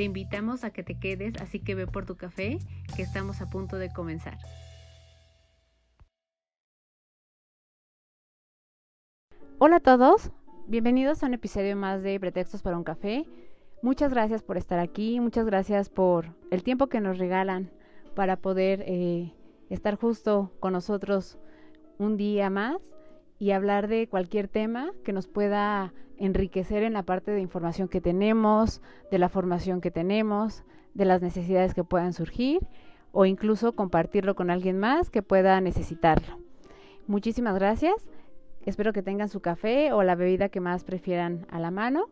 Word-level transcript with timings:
Te 0.00 0.04
invitamos 0.04 0.64
a 0.64 0.70
que 0.70 0.82
te 0.82 0.98
quedes, 0.98 1.36
así 1.42 1.60
que 1.60 1.74
ve 1.74 1.86
por 1.86 2.06
tu 2.06 2.16
café, 2.16 2.58
que 2.96 3.02
estamos 3.02 3.42
a 3.42 3.50
punto 3.50 3.76
de 3.76 3.92
comenzar. 3.92 4.38
Hola 9.58 9.76
a 9.76 9.80
todos, 9.80 10.30
bienvenidos 10.66 11.22
a 11.22 11.26
un 11.26 11.34
episodio 11.34 11.76
más 11.76 12.02
de 12.02 12.18
Pretextos 12.18 12.62
para 12.62 12.78
un 12.78 12.82
café. 12.82 13.26
Muchas 13.82 14.10
gracias 14.10 14.42
por 14.42 14.56
estar 14.56 14.78
aquí, 14.78 15.20
muchas 15.20 15.44
gracias 15.44 15.90
por 15.90 16.34
el 16.50 16.62
tiempo 16.62 16.86
que 16.86 17.02
nos 17.02 17.18
regalan 17.18 17.70
para 18.14 18.36
poder 18.36 18.82
eh, 18.86 19.34
estar 19.68 19.96
justo 19.96 20.50
con 20.60 20.72
nosotros 20.72 21.36
un 21.98 22.16
día 22.16 22.48
más 22.48 22.78
y 23.40 23.52
hablar 23.52 23.88
de 23.88 24.06
cualquier 24.06 24.46
tema 24.46 24.92
que 25.02 25.14
nos 25.14 25.26
pueda 25.26 25.94
enriquecer 26.18 26.82
en 26.82 26.92
la 26.92 27.02
parte 27.02 27.30
de 27.30 27.40
información 27.40 27.88
que 27.88 28.02
tenemos, 28.02 28.82
de 29.10 29.18
la 29.18 29.30
formación 29.30 29.80
que 29.80 29.90
tenemos, 29.90 30.62
de 30.92 31.06
las 31.06 31.22
necesidades 31.22 31.72
que 31.72 31.82
puedan 31.82 32.12
surgir 32.12 32.60
o 33.12 33.24
incluso 33.24 33.72
compartirlo 33.72 34.34
con 34.34 34.50
alguien 34.50 34.78
más 34.78 35.08
que 35.08 35.22
pueda 35.22 35.58
necesitarlo. 35.62 36.38
Muchísimas 37.06 37.54
gracias. 37.54 37.94
Espero 38.66 38.92
que 38.92 39.02
tengan 39.02 39.30
su 39.30 39.40
café 39.40 39.92
o 39.94 40.02
la 40.02 40.16
bebida 40.16 40.50
que 40.50 40.60
más 40.60 40.84
prefieran 40.84 41.46
a 41.50 41.58
la 41.58 41.70
mano. 41.70 42.10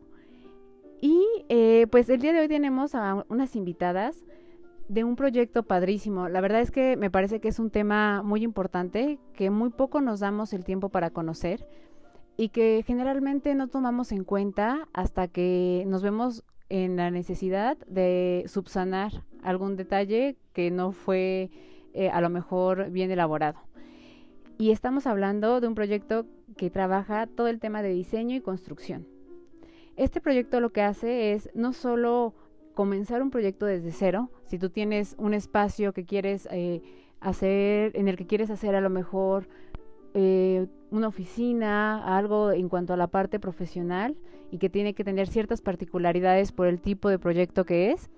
Y 0.99 1.23
eh, 1.47 1.85
pues 1.91 2.09
el 2.09 2.21
día 2.21 2.33
de 2.33 2.39
hoy 2.39 2.47
tenemos 2.47 2.95
a 2.95 3.23
unas 3.29 3.55
invitadas 3.55 4.25
de 4.89 5.03
un 5.03 5.15
proyecto 5.15 5.63
padrísimo. 5.63 6.27
La 6.27 6.41
verdad 6.41 6.61
es 6.61 6.71
que 6.71 6.97
me 6.97 7.11
parece 7.11 7.39
que 7.39 7.47
es 7.47 7.59
un 7.59 7.69
tema 7.69 8.23
muy 8.23 8.43
importante, 8.43 9.19
que 9.33 9.51
muy 9.51 9.69
poco 9.69 10.01
nos 10.01 10.19
damos 10.19 10.51
el 10.51 10.65
tiempo 10.65 10.89
para 10.89 11.11
conocer 11.11 11.65
y 12.35 12.49
que 12.49 12.83
generalmente 12.85 13.53
no 13.53 13.67
tomamos 13.67 14.11
en 14.11 14.23
cuenta 14.23 14.87
hasta 14.91 15.27
que 15.27 15.83
nos 15.87 16.01
vemos 16.01 16.43
en 16.69 16.97
la 16.97 17.11
necesidad 17.11 17.77
de 17.87 18.43
subsanar 18.47 19.23
algún 19.43 19.75
detalle 19.75 20.37
que 20.53 20.71
no 20.71 20.91
fue 20.91 21.51
eh, 21.93 22.09
a 22.09 22.19
lo 22.19 22.29
mejor 22.29 22.89
bien 22.89 23.11
elaborado. 23.11 23.59
Y 24.57 24.71
estamos 24.71 25.05
hablando 25.05 25.61
de 25.61 25.67
un 25.67 25.75
proyecto 25.75 26.25
que 26.57 26.71
trabaja 26.71 27.27
todo 27.27 27.47
el 27.47 27.59
tema 27.59 27.83
de 27.83 27.89
diseño 27.89 28.35
y 28.35 28.41
construcción. 28.41 29.07
Este 29.97 30.19
proyecto 30.19 30.59
lo 30.61 30.71
que 30.71 30.81
hace 30.81 31.33
es 31.33 31.49
no 31.53 31.73
solo 31.73 32.33
comenzar 32.73 33.21
un 33.21 33.29
proyecto 33.29 33.65
desde 33.65 33.91
cero, 33.91 34.29
si 34.45 34.57
tú 34.57 34.69
tienes 34.69 35.15
un 35.17 35.33
espacio 35.33 35.93
que 35.93 36.05
quieres 36.05 36.47
eh, 36.51 36.81
hacer, 37.19 37.91
en 37.95 38.07
el 38.07 38.15
que 38.15 38.25
quieres 38.25 38.49
hacer 38.49 38.75
a 38.75 38.81
lo 38.81 38.89
mejor 38.89 39.47
eh, 40.13 40.67
una 40.91 41.07
oficina, 41.07 42.17
algo 42.17 42.51
en 42.51 42.69
cuanto 42.69 42.93
a 42.93 42.97
la 42.97 43.07
parte 43.07 43.39
profesional 43.39 44.15
y 44.51 44.57
que 44.57 44.69
tiene 44.69 44.93
que 44.93 45.03
tener 45.03 45.27
ciertas 45.27 45.61
particularidades 45.61 46.51
por 46.51 46.67
el 46.67 46.81
tipo 46.81 47.09
de 47.09 47.19
proyecto 47.19 47.65
que 47.65 47.91
es, 47.91 48.09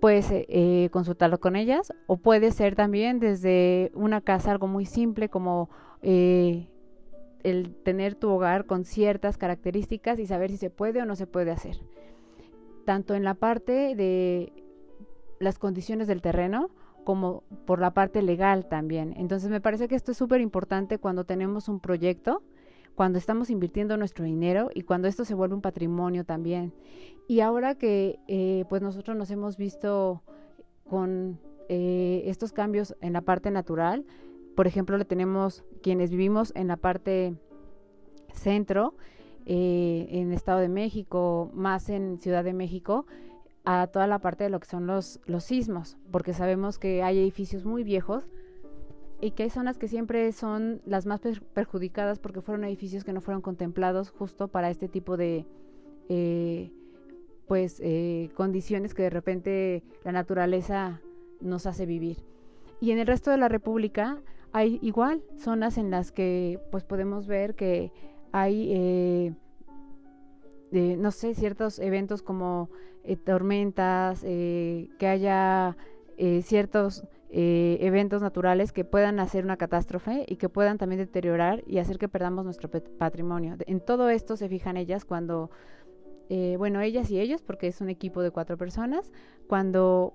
puedes 0.00 0.26
eh, 0.30 0.88
consultarlo 0.90 1.40
con 1.40 1.56
ellas. 1.56 1.92
O 2.06 2.16
puede 2.16 2.50
ser 2.50 2.74
también 2.74 3.20
desde 3.20 3.90
una 3.94 4.20
casa 4.20 4.50
algo 4.50 4.66
muy 4.66 4.86
simple 4.86 5.28
como 5.28 5.70
el 6.02 7.74
tener 7.84 8.14
tu 8.14 8.28
hogar 8.30 8.66
con 8.66 8.84
ciertas 8.84 9.38
características 9.38 10.18
y 10.18 10.26
saber 10.26 10.50
si 10.50 10.56
se 10.56 10.70
puede 10.70 11.02
o 11.02 11.06
no 11.06 11.16
se 11.16 11.26
puede 11.26 11.50
hacer 11.50 11.80
tanto 12.88 13.14
en 13.14 13.22
la 13.22 13.34
parte 13.34 13.94
de 13.94 14.50
las 15.40 15.58
condiciones 15.58 16.08
del 16.08 16.22
terreno 16.22 16.70
como 17.04 17.42
por 17.66 17.80
la 17.80 17.92
parte 17.92 18.22
legal 18.22 18.66
también. 18.66 19.12
Entonces 19.18 19.50
me 19.50 19.60
parece 19.60 19.88
que 19.88 19.94
esto 19.94 20.12
es 20.12 20.16
súper 20.16 20.40
importante 20.40 20.96
cuando 20.96 21.24
tenemos 21.24 21.68
un 21.68 21.80
proyecto, 21.80 22.42
cuando 22.94 23.18
estamos 23.18 23.50
invirtiendo 23.50 23.98
nuestro 23.98 24.24
dinero 24.24 24.70
y 24.72 24.84
cuando 24.84 25.06
esto 25.06 25.26
se 25.26 25.34
vuelve 25.34 25.54
un 25.54 25.60
patrimonio 25.60 26.24
también. 26.24 26.72
Y 27.26 27.40
ahora 27.40 27.74
que 27.74 28.20
eh, 28.26 28.64
pues 28.70 28.80
nosotros 28.80 29.18
nos 29.18 29.30
hemos 29.30 29.58
visto 29.58 30.22
con 30.88 31.38
eh, 31.68 32.22
estos 32.24 32.54
cambios 32.54 32.96
en 33.02 33.12
la 33.12 33.20
parte 33.20 33.50
natural, 33.50 34.06
por 34.56 34.66
ejemplo, 34.66 34.98
tenemos 35.04 35.62
quienes 35.82 36.08
vivimos 36.10 36.52
en 36.56 36.68
la 36.68 36.78
parte 36.78 37.36
centro, 38.32 38.94
eh, 39.50 40.06
en 40.10 40.30
Estado 40.32 40.58
de 40.58 40.68
México, 40.68 41.50
más 41.54 41.88
en 41.88 42.18
Ciudad 42.20 42.44
de 42.44 42.52
México, 42.52 43.06
a 43.64 43.86
toda 43.86 44.06
la 44.06 44.18
parte 44.18 44.44
de 44.44 44.50
lo 44.50 44.60
que 44.60 44.66
son 44.66 44.86
los, 44.86 45.20
los 45.24 45.42
sismos, 45.42 45.96
porque 46.10 46.34
sabemos 46.34 46.78
que 46.78 47.02
hay 47.02 47.18
edificios 47.18 47.64
muy 47.64 47.82
viejos 47.82 48.28
y 49.22 49.30
que 49.30 49.44
hay 49.44 49.50
zonas 49.50 49.78
que 49.78 49.88
siempre 49.88 50.30
son 50.32 50.82
las 50.84 51.06
más 51.06 51.22
perjudicadas 51.54 52.18
porque 52.18 52.42
fueron 52.42 52.64
edificios 52.64 53.04
que 53.04 53.14
no 53.14 53.22
fueron 53.22 53.40
contemplados 53.40 54.10
justo 54.10 54.48
para 54.48 54.68
este 54.68 54.86
tipo 54.86 55.16
de 55.16 55.46
eh, 56.10 56.70
pues 57.46 57.80
eh, 57.82 58.28
condiciones 58.34 58.92
que 58.92 59.04
de 59.04 59.10
repente 59.10 59.82
la 60.04 60.12
naturaleza 60.12 61.00
nos 61.40 61.64
hace 61.64 61.86
vivir. 61.86 62.18
Y 62.80 62.90
en 62.90 62.98
el 62.98 63.06
resto 63.06 63.30
de 63.30 63.38
la 63.38 63.48
República 63.48 64.18
hay 64.52 64.78
igual 64.82 65.22
zonas 65.38 65.78
en 65.78 65.90
las 65.90 66.12
que 66.12 66.60
pues 66.70 66.84
podemos 66.84 67.26
ver 67.26 67.54
que 67.54 67.92
hay, 68.40 69.34
eh, 70.72 70.96
no 70.98 71.10
sé, 71.10 71.34
ciertos 71.34 71.78
eventos 71.78 72.22
como 72.22 72.70
eh, 73.04 73.16
tormentas, 73.16 74.22
eh, 74.24 74.88
que 74.98 75.06
haya 75.06 75.76
ciertos 76.42 77.04
eventos 77.30 78.22
naturales 78.22 78.72
que 78.72 78.84
puedan 78.84 79.20
hacer 79.20 79.44
una 79.44 79.56
catástrofe 79.56 80.24
y 80.26 80.34
que 80.34 80.48
puedan 80.48 80.76
también 80.76 80.98
deteriorar 80.98 81.62
y 81.64 81.78
hacer 81.78 81.96
que 81.96 82.08
perdamos 82.08 82.44
nuestro 82.44 82.68
patrimonio. 82.68 83.54
En 83.68 83.78
todo 83.78 84.10
esto 84.10 84.36
se 84.36 84.48
fijan 84.48 84.76
ellas 84.76 85.04
cuando, 85.04 85.52
bueno, 86.58 86.80
ellas 86.80 87.08
y 87.12 87.20
ellos, 87.20 87.44
porque 87.44 87.68
es 87.68 87.80
un 87.80 87.88
equipo 87.88 88.20
de 88.20 88.32
cuatro 88.32 88.56
personas, 88.56 89.12
cuando 89.46 90.12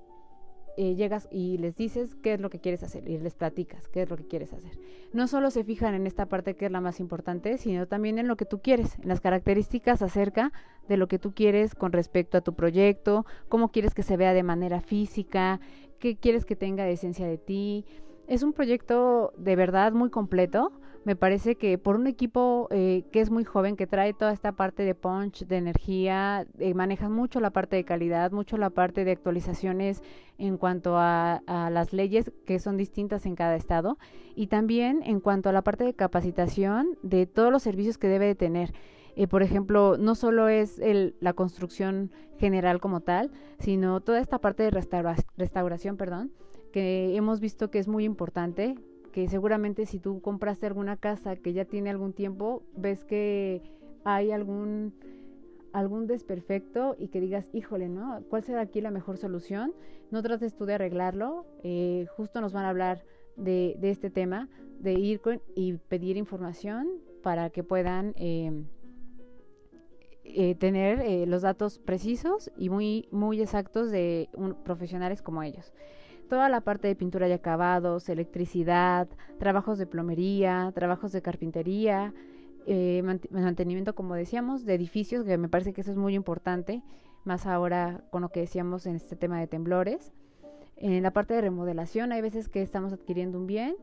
eh, 0.77 0.95
llegas 0.95 1.27
y 1.31 1.57
les 1.57 1.75
dices 1.75 2.15
qué 2.15 2.33
es 2.33 2.39
lo 2.39 2.49
que 2.49 2.59
quieres 2.59 2.83
hacer 2.83 3.07
y 3.07 3.17
les 3.17 3.35
platicas 3.35 3.87
qué 3.87 4.01
es 4.03 4.09
lo 4.09 4.17
que 4.17 4.27
quieres 4.27 4.53
hacer. 4.53 4.71
No 5.13 5.27
solo 5.27 5.51
se 5.51 5.63
fijan 5.63 5.93
en 5.93 6.07
esta 6.07 6.25
parte 6.25 6.55
que 6.55 6.65
es 6.65 6.71
la 6.71 6.81
más 6.81 6.99
importante, 6.99 7.57
sino 7.57 7.87
también 7.87 8.17
en 8.19 8.27
lo 8.27 8.35
que 8.35 8.45
tú 8.45 8.61
quieres, 8.61 8.97
en 8.99 9.07
las 9.07 9.21
características 9.21 10.01
acerca 10.01 10.51
de 10.87 10.97
lo 10.97 11.07
que 11.07 11.19
tú 11.19 11.33
quieres 11.33 11.75
con 11.75 11.91
respecto 11.91 12.37
a 12.37 12.41
tu 12.41 12.53
proyecto, 12.53 13.25
cómo 13.49 13.71
quieres 13.71 13.93
que 13.93 14.03
se 14.03 14.17
vea 14.17 14.33
de 14.33 14.43
manera 14.43 14.81
física, 14.81 15.59
qué 15.99 16.17
quieres 16.17 16.45
que 16.45 16.55
tenga 16.55 16.83
de 16.83 16.93
esencia 16.93 17.27
de 17.27 17.37
ti. 17.37 17.85
Es 18.27 18.43
un 18.43 18.53
proyecto 18.53 19.33
de 19.37 19.55
verdad 19.55 19.93
muy 19.93 20.09
completo 20.09 20.71
me 21.05 21.15
parece 21.15 21.55
que 21.55 21.77
por 21.77 21.95
un 21.95 22.07
equipo 22.07 22.67
eh, 22.71 23.03
que 23.11 23.19
es 23.19 23.29
muy 23.29 23.43
joven, 23.43 23.75
que 23.75 23.87
trae 23.87 24.13
toda 24.13 24.31
esta 24.31 24.53
parte 24.53 24.83
de 24.83 24.95
punch, 24.95 25.45
de 25.45 25.57
energía, 25.57 26.47
eh, 26.59 26.73
manejan 26.73 27.11
mucho 27.11 27.39
la 27.39 27.49
parte 27.49 27.75
de 27.75 27.83
calidad, 27.83 28.31
mucho 28.31 28.57
la 28.57 28.69
parte 28.69 29.03
de 29.03 29.11
actualizaciones 29.11 30.01
en 30.37 30.57
cuanto 30.57 30.97
a, 30.97 31.41
las 31.45 31.93
leyes 31.93 32.31
que 32.45 32.59
son 32.59 32.77
distintas 32.77 33.25
en 33.25 33.35
cada 33.35 33.55
estado 33.55 33.97
y 34.35 34.47
también 34.47 35.01
en 35.03 35.19
cuanto 35.19 35.49
a 35.49 35.51
la 35.51 35.61
parte 35.61 35.83
de 35.83 35.93
capacitación 35.93 36.97
de 37.03 37.25
todos 37.25 37.51
los 37.51 37.63
servicios 37.63 37.97
que 37.97 38.07
debe 38.07 38.25
de 38.25 38.35
tener. 38.35 38.73
Eh, 39.15 39.27
por 39.27 39.43
ejemplo, 39.43 39.97
no 39.97 40.15
solo 40.15 40.47
es 40.47 40.79
el, 40.79 41.15
la 41.19 41.33
construcción 41.33 42.11
general 42.37 42.79
como 42.79 43.01
tal, 43.01 43.31
sino 43.59 44.01
toda 44.01 44.19
esta 44.19 44.39
parte 44.39 44.63
de 44.63 44.71
restauración, 44.71 45.97
perdón, 45.97 46.31
que 46.71 47.15
hemos 47.15 47.39
visto 47.39 47.69
que 47.69 47.79
es 47.79 47.87
muy 47.87 48.05
importante 48.05 48.75
que 49.13 49.29
seguramente 49.29 49.85
si 49.85 49.99
tú 49.99 50.21
compraste 50.21 50.65
alguna 50.65 50.97
casa 50.97 51.35
que 51.35 51.53
ya 51.53 51.65
tiene 51.65 51.91
algún 51.91 52.13
tiempo, 52.13 52.63
ves 52.75 53.05
que 53.05 53.61
hay 54.03 54.31
algún 54.31 54.93
algún 55.71 56.05
desperfecto 56.05 56.95
y 56.99 57.07
que 57.07 57.19
digas, 57.19 57.49
híjole, 57.51 57.89
¿no? 57.89 58.21
¿Cuál 58.29 58.43
será 58.43 58.61
aquí 58.61 58.79
la 58.79 58.91
mejor 58.91 59.17
solución? 59.17 59.73
No 60.11 60.21
trates 60.21 60.55
tú 60.55 60.65
de 60.65 60.75
arreglarlo, 60.75 61.47
eh, 61.63 62.05
justo 62.15 62.41
nos 62.41 62.53
van 62.53 62.65
a 62.65 62.69
hablar 62.69 63.03
de, 63.37 63.75
de, 63.79 63.89
este 63.89 64.11
tema, 64.11 64.49
de 64.79 64.93
ir 64.93 65.19
con, 65.19 65.41
y 65.55 65.73
pedir 65.73 66.15
información 66.17 66.87
para 67.23 67.49
que 67.49 67.63
puedan 67.63 68.13
eh, 68.17 68.65
eh, 70.23 70.53
tener 70.55 71.27
los 71.27 71.41
datos 71.41 71.79
precisos 71.79 72.51
y 72.55 72.69
muy, 72.69 73.07
muy 73.11 73.41
exactos 73.41 73.89
de 73.89 74.29
profesionales 74.63 75.23
como 75.23 75.41
ellos 75.41 75.73
toda 76.33 76.49
la 76.49 76.61
parte 76.61 76.87
de 76.87 76.95
pintura 76.95 77.29
y 77.29 77.31
acabados, 77.31 78.09
electricidad, 78.09 79.07
trabajos 79.37 79.77
de 79.77 79.85
plomería, 79.85 80.71
trabajos 80.73 81.11
de 81.11 81.21
carpintería, 81.21 82.11
eh, 82.65 83.03
mantenimiento, 83.29 83.93
como 83.93 84.15
decíamos, 84.15 84.65
de 84.65 84.73
edificios, 84.73 85.25
que 85.25 85.37
me 85.37 85.47
parece 85.47 85.73
que 85.73 85.81
eso 85.81 85.91
es 85.91 85.97
muy 85.97 86.15
importante, 86.15 86.81
más 87.23 87.45
ahora 87.45 88.03
con 88.09 88.23
lo 88.23 88.29
que 88.29 88.39
decíamos 88.39 88.87
en 88.87 88.95
este 88.95 89.15
tema 89.15 89.39
de 89.39 89.45
temblores. 89.45 90.11
En 90.77 91.03
la 91.03 91.11
parte 91.11 91.35
de 91.35 91.41
remodelación 91.41 92.11
hay 92.11 92.21
veces 92.21 92.49
que 92.49 92.63
estamos 92.63 92.93
adquiriendo 92.93 93.37
un 93.37 93.45
bien 93.45 93.75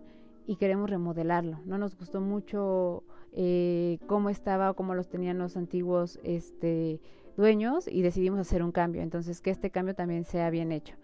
y 0.48 0.56
queremos 0.56 0.90
remodelarlo. 0.90 1.60
No 1.66 1.78
nos 1.78 1.96
gustó 1.96 2.20
mucho 2.20 3.04
eh, 3.32 4.00
cómo 4.08 4.28
estaba 4.28 4.72
o 4.72 4.74
cómo 4.74 4.96
los 4.96 5.08
tenían 5.08 5.38
los 5.38 5.56
antiguos 5.56 6.18
este, 6.24 7.00
dueños 7.36 7.86
y 7.86 8.02
decidimos 8.02 8.40
hacer 8.40 8.64
un 8.64 8.72
cambio. 8.72 9.02
Entonces, 9.02 9.40
que 9.40 9.50
este 9.50 9.70
cambio 9.70 9.94
también 9.94 10.24
sea 10.24 10.50
bien 10.50 10.72
hecho. 10.72 10.96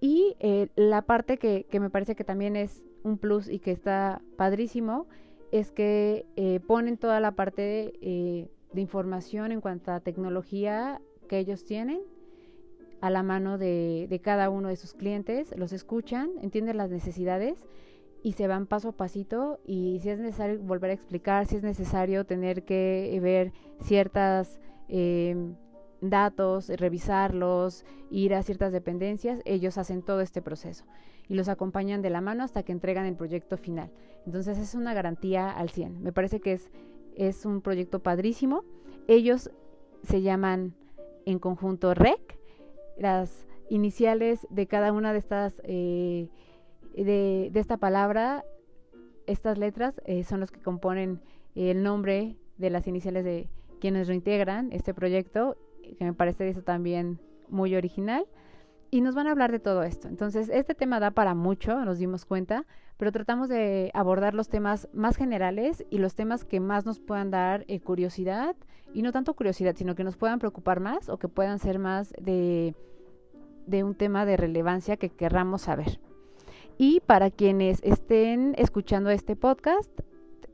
Y 0.00 0.36
eh, 0.40 0.68
la 0.76 1.02
parte 1.02 1.38
que, 1.38 1.66
que, 1.70 1.80
me 1.80 1.90
parece 1.90 2.14
que 2.14 2.24
también 2.24 2.56
es 2.56 2.82
un 3.02 3.18
plus 3.18 3.48
y 3.48 3.58
que 3.58 3.72
está 3.72 4.22
padrísimo 4.36 5.06
es 5.50 5.72
que 5.72 6.26
eh, 6.36 6.60
ponen 6.60 6.98
toda 6.98 7.20
la 7.20 7.32
parte 7.32 7.62
de, 7.62 8.50
de 8.72 8.80
información 8.80 9.50
en 9.50 9.60
cuanto 9.60 9.92
a 9.92 10.00
tecnología 10.00 11.00
que 11.28 11.38
ellos 11.38 11.64
tienen 11.64 12.00
a 13.00 13.10
la 13.10 13.22
mano 13.22 13.58
de, 13.58 14.06
de, 14.08 14.20
cada 14.20 14.50
uno 14.50 14.68
de 14.68 14.76
sus 14.76 14.92
clientes, 14.94 15.54
los 15.56 15.72
escuchan, 15.72 16.30
entienden 16.42 16.76
las 16.76 16.90
necesidades 16.90 17.64
y 18.22 18.32
se 18.32 18.48
van 18.48 18.66
paso 18.66 18.88
a 18.88 18.92
pasito 18.92 19.60
y 19.64 20.00
si 20.00 20.10
es 20.10 20.18
necesario 20.18 20.58
volver 20.60 20.90
a 20.90 20.94
explicar, 20.94 21.46
si 21.46 21.56
es 21.56 21.62
necesario 21.62 22.24
tener 22.24 22.64
que 22.64 23.18
ver 23.22 23.52
ciertas 23.80 24.58
eh, 24.88 25.36
datos, 26.00 26.68
revisarlos, 26.68 27.84
ir 28.10 28.34
a 28.34 28.42
ciertas 28.42 28.72
dependencias, 28.72 29.40
ellos 29.44 29.78
hacen 29.78 30.02
todo 30.02 30.20
este 30.20 30.42
proceso 30.42 30.84
y 31.28 31.34
los 31.34 31.48
acompañan 31.48 32.02
de 32.02 32.10
la 32.10 32.20
mano 32.20 32.42
hasta 32.42 32.62
que 32.62 32.72
entregan 32.72 33.06
el 33.06 33.14
proyecto 33.14 33.56
final. 33.56 33.90
Entonces 34.26 34.58
es 34.58 34.74
una 34.74 34.94
garantía 34.94 35.50
al 35.50 35.70
100. 35.70 36.02
Me 36.02 36.12
parece 36.12 36.40
que 36.40 36.54
es, 36.54 36.70
es 37.16 37.44
un 37.44 37.60
proyecto 37.60 38.00
padrísimo. 38.00 38.64
Ellos 39.06 39.50
se 40.02 40.22
llaman 40.22 40.74
en 41.26 41.38
conjunto 41.38 41.92
REC, 41.94 42.38
las 42.96 43.46
iniciales 43.68 44.46
de 44.50 44.66
cada 44.66 44.92
una 44.92 45.12
de 45.12 45.18
estas 45.18 45.60
eh, 45.64 46.28
de, 46.94 47.50
de, 47.52 47.60
esta 47.60 47.76
palabra, 47.76 48.44
estas 49.26 49.58
letras 49.58 50.00
eh, 50.06 50.24
son 50.24 50.40
los 50.40 50.50
que 50.50 50.60
componen 50.60 51.20
el 51.54 51.82
nombre 51.82 52.36
de 52.56 52.70
las 52.70 52.86
iniciales 52.86 53.24
de 53.24 53.48
quienes 53.80 54.08
reintegran 54.08 54.72
este 54.72 54.94
proyecto, 54.94 55.56
que 55.96 56.04
me 56.04 56.12
parece 56.12 56.48
eso 56.48 56.62
también 56.62 57.20
muy 57.48 57.74
original. 57.76 58.26
Y 58.90 59.02
nos 59.02 59.14
van 59.14 59.26
a 59.26 59.32
hablar 59.32 59.52
de 59.52 59.58
todo 59.58 59.82
esto. 59.82 60.08
Entonces, 60.08 60.48
este 60.48 60.74
tema 60.74 60.98
da 60.98 61.10
para 61.10 61.34
mucho, 61.34 61.84
nos 61.84 61.98
dimos 61.98 62.24
cuenta, 62.24 62.64
pero 62.96 63.12
tratamos 63.12 63.50
de 63.50 63.90
abordar 63.92 64.32
los 64.32 64.48
temas 64.48 64.88
más 64.94 65.16
generales 65.16 65.84
y 65.90 65.98
los 65.98 66.14
temas 66.14 66.44
que 66.44 66.58
más 66.58 66.86
nos 66.86 66.98
puedan 66.98 67.30
dar 67.30 67.66
eh, 67.68 67.80
curiosidad, 67.80 68.56
y 68.94 69.02
no 69.02 69.12
tanto 69.12 69.34
curiosidad, 69.34 69.76
sino 69.76 69.94
que 69.94 70.04
nos 70.04 70.16
puedan 70.16 70.38
preocupar 70.38 70.80
más 70.80 71.08
o 71.08 71.18
que 71.18 71.28
puedan 71.28 71.58
ser 71.58 71.78
más 71.78 72.14
de, 72.20 72.74
de 73.66 73.84
un 73.84 73.94
tema 73.94 74.24
de 74.24 74.36
relevancia 74.36 74.96
que 74.96 75.10
querramos 75.10 75.62
saber. 75.62 76.00
Y 76.78 77.00
para 77.00 77.30
quienes 77.30 77.80
estén 77.82 78.54
escuchando 78.56 79.10
este 79.10 79.36
podcast, 79.36 79.90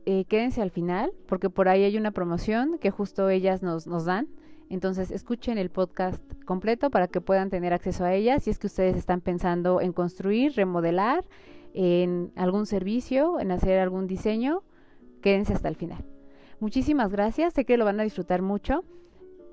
eh, 0.07 0.25
quédense 0.25 0.63
al 0.63 0.71
final, 0.71 1.13
porque 1.27 1.51
por 1.51 1.69
ahí 1.69 1.85
hay 1.85 1.97
una 1.97 2.11
promoción 2.11 2.79
que 2.79 2.91
justo 2.91 3.29
ellas 3.29 3.63
nos, 3.63 3.87
nos 3.87 4.05
dan. 4.05 4.29
Entonces 4.75 5.13
escuchen 5.13 5.57
el 5.57 5.71
podcast 5.71 6.21
completo 6.45 6.91
para 6.91 7.07
que 7.07 7.21
puedan 7.21 7.49
tener 7.49 7.73
acceso 7.73 8.05
a 8.05 8.13
ella 8.13 8.41
si 8.41 8.51
es 8.51 8.59
que 8.59 8.67
ustedes 8.67 8.97
están 8.97 9.21
pensando 9.21 9.81
en 9.81 9.93
construir, 9.93 10.55
remodelar, 10.57 11.25
en 11.75 12.33
algún 12.35 12.67
servicio, 12.67 13.39
en 13.39 13.53
hacer 13.53 13.79
algún 13.79 14.09
diseño, 14.09 14.65
quédense 15.23 15.53
hasta 15.53 15.69
el 15.69 15.77
final. 15.77 16.05
Muchísimas 16.59 17.13
gracias, 17.13 17.55
sé 17.55 17.65
que 17.65 17.77
lo 17.77 17.85
van 17.85 18.01
a 18.01 18.03
disfrutar 18.03 18.43
mucho. 18.43 18.85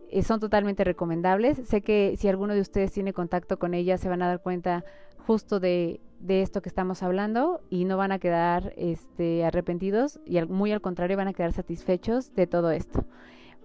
Eh, 0.09 0.23
son 0.23 0.39
totalmente 0.39 0.83
recomendables. 0.83 1.61
Sé 1.67 1.81
que 1.81 2.15
si 2.17 2.27
alguno 2.27 2.55
de 2.55 2.61
ustedes 2.61 2.91
tiene 2.91 3.13
contacto 3.13 3.59
con 3.59 3.75
ella 3.75 3.99
se 3.99 4.09
van 4.09 4.23
a 4.23 4.27
dar 4.27 4.41
cuenta 4.41 4.83
justo 5.27 5.59
de 5.59 6.01
esto 6.27 6.63
que 6.63 6.69
estamos 6.69 7.03
hablando 7.03 7.61
y 7.69 7.85
no 7.85 7.95
van 7.95 8.11
a 8.11 8.17
quedar 8.17 8.73
este, 8.75 9.45
arrepentidos 9.45 10.19
y 10.25 10.41
muy 10.41 10.71
al 10.71 10.81
contrario 10.81 11.15
van 11.15 11.27
a 11.27 11.33
quedar 11.33 11.53
satisfechos 11.53 12.33
de 12.33 12.47
todo 12.47 12.71
esto. 12.71 13.05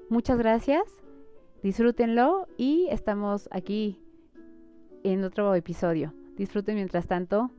Muchas 0.09 0.39
gracias, 0.39 0.83
disfrútenlo 1.67 2.47
y 2.57 2.87
estamos 2.93 3.49
aquí 3.51 4.01
en 5.03 5.25
otro 5.25 5.53
episodio. 5.57 6.15
Disfruten 6.37 6.77
mientras 6.77 7.09
tanto 7.09 7.51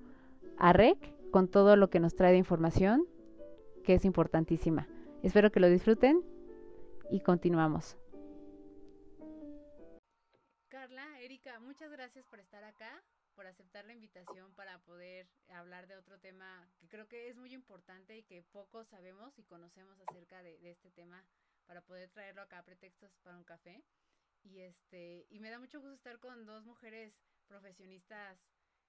a 0.57 0.71
REC 0.71 0.97
con 1.29 1.49
todo 1.49 1.75
lo 1.75 1.89
que 1.89 1.99
nos 1.99 2.15
trae 2.15 2.31
de 2.31 2.37
información 2.37 3.05
que 3.83 3.95
es 3.95 4.05
importantísima. 4.05 4.87
Espero 5.23 5.51
que 5.51 5.59
lo 5.59 5.67
disfruten 5.67 6.23
y 7.11 7.19
continuamos. 7.19 7.97
Carla, 10.69 11.19
Erika, 11.19 11.59
muchas 11.59 11.91
gracias 11.91 12.25
por 12.27 12.39
estar 12.39 12.63
acá 12.63 13.03
por 13.35 13.45
aceptar 13.45 13.85
la 13.85 13.93
invitación 13.93 14.51
para 14.55 14.79
poder 14.79 15.27
hablar 15.49 15.85
de 15.85 15.95
otro 15.97 16.17
tema 16.17 16.67
que 16.79 16.87
creo 16.87 17.07
que 17.07 17.27
es 17.29 17.35
muy 17.35 17.53
importante 17.53 18.17
y 18.17 18.23
que 18.23 18.41
pocos 18.41 18.87
sabemos 18.87 19.37
y 19.37 19.43
conocemos 19.43 19.99
acerca 19.99 20.41
de, 20.41 20.57
de 20.59 20.71
este 20.71 20.89
tema 20.91 21.23
para 21.67 21.81
poder 21.81 22.09
traerlo 22.09 22.41
acá 22.41 22.59
a 22.59 22.65
pretextos 22.65 23.11
para 23.21 23.37
un 23.37 23.43
café. 23.43 23.83
Y 24.43 24.61
este, 24.61 25.27
y 25.29 25.39
me 25.39 25.49
da 25.49 25.59
mucho 25.59 25.79
gusto 25.79 25.95
estar 25.95 26.19
con 26.19 26.45
dos 26.45 26.65
mujeres 26.65 27.13
profesionistas 27.47 28.39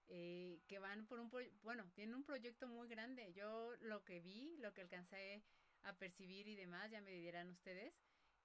eh, 0.07 0.61
que 0.69 0.79
van 0.79 1.07
por 1.07 1.21
un, 1.21 1.31
bueno, 1.63 1.91
tienen 1.95 2.15
un 2.15 2.25
proyecto 2.25 2.69
muy 2.69 2.89
grande. 2.89 3.33
Yo 3.35 3.75
lo 3.81 4.05
que 4.05 4.21
vi, 4.21 4.57
lo 4.59 4.73
que 4.73 4.83
alcancé 4.83 5.43
a 5.83 5.93
percibir 5.97 6.47
y 6.49 6.55
demás, 6.55 6.91
ya 6.91 7.01
me 7.01 7.13
dirán 7.13 7.51
ustedes, 7.51 7.95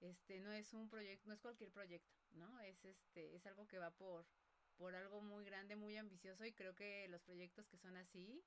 este, 0.00 0.40
no 0.40 0.52
es 0.52 0.72
un 0.74 0.88
proyecto, 0.88 1.28
no 1.28 1.34
es 1.34 1.40
cualquier 1.40 1.70
proyecto, 1.70 2.14
¿no? 2.32 2.60
Es 2.60 2.84
este, 2.84 3.34
es 3.34 3.46
algo 3.46 3.66
que 3.66 3.78
va 3.78 3.90
por, 3.92 4.26
por 4.76 4.94
algo 4.94 5.20
muy 5.22 5.44
grande, 5.44 5.76
muy 5.76 5.96
ambicioso 5.96 6.44
y 6.44 6.52
creo 6.52 6.74
que 6.74 7.08
los 7.08 7.22
proyectos 7.22 7.66
que 7.68 7.78
son 7.78 7.96
así 7.96 8.44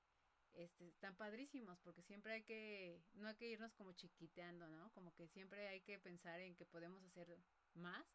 este, 0.58 0.88
están 0.88 1.16
padrísimos 1.16 1.80
porque 1.82 2.02
siempre 2.02 2.34
hay 2.34 2.44
que, 2.44 3.02
no 3.14 3.28
hay 3.28 3.36
que 3.36 3.48
irnos 3.48 3.74
como 3.74 3.94
chiquiteando, 3.94 4.68
¿no? 4.70 4.92
Como 4.94 5.14
que 5.14 5.28
siempre 5.28 5.68
hay 5.68 5.82
que 5.82 6.00
pensar 6.00 6.40
en 6.40 6.56
que 6.56 6.66
podemos 6.66 7.04
hacer 7.04 7.28
más 7.74 8.06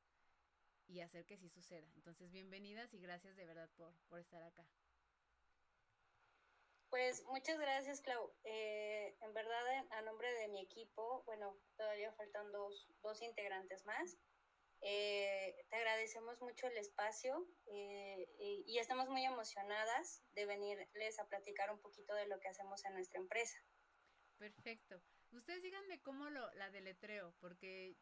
y 0.89 1.01
hacer 1.01 1.25
que 1.25 1.39
sí 1.39 1.49
suceda. 1.49 1.89
Entonces, 1.95 2.31
bienvenidas 2.33 2.93
y 2.95 2.99
gracias 2.99 3.37
de 3.37 3.47
verdad 3.47 3.71
por, 3.77 3.95
por 4.09 4.19
estar 4.19 4.43
acá. 4.43 4.67
Pues 6.91 7.25
muchas 7.25 7.59
gracias, 7.59 8.03
Clau. 8.03 8.35
Eh, 8.45 9.17
en 9.21 9.33
verdad, 9.33 9.87
a 9.93 10.03
nombre 10.03 10.31
de 10.35 10.49
mi 10.49 10.61
equipo, 10.61 11.23
bueno, 11.25 11.57
todavía 11.77 12.13
faltan 12.13 12.53
dos, 12.53 12.91
dos 13.03 13.23
integrantes 13.23 13.87
más. 13.87 14.19
Eh, 14.85 15.65
te 15.71 15.77
agradecemos 15.77 16.41
mucho 16.41 16.67
el 16.67 16.77
espacio 16.77 17.47
eh, 17.67 18.29
y, 18.39 18.65
y, 18.67 18.79
estamos 18.79 19.09
muy 19.09 19.25
emocionadas 19.25 20.25
de 20.33 20.45
venirles 20.45 21.21
a 21.21 21.29
platicar 21.29 21.71
un 21.71 21.81
poquito 21.81 22.15
de 22.17 22.27
lo 22.27 22.41
que 22.41 22.49
hacemos 22.49 22.85
en 22.85 22.95
nuestra 22.95 23.21
empresa. 23.21 23.57
Perfecto. 24.39 25.01
Ustedes 25.31 25.63
díganme 25.63 26.03
cómo 26.03 26.29
lo, 26.31 26.53
la 26.55 26.71
deletreo, 26.71 27.33
porque 27.39 27.97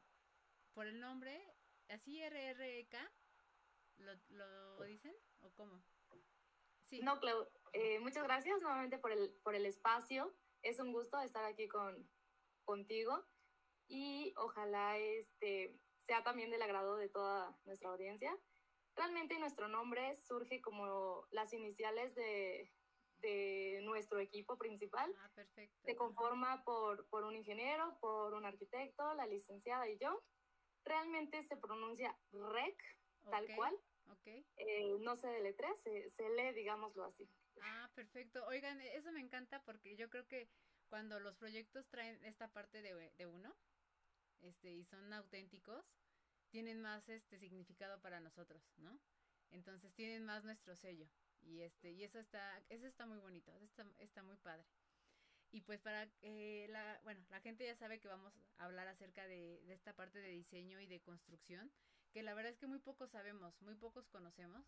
por 0.72 0.86
el 0.86 0.98
nombre, 0.98 1.38
así 1.88 2.18
RREK, 2.26 2.96
¿lo, 3.98 4.14
lo 4.30 4.82
dicen 4.84 5.14
o 5.40 5.52
cómo? 5.52 5.84
Sí. 6.88 7.00
No, 7.02 7.20
Clau, 7.20 7.46
eh, 7.72 8.00
muchas 8.00 8.24
gracias 8.24 8.60
nuevamente 8.62 8.98
por 8.98 9.12
el, 9.12 9.32
por 9.44 9.54
el 9.54 9.66
espacio. 9.66 10.34
Es 10.62 10.80
un 10.80 10.92
gusto 10.92 11.20
estar 11.20 11.44
aquí 11.44 11.68
con, 11.68 12.10
contigo 12.64 13.24
y 13.86 14.32
ojalá 14.36 14.98
este, 14.98 15.78
sea 16.10 16.24
también 16.24 16.50
del 16.50 16.60
agrado 16.60 16.96
de 16.96 17.08
toda 17.08 17.56
nuestra 17.66 17.90
audiencia. 17.90 18.36
Realmente 18.96 19.38
nuestro 19.38 19.68
nombre 19.68 20.16
surge 20.16 20.60
como 20.60 21.24
las 21.30 21.52
iniciales 21.52 22.16
de, 22.16 22.74
de 23.18 23.78
nuestro 23.84 24.18
equipo 24.18 24.58
principal. 24.58 25.08
Ah, 25.20 25.30
perfecto. 25.36 25.78
Se 25.84 25.94
conforma 25.94 26.64
por, 26.64 27.08
por 27.10 27.22
un 27.22 27.36
ingeniero, 27.36 27.96
por 28.00 28.34
un 28.34 28.44
arquitecto, 28.44 29.14
la 29.14 29.28
licenciada 29.28 29.88
y 29.88 29.98
yo. 29.98 30.20
Realmente 30.84 31.44
se 31.44 31.56
pronuncia 31.56 32.18
REC, 32.32 32.82
tal 33.30 33.44
okay, 33.44 33.54
cual. 33.54 33.78
Okay. 34.08 34.44
Eh, 34.56 34.96
no 34.98 35.14
se 35.14 35.28
deletre, 35.28 35.68
se, 35.76 36.10
se 36.10 36.28
lee, 36.30 36.52
digámoslo 36.54 37.04
así. 37.04 37.30
Ah, 37.62 37.88
perfecto. 37.94 38.44
Oigan, 38.48 38.80
eso 38.80 39.12
me 39.12 39.20
encanta 39.20 39.62
porque 39.62 39.94
yo 39.94 40.10
creo 40.10 40.26
que 40.26 40.50
cuando 40.88 41.20
los 41.20 41.36
proyectos 41.36 41.88
traen 41.88 42.20
esta 42.24 42.48
parte 42.48 42.82
de, 42.82 43.12
de 43.16 43.26
uno, 43.26 43.54
este, 44.42 44.72
y 44.72 44.84
son 44.84 45.12
auténticos, 45.12 45.84
tienen 46.50 46.80
más 46.80 47.08
este 47.08 47.38
significado 47.38 48.00
para 48.00 48.20
nosotros, 48.20 48.62
¿no? 48.76 48.98
Entonces 49.50 49.92
tienen 49.94 50.24
más 50.24 50.44
nuestro 50.44 50.76
sello. 50.76 51.08
Y 51.42 51.62
este, 51.62 51.92
y 51.92 52.04
eso 52.04 52.18
está, 52.18 52.62
eso 52.68 52.86
está 52.86 53.06
muy 53.06 53.18
bonito, 53.18 53.52
está, 53.62 53.86
está 53.98 54.22
muy 54.22 54.36
padre. 54.36 54.66
Y 55.52 55.62
pues 55.62 55.80
para 55.80 56.08
eh, 56.22 56.66
la, 56.70 57.00
bueno, 57.02 57.24
la 57.30 57.40
gente 57.40 57.64
ya 57.64 57.74
sabe 57.74 57.98
que 57.98 58.08
vamos 58.08 58.32
a 58.58 58.64
hablar 58.66 58.86
acerca 58.86 59.26
de, 59.26 59.60
esta 59.72 59.94
parte 59.94 60.20
de 60.20 60.28
diseño 60.28 60.80
y 60.80 60.86
de 60.86 61.00
construcción, 61.00 61.72
que 62.12 62.22
la 62.22 62.34
verdad 62.34 62.52
es 62.52 62.58
que 62.58 62.66
muy 62.66 62.78
pocos 62.78 63.10
sabemos, 63.10 63.60
muy 63.62 63.74
pocos 63.74 64.06
conocemos. 64.08 64.64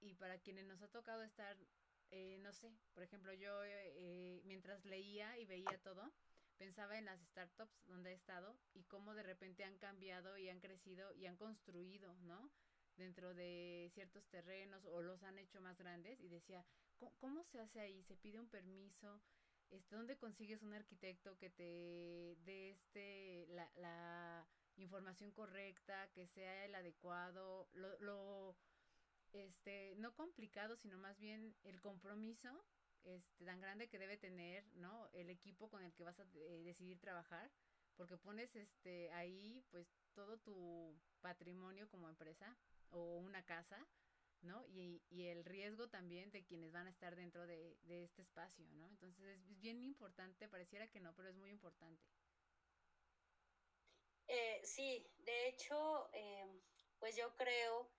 Y 0.00 0.14
para 0.14 0.38
quienes 0.38 0.64
nos 0.64 0.80
ha 0.80 0.88
tocado 0.88 1.22
estar, 1.22 1.56
eh, 2.10 2.38
no 2.40 2.52
sé, 2.52 2.72
por 2.94 3.02
ejemplo, 3.02 3.32
yo 3.34 3.62
eh, 3.64 4.40
mientras 4.44 4.84
leía 4.84 5.38
y 5.38 5.44
veía 5.44 5.78
todo, 5.82 6.10
pensaba 6.60 6.98
en 6.98 7.06
las 7.06 7.18
startups 7.22 7.86
donde 7.86 8.10
he 8.10 8.14
estado 8.14 8.54
y 8.74 8.84
cómo 8.84 9.14
de 9.14 9.22
repente 9.22 9.64
han 9.64 9.78
cambiado 9.78 10.36
y 10.36 10.50
han 10.50 10.60
crecido 10.60 11.10
y 11.14 11.24
han 11.24 11.38
construido, 11.38 12.14
¿no? 12.20 12.52
dentro 12.96 13.32
de 13.32 13.90
ciertos 13.94 14.28
terrenos 14.28 14.84
o 14.84 15.00
los 15.00 15.22
han 15.22 15.38
hecho 15.38 15.58
más 15.62 15.78
grandes 15.78 16.20
y 16.20 16.28
decía, 16.28 16.62
¿cómo, 17.18 17.42
se 17.44 17.60
hace 17.60 17.80
ahí? 17.80 18.02
¿Se 18.02 18.14
pide 18.14 18.38
un 18.38 18.48
permiso? 18.48 19.22
Este, 19.70 19.96
¿Dónde 19.96 20.18
consigues 20.18 20.62
un 20.62 20.74
arquitecto 20.74 21.38
que 21.38 21.48
te 21.48 22.36
dé 22.44 22.70
este, 22.72 23.46
la, 23.48 23.70
la 23.76 24.46
información 24.76 25.30
correcta, 25.32 26.10
que 26.12 26.26
sea 26.26 26.66
el 26.66 26.74
adecuado, 26.74 27.70
lo, 27.72 27.98
lo, 28.00 28.56
este, 29.32 29.94
no 29.96 30.14
complicado, 30.14 30.76
sino 30.76 30.98
más 30.98 31.18
bien 31.18 31.56
el 31.64 31.80
compromiso 31.80 32.50
este, 33.04 33.44
tan 33.44 33.60
grande 33.60 33.88
que 33.88 33.98
debe 33.98 34.16
tener, 34.16 34.64
¿no? 34.74 35.08
El 35.12 35.30
equipo 35.30 35.68
con 35.68 35.82
el 35.82 35.92
que 35.92 36.04
vas 36.04 36.18
a 36.20 36.24
eh, 36.34 36.62
decidir 36.64 36.98
trabajar, 36.98 37.50
porque 37.96 38.16
pones 38.16 38.54
este, 38.56 39.10
ahí, 39.12 39.64
pues, 39.70 39.86
todo 40.14 40.38
tu 40.38 40.98
patrimonio 41.20 41.88
como 41.88 42.08
empresa 42.08 42.56
o 42.90 43.18
una 43.18 43.44
casa, 43.44 43.86
¿no? 44.42 44.64
Y, 44.68 45.02
y, 45.10 45.26
el 45.26 45.44
riesgo 45.44 45.88
también 45.88 46.30
de 46.30 46.44
quienes 46.44 46.72
van 46.72 46.86
a 46.86 46.90
estar 46.90 47.14
dentro 47.14 47.46
de, 47.46 47.76
de 47.82 48.04
este 48.04 48.22
espacio, 48.22 48.66
¿no? 48.72 48.86
Entonces 48.88 49.26
es 49.26 49.60
bien 49.60 49.82
importante, 49.82 50.48
pareciera 50.48 50.88
que 50.88 51.00
no, 51.00 51.14
pero 51.14 51.28
es 51.28 51.36
muy 51.36 51.50
importante. 51.50 52.02
Eh, 54.32 54.60
sí, 54.62 55.04
de 55.18 55.48
hecho, 55.48 56.08
eh, 56.12 56.46
pues 56.98 57.16
yo 57.16 57.34
creo 57.34 57.90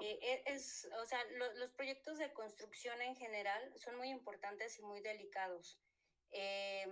eh, 0.00 0.18
e, 0.22 0.42
es, 0.46 0.88
o 1.00 1.06
sea, 1.06 1.22
los 1.56 1.72
proyectos 1.72 2.18
de 2.18 2.32
construcción 2.32 3.00
en 3.02 3.16
general 3.16 3.72
son 3.76 3.96
muy 3.96 4.08
importantes 4.08 4.78
y 4.78 4.82
muy 4.82 5.00
delicados. 5.00 5.80
Eh, 6.30 6.86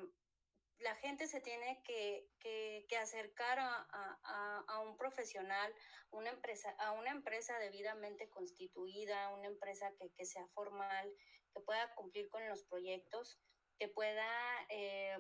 la 0.78 0.94
gente 0.97 1.26
se 1.26 1.40
tiene 1.40 1.80
que, 1.85 2.28
que, 2.40 2.87
que 2.88 2.97
acercar 2.97 3.59
a, 3.59 3.87
a, 3.90 4.64
a, 4.68 4.80
un 4.80 4.97
profesional, 4.97 5.73
una 6.11 6.30
empresa, 6.30 6.71
a 6.78 6.92
una 6.92 7.11
empresa 7.11 7.59
debidamente 7.59 8.28
constituida, 8.30 9.30
una 9.30 9.47
empresa 9.47 9.92
que, 9.99 10.11
que 10.12 10.25
sea 10.25 10.47
formal, 10.49 11.12
que 11.52 11.61
pueda 11.61 11.94
cumplir 11.94 12.28
con 12.30 12.49
los 12.49 12.64
proyectos, 12.64 13.38
que 13.78 13.88
pueda 13.88 14.26
eh, 14.71 15.16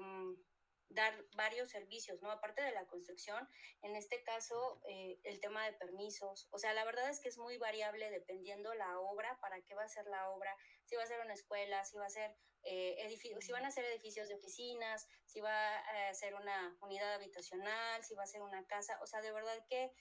dar 0.88 1.24
varios 1.36 1.70
servicios, 1.70 2.20
¿no? 2.22 2.30
Aparte 2.30 2.62
de 2.62 2.72
la 2.72 2.86
construcción, 2.86 3.48
en 3.82 3.96
este 3.96 4.22
caso, 4.22 4.80
eh, 4.88 5.18
el 5.24 5.40
tema 5.40 5.64
de 5.64 5.72
permisos. 5.72 6.48
O 6.50 6.58
sea, 6.58 6.74
la 6.74 6.84
verdad 6.84 7.08
es 7.08 7.20
que 7.20 7.28
es 7.28 7.38
muy 7.38 7.58
variable 7.58 8.10
dependiendo 8.10 8.74
la 8.74 8.98
obra, 9.00 9.38
para 9.40 9.60
qué 9.62 9.74
va 9.74 9.84
a 9.84 9.88
ser 9.88 10.06
la 10.06 10.30
obra, 10.30 10.54
si 10.84 10.96
va 10.96 11.02
a 11.02 11.06
ser 11.06 11.20
una 11.20 11.34
escuela, 11.34 11.84
si 11.84 11.96
va 11.96 12.06
a 12.06 12.10
ser 12.10 12.36
eh, 12.64 12.96
edificios, 12.98 13.44
si 13.44 13.52
van 13.52 13.64
a 13.64 13.70
ser 13.70 13.84
edificios 13.86 14.28
de 14.28 14.34
oficinas, 14.34 15.08
si 15.26 15.40
va 15.40 15.78
a 15.78 16.14
ser 16.14 16.34
una 16.34 16.76
unidad 16.82 17.14
habitacional, 17.14 18.04
si 18.04 18.14
va 18.14 18.24
a 18.24 18.26
ser 18.26 18.42
una 18.42 18.66
casa. 18.66 18.98
O 19.02 19.06
sea, 19.06 19.20
de 19.20 19.32
verdad 19.32 19.64
que 19.68 19.92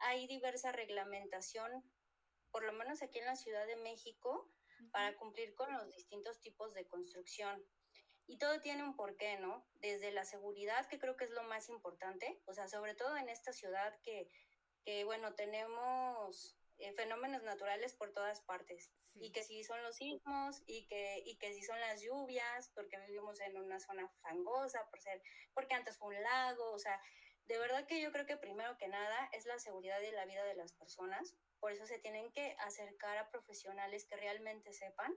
hay 0.00 0.26
diversa 0.26 0.72
reglamentación, 0.72 1.84
por 2.50 2.64
lo 2.64 2.72
menos 2.72 3.02
aquí 3.02 3.18
en 3.18 3.26
la 3.26 3.36
Ciudad 3.36 3.66
de 3.66 3.76
México, 3.76 4.50
para 4.92 5.16
cumplir 5.16 5.54
con 5.54 5.72
los 5.72 5.94
distintos 5.94 6.40
tipos 6.40 6.74
de 6.74 6.86
construcción. 6.86 7.62
Y 8.30 8.38
todo 8.38 8.60
tiene 8.60 8.84
un 8.84 8.94
porqué, 8.94 9.38
¿no? 9.38 9.66
Desde 9.80 10.12
la 10.12 10.24
seguridad, 10.24 10.86
que 10.86 11.00
creo 11.00 11.16
que 11.16 11.24
es 11.24 11.32
lo 11.32 11.42
más 11.42 11.68
importante, 11.68 12.40
o 12.46 12.54
sea, 12.54 12.68
sobre 12.68 12.94
todo 12.94 13.16
en 13.16 13.28
esta 13.28 13.52
ciudad 13.52 13.92
que, 14.02 14.30
que 14.84 15.02
bueno, 15.02 15.34
tenemos 15.34 16.56
eh, 16.78 16.92
fenómenos 16.92 17.42
naturales 17.42 17.92
por 17.92 18.12
todas 18.12 18.40
partes. 18.42 18.92
Sí. 19.14 19.24
Y 19.24 19.32
que 19.32 19.42
si 19.42 19.64
son 19.64 19.82
los 19.82 19.96
sismos, 19.96 20.62
y 20.66 20.86
que, 20.86 21.24
y 21.26 21.38
que 21.38 21.52
si 21.52 21.64
son 21.64 21.80
las 21.80 22.02
lluvias, 22.02 22.70
porque 22.72 23.00
vivimos 23.00 23.40
en 23.40 23.56
una 23.56 23.80
zona 23.80 24.08
fangosa, 24.22 24.88
por 24.90 25.00
ser, 25.00 25.20
porque 25.52 25.74
antes 25.74 25.98
fue 25.98 26.14
un 26.14 26.22
lago, 26.22 26.70
o 26.70 26.78
sea, 26.78 27.02
de 27.46 27.58
verdad 27.58 27.84
que 27.88 28.00
yo 28.00 28.12
creo 28.12 28.26
que 28.26 28.36
primero 28.36 28.78
que 28.78 28.86
nada 28.86 29.28
es 29.32 29.44
la 29.44 29.58
seguridad 29.58 30.00
y 30.02 30.12
la 30.12 30.24
vida 30.24 30.44
de 30.44 30.54
las 30.54 30.72
personas. 30.72 31.34
Por 31.58 31.72
eso 31.72 31.84
se 31.84 31.98
tienen 31.98 32.30
que 32.30 32.54
acercar 32.60 33.18
a 33.18 33.28
profesionales 33.28 34.04
que 34.04 34.14
realmente 34.14 34.72
sepan 34.72 35.12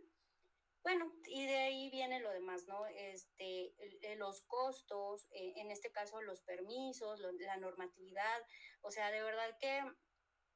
bueno, 0.84 1.14
y 1.26 1.46
de 1.46 1.58
ahí 1.58 1.90
viene 1.90 2.20
lo 2.20 2.30
demás, 2.32 2.68
¿no? 2.68 2.86
Este, 2.88 3.74
los 4.18 4.42
costos, 4.44 5.28
eh, 5.32 5.54
en 5.56 5.72
este 5.72 5.92
caso 5.92 6.22
los 6.22 6.42
permisos, 6.42 7.22
la 7.22 7.58
normatividad, 7.58 8.42
o 8.82 8.92
sea, 8.92 9.10
de 9.10 9.24
verdad 9.24 9.58
que, 9.60 9.82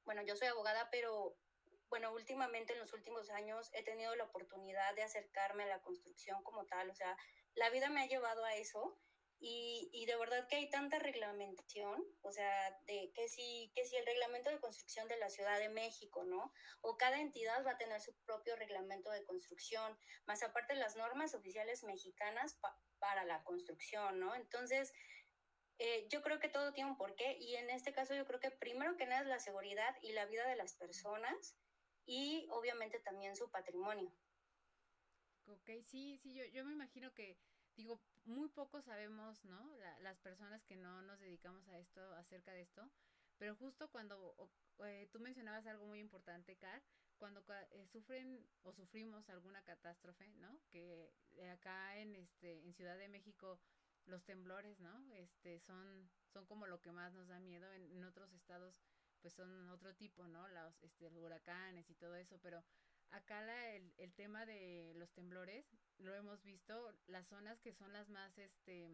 bueno, 0.04 0.22
yo 0.24 0.36
soy 0.36 0.50
abogada, 0.50 0.90
pero 0.92 1.38
bueno, 1.90 2.12
últimamente 2.12 2.74
en 2.74 2.80
los 2.80 2.92
últimos 2.94 3.30
años 3.30 3.70
he 3.74 3.84
tenido 3.84 4.14
la 4.18 4.26
oportunidad 4.26 4.94
de 4.96 5.04
acercarme 5.04 5.64
a 5.64 5.68
la 5.68 5.82
construcción 5.82 6.44
como 6.44 6.66
tal, 6.66 6.90
o 6.90 6.96
sea, 6.96 7.16
la 7.56 7.70
vida 7.70 7.90
me 7.90 8.02
ha 8.02 8.08
llevado 8.08 8.44
a 8.44 8.56
eso 8.56 9.00
y, 9.40 9.90
y, 9.94 10.06
de 10.06 10.16
verdad 10.18 10.48
que 10.48 10.56
hay 10.56 10.70
tanta 10.70 10.98
reglamentación, 10.98 12.04
o 12.22 12.32
sea, 12.32 12.80
de 12.88 13.12
que 13.14 13.28
si, 13.28 13.72
que 13.76 13.86
si 13.86 13.96
el 13.96 14.06
reglamento 14.06 14.50
de 14.50 14.60
construcción 14.60 15.08
de 15.08 15.18
la 15.18 15.30
Ciudad 15.30 15.60
de 15.60 15.70
México, 15.70 16.24
¿no? 16.24 16.52
O 16.82 16.98
cada 16.98 17.20
entidad 17.20 17.66
va 17.66 17.72
a 17.72 17.78
tener 17.78 18.02
su 18.02 18.16
propio 18.26 18.56
reglamento 18.56 19.12
de 19.12 19.24
construcción, 19.26 19.98
más 20.26 20.42
aparte 20.42 20.74
las 20.76 20.96
normas 20.96 21.36
oficiales 21.36 21.84
mexicanas 21.84 22.56
pa 22.56 22.76
para 23.00 23.26
la 23.26 23.44
construcción, 23.44 24.20
¿no? 24.20 24.34
Entonces, 24.34 24.92
eh, 25.80 26.08
yo 26.10 26.24
creo 26.24 26.40
que 26.40 26.50
todo 26.50 26.74
tiene 26.74 26.90
un 26.90 26.98
porqué 26.98 27.38
y 27.40 27.56
en 27.56 27.70
este 27.70 27.94
caso 27.94 28.16
yo 28.16 28.26
creo 28.26 28.40
que 28.40 28.50
primero 28.50 28.98
que 28.98 29.06
nada 29.06 29.22
es 29.22 29.28
la 29.28 29.40
seguridad 29.40 29.96
y 30.02 30.14
la 30.14 30.26
vida 30.26 30.48
de 30.48 30.56
las 30.56 30.74
personas 30.74 31.56
y 32.08 32.48
obviamente 32.50 33.00
también 33.00 33.36
su 33.36 33.52
patrimonio. 33.52 34.12
Ok, 35.46 35.70
sí, 35.86 36.18
sí, 36.18 36.34
yo, 36.34 36.46
yo 36.46 36.66
me 36.66 36.74
imagino 36.74 37.14
que, 37.14 37.38
digo, 37.78 38.02
muy 38.26 38.50
poco 38.50 38.82
sabemos, 38.82 39.46
¿no? 39.46 39.72
La, 39.80 40.00
las 40.00 40.18
personas 40.20 40.64
que 40.66 40.76
no 40.76 41.02
nos 41.04 41.20
dedicamos 41.20 41.66
a 41.70 41.78
esto, 41.80 42.02
acerca 42.16 42.52
de 42.52 42.62
esto, 42.62 42.90
pero 43.38 43.56
justo 43.56 43.88
cuando 43.90 44.18
o, 44.38 44.86
eh, 44.86 45.08
tú 45.12 45.20
mencionabas 45.20 45.66
algo 45.68 45.86
muy 45.86 46.00
importante, 46.00 46.58
Car, 46.58 46.82
cuando 47.18 47.44
eh, 47.72 47.88
sufren 47.88 48.46
o 48.64 48.74
sufrimos 48.74 49.30
alguna 49.30 49.62
catástrofe, 49.64 50.28
¿no? 50.40 50.60
Que 50.70 51.12
acá 51.52 51.98
en 51.98 52.16
este 52.16 52.66
en 52.66 52.74
Ciudad 52.74 52.98
de 52.98 53.08
México 53.08 53.60
los 54.06 54.24
temblores, 54.26 54.80
¿no? 54.80 55.12
Este 55.14 55.60
son 55.60 56.10
son 56.34 56.46
como 56.46 56.68
lo 56.68 56.82
que 56.82 56.92
más 56.92 57.14
nos 57.14 57.28
da 57.28 57.40
miedo 57.40 57.72
en, 57.74 57.92
en 57.92 58.04
otros 58.04 58.32
estados 58.34 58.82
pues 59.22 59.34
son 59.34 59.70
otro 59.70 59.94
tipo, 59.96 60.28
¿no? 60.28 60.48
Los 60.50 60.84
este 60.84 61.08
huracanes 61.08 61.90
y 61.90 61.96
todo 61.96 62.16
eso, 62.16 62.40
pero 62.42 62.64
acá 63.12 63.76
el, 63.76 63.94
el, 63.98 64.14
tema 64.14 64.46
de 64.46 64.94
los 64.96 65.12
temblores 65.12 65.66
lo 66.00 66.14
hemos 66.16 66.44
visto, 66.44 66.94
las 67.08 67.28
zonas 67.28 67.60
que 67.60 67.74
son 67.74 67.92
las 67.94 68.10
más 68.10 68.38
este 68.38 68.90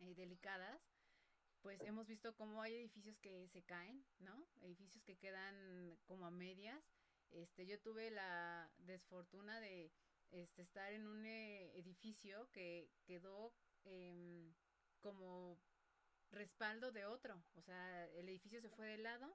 eh, 0.00 0.14
delicadas, 0.14 0.80
pues 1.60 1.80
hemos 1.82 2.06
visto 2.06 2.36
cómo 2.36 2.62
hay 2.62 2.74
edificios 2.74 3.18
que 3.18 3.48
se 3.48 3.62
caen, 3.62 4.04
¿no? 4.20 4.46
Edificios 4.62 5.02
que 5.04 5.16
quedan 5.16 5.98
como 6.04 6.26
a 6.26 6.30
medias. 6.30 6.82
Este, 7.30 7.66
yo 7.66 7.78
tuve 7.80 8.10
la 8.10 8.70
desfortuna 8.78 9.60
de 9.60 9.92
este, 10.30 10.62
estar 10.62 10.92
en 10.92 11.06
un 11.06 11.26
eh, 11.26 11.76
edificio 11.78 12.48
que 12.52 12.90
quedó 13.04 13.52
eh, 13.84 14.52
como 15.00 15.58
respaldo 16.30 16.92
de 16.92 17.06
otro, 17.06 17.42
o 17.54 17.62
sea, 17.62 18.06
el 18.10 18.28
edificio 18.28 18.60
se 18.60 18.68
fue 18.68 18.86
de 18.86 18.98
lado 18.98 19.34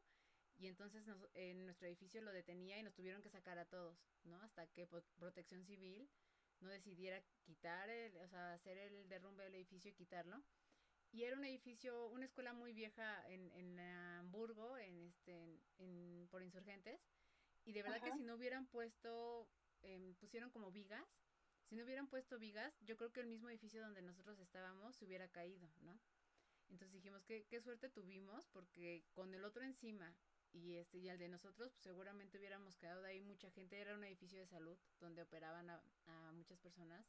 y 0.58 0.68
entonces 0.68 1.06
nos, 1.06 1.18
en 1.34 1.66
nuestro 1.66 1.88
edificio 1.88 2.22
lo 2.22 2.32
detenía 2.32 2.78
y 2.78 2.84
nos 2.84 2.94
tuvieron 2.94 3.22
que 3.22 3.30
sacar 3.30 3.58
a 3.58 3.66
todos, 3.66 3.98
¿no? 4.24 4.42
Hasta 4.42 4.68
que 4.68 4.88
Protección 4.88 5.66
Civil 5.66 6.10
no 6.60 6.70
decidiera 6.70 7.22
quitar, 7.44 7.90
el, 7.90 8.16
o 8.18 8.28
sea, 8.28 8.54
hacer 8.54 8.78
el 8.78 9.08
derrumbe 9.10 9.44
del 9.44 9.56
edificio 9.56 9.92
y 9.92 9.96
quitarlo. 9.96 10.44
Y 11.12 11.24
era 11.24 11.38
un 11.38 11.46
edificio, 11.46 12.08
una 12.08 12.26
escuela 12.26 12.54
muy 12.54 12.74
vieja 12.74 13.24
en, 13.30 13.52
en 13.52 13.80
Hamburgo, 13.80 14.78
en 14.78 15.04
este, 15.04 15.44
en, 15.44 15.62
en, 15.78 16.28
por 16.30 16.42
insurgentes. 16.42 17.00
Y 17.66 17.74
de 17.74 17.84
verdad 17.84 18.00
Ajá. 18.02 18.12
que 18.12 18.18
si 18.18 18.24
no 18.24 18.36
hubieran 18.36 18.66
puesto, 18.68 19.48
eh, 19.84 20.16
pusieron 20.20 20.50
como 20.50 20.72
vigas, 20.72 21.06
si 21.66 21.76
no 21.76 21.84
hubieran 21.84 22.08
puesto 22.08 22.40
vigas, 22.40 22.74
yo 22.82 22.98
creo 22.98 23.12
que 23.12 23.22
el 23.22 23.28
mismo 23.28 23.50
edificio 23.50 23.82
donde 23.82 24.02
nosotros 24.02 24.40
estábamos 24.40 24.96
se 24.96 25.06
hubiera 25.06 25.28
caído, 25.30 25.70
¿no? 25.82 26.00
Entonces 26.70 26.94
dijimos, 26.94 27.24
qué, 27.24 27.46
qué 27.46 27.62
suerte 27.62 27.90
tuvimos, 27.90 28.48
porque 28.48 29.04
con 29.14 29.34
el 29.34 29.46
otro 29.46 29.64
encima 29.64 30.16
y 30.54 30.76
este 30.76 31.00
y 31.00 31.10
al 31.10 31.18
de 31.18 31.28
nosotros 31.28 31.72
pues, 31.74 31.84
seguramente 31.84 32.38
hubiéramos 32.38 32.76
quedado 32.78 33.04
ahí 33.06 33.24
mucha 33.24 33.50
gente. 33.52 33.80
Era 33.80 33.96
un 33.96 34.04
edificio 34.04 34.40
de 34.40 34.48
salud 34.48 34.78
donde 35.00 35.24
operaban 35.24 35.70
a, 35.70 35.82
a 36.06 36.32
muchas 36.32 36.60
personas. 36.60 37.06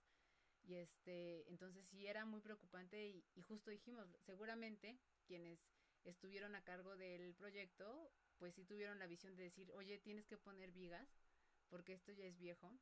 Y 0.67 0.77
este 0.77 1.47
entonces 1.51 1.87
sí 1.87 2.07
era 2.07 2.25
muy 2.25 2.41
preocupante 2.41 3.07
y, 3.07 3.23
y, 3.37 3.43
justo 3.43 3.71
dijimos 3.71 4.09
seguramente 4.25 4.99
quienes 5.27 5.59
estuvieron 6.05 6.55
a 6.55 6.65
cargo 6.65 6.97
del 6.97 7.35
proyecto 7.35 8.11
pues 8.39 8.55
sí 8.55 8.65
tuvieron 8.65 8.99
la 8.99 9.07
visión 9.07 9.37
de 9.37 9.45
decir 9.45 9.71
oye 9.73 9.99
tienes 9.99 10.27
que 10.27 10.39
poner 10.39 10.73
vigas 10.73 11.07
porque 11.69 11.93
esto 11.93 12.13
ya 12.13 12.25
es 12.25 12.39
viejo 12.39 12.73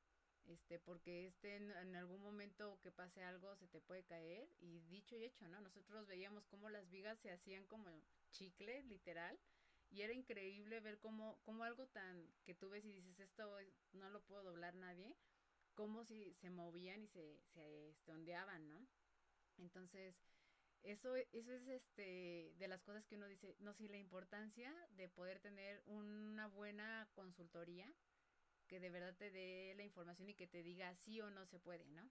este 0.46 0.78
porque 0.78 1.26
este 1.26 1.56
en, 1.56 1.72
en 1.72 1.96
algún 1.96 2.20
momento 2.22 2.78
que 2.82 2.92
pase 2.92 3.24
algo 3.24 3.56
se 3.56 3.66
te 3.66 3.80
puede 3.80 4.04
caer 4.04 4.48
y 4.60 4.80
dicho 4.82 5.16
y 5.16 5.24
hecho 5.24 5.48
no 5.48 5.60
nosotros 5.60 6.06
veíamos 6.06 6.46
cómo 6.46 6.70
las 6.70 6.88
vigas 6.88 7.18
se 7.18 7.32
hacían 7.32 7.64
como 7.66 7.90
chicle 8.30 8.84
literal 8.84 9.36
y 9.92 10.02
era 10.02 10.12
increíble 10.14 10.80
ver 10.80 10.98
cómo, 10.98 11.40
cómo 11.44 11.64
algo 11.64 11.86
tan 11.88 12.34
que 12.44 12.54
tú 12.54 12.70
ves 12.70 12.84
y 12.84 12.92
dices 12.92 13.20
esto 13.20 13.58
no 13.92 14.10
lo 14.10 14.22
puedo 14.24 14.42
doblar 14.44 14.74
nadie, 14.74 15.16
cómo 15.74 16.04
si 16.04 16.34
se 16.34 16.50
movían 16.50 17.02
y 17.02 17.08
se, 17.08 17.40
se 17.54 17.90
este, 17.90 18.12
ondeaban, 18.12 18.68
¿no? 18.68 18.88
Entonces, 19.58 20.16
Eso, 20.82 21.16
eso 21.16 21.52
es 21.52 21.68
este 21.68 22.54
de 22.58 22.68
las 22.68 22.82
cosas 22.82 23.06
que 23.06 23.16
uno 23.16 23.28
dice, 23.28 23.56
no, 23.60 23.74
sí, 23.74 23.88
la 23.88 23.98
importancia 23.98 24.72
de 24.90 25.08
poder 25.08 25.40
tener 25.40 25.82
una 25.86 26.48
buena 26.48 27.08
consultoría 27.14 27.94
que 28.68 28.80
de 28.80 28.90
verdad 28.90 29.16
te 29.16 29.30
dé 29.30 29.74
la 29.76 29.84
información 29.84 30.28
y 30.30 30.34
que 30.36 30.48
te 30.48 30.62
diga 30.62 30.94
sí 30.96 31.20
o 31.20 31.30
no 31.30 31.46
se 31.46 31.60
puede, 31.60 31.90
¿no? 31.90 32.10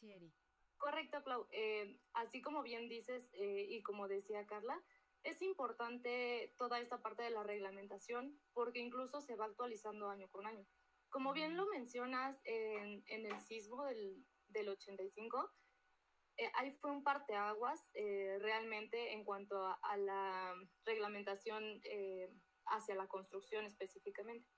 Sí, 0.00 0.12
Eri. 0.12 0.32
Correcto, 0.76 1.22
Clau. 1.24 1.48
Eh, 1.50 2.00
así 2.12 2.40
como 2.40 2.62
bien 2.62 2.88
dices 2.88 3.28
eh, 3.32 3.66
y 3.68 3.82
como 3.82 4.06
decía 4.08 4.46
Carla, 4.46 4.80
es 5.28 5.42
importante 5.42 6.54
toda 6.56 6.80
esta 6.80 7.02
parte 7.02 7.22
de 7.22 7.30
la 7.30 7.42
reglamentación 7.42 8.40
porque 8.52 8.80
incluso 8.80 9.20
se 9.20 9.36
va 9.36 9.44
actualizando 9.44 10.08
año 10.08 10.28
con 10.30 10.46
año. 10.46 10.66
Como 11.10 11.32
bien 11.32 11.56
lo 11.56 11.66
mencionas 11.66 12.40
en, 12.44 13.02
en 13.06 13.26
el 13.26 13.40
sismo 13.40 13.84
del, 13.84 14.24
del 14.48 14.68
85, 14.70 15.50
eh, 16.38 16.50
ahí 16.54 16.72
fue 16.80 16.90
un 16.90 17.02
parteaguas 17.02 17.90
eh, 17.94 18.38
realmente 18.40 19.12
en 19.12 19.24
cuanto 19.24 19.66
a, 19.66 19.74
a 19.82 19.96
la 19.96 20.54
reglamentación 20.84 21.80
eh, 21.84 22.32
hacia 22.66 22.94
la 22.94 23.08
construcción 23.08 23.64
específicamente. 23.64 24.48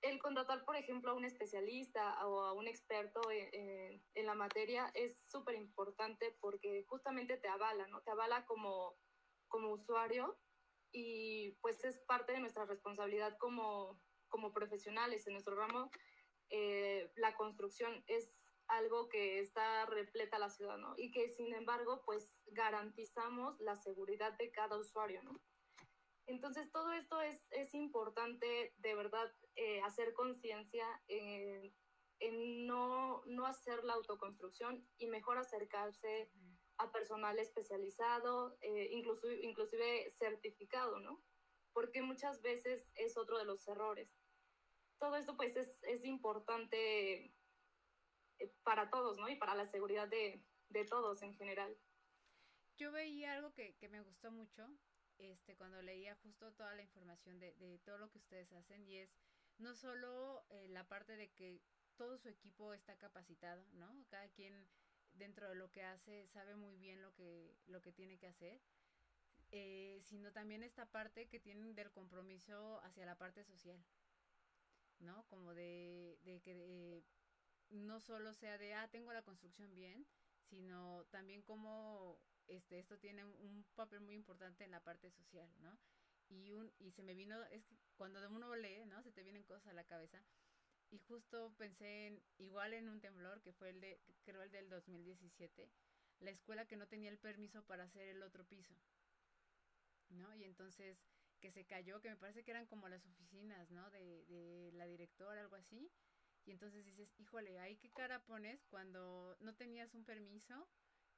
El 0.00 0.20
contratar, 0.20 0.64
por 0.64 0.76
ejemplo, 0.76 1.10
a 1.10 1.14
un 1.14 1.24
especialista 1.24 2.26
o 2.26 2.40
a 2.42 2.52
un 2.52 2.68
experto 2.68 3.20
en, 3.30 4.00
en 4.14 4.26
la 4.26 4.34
materia 4.34 4.90
es 4.94 5.28
súper 5.28 5.56
importante 5.56 6.36
porque 6.40 6.84
justamente 6.88 7.36
te 7.36 7.48
avala, 7.48 7.88
¿no? 7.88 8.00
Te 8.02 8.12
avala 8.12 8.46
como, 8.46 8.96
como 9.48 9.72
usuario 9.72 10.38
y 10.92 11.52
pues 11.60 11.84
es 11.84 11.98
parte 12.00 12.32
de 12.32 12.40
nuestra 12.40 12.64
responsabilidad 12.64 13.36
como, 13.38 14.00
como 14.28 14.52
profesionales 14.52 15.26
en 15.26 15.34
nuestro 15.34 15.56
ramo. 15.56 15.90
Eh, 16.50 17.12
la 17.16 17.34
construcción 17.36 18.02
es 18.06 18.48
algo 18.68 19.08
que 19.08 19.40
está 19.40 19.86
repleta 19.86 20.38
la 20.38 20.50
ciudad, 20.50 20.78
¿no? 20.78 20.94
Y 20.96 21.10
que 21.10 21.28
sin 21.28 21.54
embargo, 21.54 22.02
pues 22.04 22.38
garantizamos 22.46 23.58
la 23.60 23.76
seguridad 23.76 24.36
de 24.38 24.50
cada 24.50 24.76
usuario, 24.76 25.22
¿no? 25.22 25.40
Entonces, 26.26 26.70
todo 26.70 26.92
esto 26.92 27.22
es, 27.22 27.46
es 27.50 27.72
importante 27.74 28.74
de 28.76 28.94
verdad 28.94 29.34
eh, 29.56 29.80
hacer 29.80 30.12
conciencia 30.12 30.84
en, 31.08 31.74
en, 32.20 32.66
no, 32.66 33.22
no 33.26 33.46
hacer 33.46 33.82
la 33.84 33.94
autoconstrucción 33.94 34.86
y 34.98 35.06
mejor 35.06 35.38
acercarse 35.38 36.30
a 36.78 36.90
personal 36.92 37.38
especializado, 37.38 38.56
eh, 38.60 38.88
inclusive, 38.92 39.40
inclusive 39.42 40.10
certificado, 40.12 41.00
¿no? 41.00 41.22
Porque 41.72 42.02
muchas 42.02 42.40
veces 42.42 42.90
es 42.94 43.16
otro 43.16 43.38
de 43.38 43.44
los 43.44 43.66
errores. 43.68 44.08
Todo 44.98 45.16
esto 45.16 45.36
pues 45.36 45.56
es, 45.56 45.82
es 45.84 46.04
importante 46.04 47.32
eh, 48.38 48.52
para 48.62 48.90
todos, 48.90 49.18
¿no? 49.18 49.28
Y 49.28 49.36
para 49.36 49.54
la 49.54 49.66
seguridad 49.66 50.08
de, 50.08 50.44
de 50.68 50.84
todos 50.84 51.22
en 51.22 51.34
general. 51.34 51.76
Yo 52.76 52.92
veía 52.92 53.32
algo 53.32 53.52
que, 53.54 53.76
que, 53.76 53.88
me 53.88 54.00
gustó 54.00 54.30
mucho 54.30 54.68
este, 55.18 55.56
cuando 55.56 55.82
leía 55.82 56.16
justo 56.22 56.52
toda 56.54 56.74
la 56.74 56.82
información 56.82 57.40
de, 57.40 57.54
de 57.54 57.78
todo 57.80 57.98
lo 57.98 58.10
que 58.10 58.18
ustedes 58.18 58.52
hacen 58.52 58.86
y 58.86 58.98
es 58.98 59.10
no 59.58 59.74
solo 59.74 60.44
eh, 60.50 60.68
la 60.68 60.86
parte 60.86 61.16
de 61.16 61.32
que 61.32 61.60
todo 61.96 62.16
su 62.16 62.28
equipo 62.28 62.72
está 62.72 62.96
capacitado, 62.96 63.64
¿no? 63.72 63.92
Cada 64.08 64.28
quien 64.28 64.68
dentro 65.18 65.48
de 65.48 65.54
lo 65.54 65.70
que 65.70 65.82
hace 65.82 66.26
sabe 66.28 66.56
muy 66.56 66.76
bien 66.76 67.02
lo 67.02 67.12
que, 67.14 67.56
lo 67.66 67.82
que 67.82 67.92
tiene 67.92 68.18
que 68.18 68.26
hacer, 68.28 68.60
eh, 69.50 69.98
sino 70.02 70.32
también 70.32 70.62
esta 70.62 70.86
parte 70.86 71.28
que 71.28 71.40
tienen 71.40 71.74
del 71.74 71.90
compromiso 71.90 72.80
hacia 72.84 73.06
la 73.06 73.16
parte 73.16 73.44
social, 73.44 73.82
¿no? 75.00 75.24
Como 75.26 75.54
de, 75.54 76.18
de 76.22 76.40
que 76.40 76.54
de, 76.54 77.04
no 77.70 78.00
solo 78.00 78.34
sea 78.34 78.58
de, 78.58 78.74
ah, 78.74 78.88
tengo 78.88 79.12
la 79.12 79.22
construcción 79.22 79.74
bien, 79.74 80.06
sino 80.42 81.04
también 81.10 81.42
como 81.42 82.20
este, 82.46 82.78
esto 82.78 82.98
tiene 82.98 83.24
un 83.24 83.64
papel 83.74 84.00
muy 84.00 84.14
importante 84.14 84.64
en 84.64 84.70
la 84.70 84.80
parte 84.80 85.10
social, 85.10 85.50
¿no? 85.60 85.78
Y, 86.30 86.52
un, 86.52 86.70
y 86.78 86.90
se 86.90 87.02
me 87.02 87.14
vino, 87.14 87.42
es 87.44 87.64
que 87.64 87.76
cuando 87.96 88.20
uno 88.30 88.54
lee, 88.56 88.84
¿no? 88.86 89.02
Se 89.02 89.12
te 89.12 89.22
vienen 89.22 89.44
cosas 89.44 89.68
a 89.68 89.72
la 89.72 89.84
cabeza. 89.84 90.22
Y 90.90 90.98
justo 90.98 91.52
pensé 91.58 92.06
en, 92.06 92.22
igual 92.38 92.72
en 92.72 92.88
un 92.88 93.00
temblor, 93.00 93.40
que 93.42 93.52
fue 93.52 93.70
el 93.70 93.80
de, 93.80 94.00
creo 94.24 94.42
el 94.42 94.50
del 94.50 94.68
2017, 94.70 95.68
la 96.20 96.30
escuela 96.30 96.66
que 96.66 96.76
no 96.76 96.88
tenía 96.88 97.10
el 97.10 97.18
permiso 97.18 97.62
para 97.64 97.84
hacer 97.84 98.08
el 98.08 98.22
otro 98.22 98.44
piso, 98.46 98.74
¿no? 100.08 100.34
Y 100.34 100.44
entonces 100.44 100.98
que 101.40 101.52
se 101.52 101.64
cayó, 101.66 102.00
que 102.00 102.10
me 102.10 102.16
parece 102.16 102.42
que 102.42 102.50
eran 102.50 102.66
como 102.66 102.88
las 102.88 103.06
oficinas, 103.06 103.70
¿no? 103.70 103.90
De, 103.90 104.24
de 104.26 104.72
la 104.72 104.86
directora, 104.86 105.40
algo 105.40 105.56
así. 105.56 105.90
Y 106.46 106.52
entonces 106.52 106.84
dices, 106.84 107.12
híjole, 107.18 107.60
¿ahí 107.60 107.76
qué 107.76 107.90
cara 107.90 108.24
pones 108.24 108.64
cuando 108.64 109.36
no 109.40 109.54
tenías 109.54 109.94
un 109.94 110.04
permiso? 110.04 110.66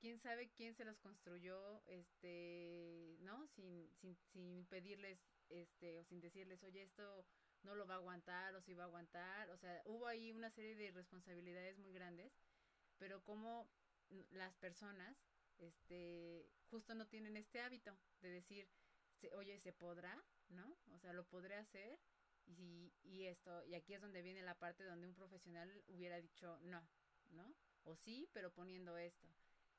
quién 0.00 0.18
sabe 0.18 0.50
quién 0.56 0.74
se 0.74 0.84
los 0.84 0.98
construyó, 0.98 1.82
este, 1.86 3.16
¿no? 3.20 3.46
Sin, 3.48 3.88
sin, 4.00 4.16
sin 4.32 4.66
pedirles, 4.66 5.20
este, 5.50 5.98
o 5.98 6.04
sin 6.04 6.20
decirles, 6.20 6.62
oye, 6.64 6.82
esto 6.82 7.24
no 7.62 7.74
lo 7.74 7.86
va 7.86 7.94
a 7.94 7.98
aguantar 7.98 8.54
o 8.54 8.60
si 8.60 8.74
va 8.74 8.84
a 8.84 8.86
aguantar. 8.86 9.50
O 9.50 9.56
sea, 9.56 9.82
hubo 9.84 10.06
ahí 10.06 10.32
una 10.32 10.50
serie 10.50 10.74
de 10.74 10.90
responsabilidades 10.90 11.78
muy 11.78 11.92
grandes, 11.92 12.32
pero 12.98 13.22
como 13.22 13.68
las 14.30 14.54
personas, 14.56 15.16
este, 15.58 16.48
justo 16.70 16.94
no 16.94 17.06
tienen 17.06 17.36
este 17.36 17.60
hábito 17.60 17.96
de 18.20 18.30
decir, 18.30 18.68
oye, 19.32 19.58
¿se 19.58 19.72
podrá? 19.72 20.22
¿No? 20.48 20.76
O 20.92 20.98
sea, 20.98 21.12
¿lo 21.12 21.24
podré 21.24 21.56
hacer? 21.56 21.98
Y, 22.46 22.92
y 23.02 23.26
esto, 23.26 23.64
y 23.66 23.74
aquí 23.74 23.94
es 23.94 24.00
donde 24.00 24.22
viene 24.22 24.42
la 24.42 24.58
parte 24.58 24.84
donde 24.84 25.06
un 25.06 25.14
profesional 25.14 25.84
hubiera 25.86 26.20
dicho 26.20 26.58
no, 26.62 26.82
¿no? 27.28 27.54
O 27.84 27.94
sí, 27.94 28.28
pero 28.32 28.52
poniendo 28.52 28.96
esto. 28.96 29.28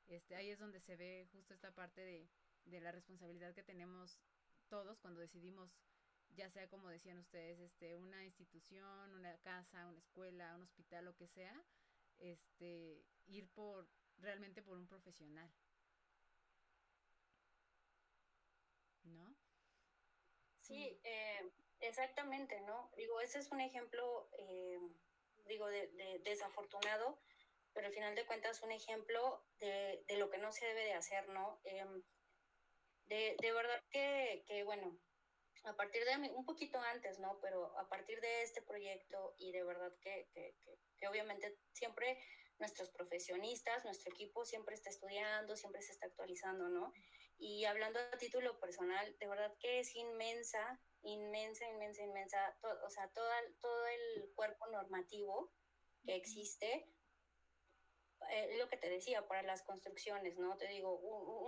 Este, 0.06 0.34
ahí 0.36 0.50
es 0.50 0.58
donde 0.58 0.80
se 0.80 0.96
ve 0.96 1.28
justo 1.32 1.54
esta 1.54 1.72
parte 1.72 2.00
de, 2.00 2.28
de 2.64 2.80
la 2.80 2.92
responsabilidad 2.92 3.54
que 3.54 3.62
tenemos 3.62 4.18
todos 4.68 4.98
cuando 5.00 5.20
decidimos, 5.20 5.70
ya 6.34 6.48
sea 6.50 6.68
como 6.68 6.88
decían 6.88 7.18
ustedes, 7.18 7.58
este, 7.60 7.96
una 7.96 8.24
institución, 8.24 9.14
una 9.14 9.36
casa, 9.38 9.86
una 9.86 9.98
escuela, 9.98 10.54
un 10.56 10.62
hospital, 10.62 11.04
lo 11.04 11.16
que 11.16 11.26
sea, 11.28 11.54
este, 12.18 13.04
ir 13.26 13.48
por, 13.50 13.88
realmente 14.18 14.62
por 14.62 14.78
un 14.78 14.86
profesional. 14.86 15.50
¿No? 19.04 19.34
Sí, 20.60 21.00
eh, 21.04 21.50
exactamente, 21.80 22.60
¿no? 22.62 22.90
Digo, 22.96 23.20
ese 23.20 23.38
es 23.40 23.50
un 23.50 23.60
ejemplo, 23.60 24.28
eh, 24.38 24.78
digo, 25.46 25.66
de, 25.68 25.88
de, 25.88 26.20
desafortunado, 26.20 27.20
pero 27.72 27.88
al 27.88 27.92
final 27.92 28.14
de 28.14 28.26
cuentas 28.26 28.62
un 28.62 28.70
ejemplo 28.70 29.44
de, 29.58 30.04
de 30.06 30.16
lo 30.16 30.30
que 30.30 30.38
no 30.38 30.52
se 30.52 30.66
debe 30.66 30.84
de 30.84 30.94
hacer, 30.94 31.28
¿no? 31.28 31.60
Eh, 31.64 31.84
de, 33.06 33.36
de, 33.40 33.52
verdad 33.52 33.82
que, 33.90 34.44
que, 34.46 34.62
bueno, 34.62 34.98
a 35.64 35.76
partir 35.76 36.04
de 36.04 36.30
un 36.30 36.44
poquito 36.44 36.78
antes, 36.80 37.18
¿no? 37.18 37.38
Pero 37.40 37.78
a 37.78 37.88
partir 37.88 38.20
de 38.20 38.42
este 38.42 38.62
proyecto 38.62 39.34
y 39.38 39.52
de 39.52 39.62
verdad 39.62 39.92
que, 40.00 40.28
que, 40.32 40.56
que 40.98 41.08
obviamente 41.08 41.58
siempre 41.72 42.18
nuestros 42.58 42.90
profesionistas, 42.90 43.84
nuestro 43.84 44.12
equipo 44.12 44.44
siempre 44.44 44.74
está 44.74 44.90
estudiando, 44.90 45.56
siempre 45.56 45.82
se 45.82 45.92
está 45.92 46.06
actualizando, 46.06 46.68
¿no? 46.68 46.92
Y 47.38 47.64
hablando 47.64 47.98
a 47.98 48.18
título 48.18 48.58
personal, 48.60 49.16
de 49.18 49.26
verdad 49.26 49.52
que 49.58 49.80
es 49.80 49.94
inmensa, 49.96 50.80
inmensa, 51.02 51.68
inmensa, 51.68 52.02
inmensa, 52.02 52.56
to, 52.60 52.68
o 52.84 52.90
sea, 52.90 53.08
todo, 53.08 53.28
todo 53.60 53.86
el 53.86 54.32
cuerpo 54.34 54.66
normativo 54.68 55.52
que 56.04 56.14
existe 56.14 56.86
eh, 58.30 58.56
lo 58.58 58.68
que 58.68 58.76
te 58.76 58.88
decía, 58.88 59.26
para 59.26 59.42
las 59.42 59.62
construcciones, 59.62 60.38
¿no? 60.38 60.56
Te 60.56 60.68
digo, 60.68 60.98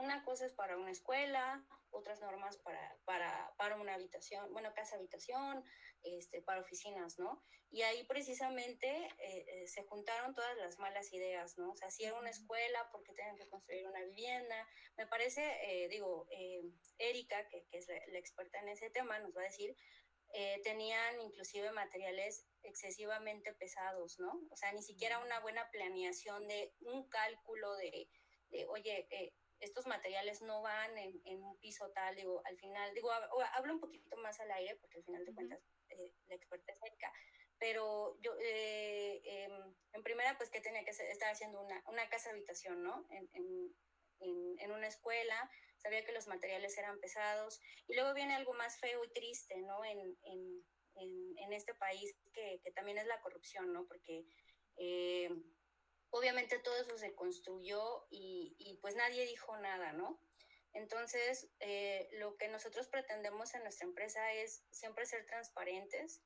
una 0.01 0.25
cosa 0.25 0.47
es 0.47 0.53
para 0.53 0.77
una 0.77 0.91
escuela, 0.91 1.65
otras 1.91 2.21
normas 2.21 2.59
para, 2.59 2.97
para, 3.05 3.55
para 3.57 3.77
una 3.77 3.95
habitación, 3.95 4.53
bueno, 4.53 4.75
casa 4.75 4.97
habitación, 4.97 5.65
este, 6.03 6.43
para 6.43 6.61
oficinas, 6.61 7.19
¿no? 7.19 7.43
Y 7.71 7.83
ahí 7.83 8.05
precisamente 8.05 8.89
eh, 9.19 9.45
eh, 9.49 9.67
se 9.67 9.83
juntaron 9.85 10.35
todas 10.35 10.57
las 10.59 10.79
malas 10.79 11.13
ideas, 11.13 11.59
¿no? 11.59 11.73
O 11.73 11.77
sea, 11.77 11.91
si 11.91 12.05
era 12.05 12.19
una 12.19 12.31
escuela, 12.31 12.89
¿por 12.93 13.03
qué 13.03 13.13
tienen 13.15 13.37
que 13.37 13.49
construir 13.49 13.87
una 13.87 14.01
vivienda? 14.05 14.69
Me 14.97 15.07
parece, 15.07 15.43
eh, 15.63 15.89
digo, 15.89 16.29
eh, 16.31 16.63
Erika, 16.99 17.49
que, 17.49 17.67
que 17.67 17.79
es 17.79 17.89
la, 17.89 17.95
la, 18.09 18.19
experta 18.19 18.61
en 18.61 18.69
ese 18.69 18.91
tema, 18.91 19.19
nos 19.19 19.37
va 19.37 19.41
a 19.41 19.45
decir, 19.45 19.77
eh, 20.35 20.61
tenían 20.63 21.21
inclusive 21.21 21.71
materiales 21.73 22.47
excesivamente 22.63 23.55
pesados, 23.55 24.19
¿no? 24.19 24.33
O 24.51 24.57
sea, 24.57 24.73
ni 24.73 24.83
siquiera 24.83 25.21
una 25.21 25.41
buena 25.41 25.71
planeación 25.71 26.47
de 26.49 26.75
un 26.81 27.09
cálculo 27.09 27.75
de, 27.77 28.09
de 28.51 28.67
oye, 28.67 29.07
eh, 29.11 29.33
estos 29.61 29.87
materiales 29.87 30.43
no 30.43 30.61
van 30.63 30.99
en, 30.99 31.21
en, 31.25 31.43
un 31.43 31.59
piso 31.61 31.91
tal, 31.93 32.15
digo, 32.17 32.43
al 32.45 32.57
final, 32.59 32.93
digo, 32.95 33.11
hablo 33.13 33.75
un 33.75 33.81
poquito 33.81 34.17
más 34.19 34.39
al 34.41 34.51
aire 34.51 34.77
porque 34.77 34.99
al 34.99 35.05
final 35.05 35.25
de 35.25 35.35
cuentas 35.35 35.61
eh, 35.91 36.13
la 36.27 36.35
experta 36.35 36.73
es 36.73 36.81
cerca, 36.81 37.13
pero 37.59 38.17
yo, 38.21 38.33
eh, 38.41 39.23
eh, 39.25 39.49
en 39.93 40.03
primera, 40.03 40.37
pues 40.37 40.51
que 40.51 40.61
tenía 40.61 40.85
que 40.85 40.91
estar 40.91 41.31
haciendo 41.31 41.61
una, 41.61 41.83
una 41.87 42.09
casa 42.09 42.31
habitación, 42.31 42.83
¿no? 42.83 43.07
En, 43.11 43.29
en, 43.33 43.75
en, 44.21 44.59
en 44.59 44.73
una 44.73 44.89
escuela, 44.89 45.51
sabía 45.85 46.05
que 46.05 46.13
los 46.13 46.27
materiales 46.27 46.77
eran 46.79 46.99
pesados, 46.99 47.61
y 47.87 47.95
luego 47.95 48.15
viene 48.15 48.35
algo 48.35 48.55
más 48.55 48.81
feo 48.81 49.05
y 49.05 49.13
triste, 49.13 49.61
¿no? 49.61 49.85
En, 49.85 50.17
en, 50.25 50.65
en, 51.37 51.53
este 51.53 51.75
país, 51.75 52.17
que, 52.33 52.59
que, 52.65 52.73
también 52.73 52.97
es 52.99 53.07
la 53.07 53.21
corrupción, 53.21 53.71
¿no? 53.73 53.87
Porque, 53.87 54.25
eh, 54.79 55.29
obviamente 56.11 56.59
todo 56.59 56.77
eso 56.81 56.97
se 56.97 57.15
construyó 57.15 58.07
y, 58.11 58.57
y 58.59 58.79
pues 58.79 58.97
nadie 58.97 59.27
dijo 59.27 59.57
nada, 59.59 59.93
¿no? 59.93 60.19
Entonces, 60.73 61.49
eh, 61.61 62.09
lo 62.13 62.37
que 62.37 62.49
nosotros 62.49 62.89
pretendemos 62.89 63.55
en 63.55 63.63
nuestra 63.63 63.87
empresa 63.87 64.33
es 64.33 64.65
siempre 64.71 65.07
ser 65.07 65.27
transparentes, 65.27 66.23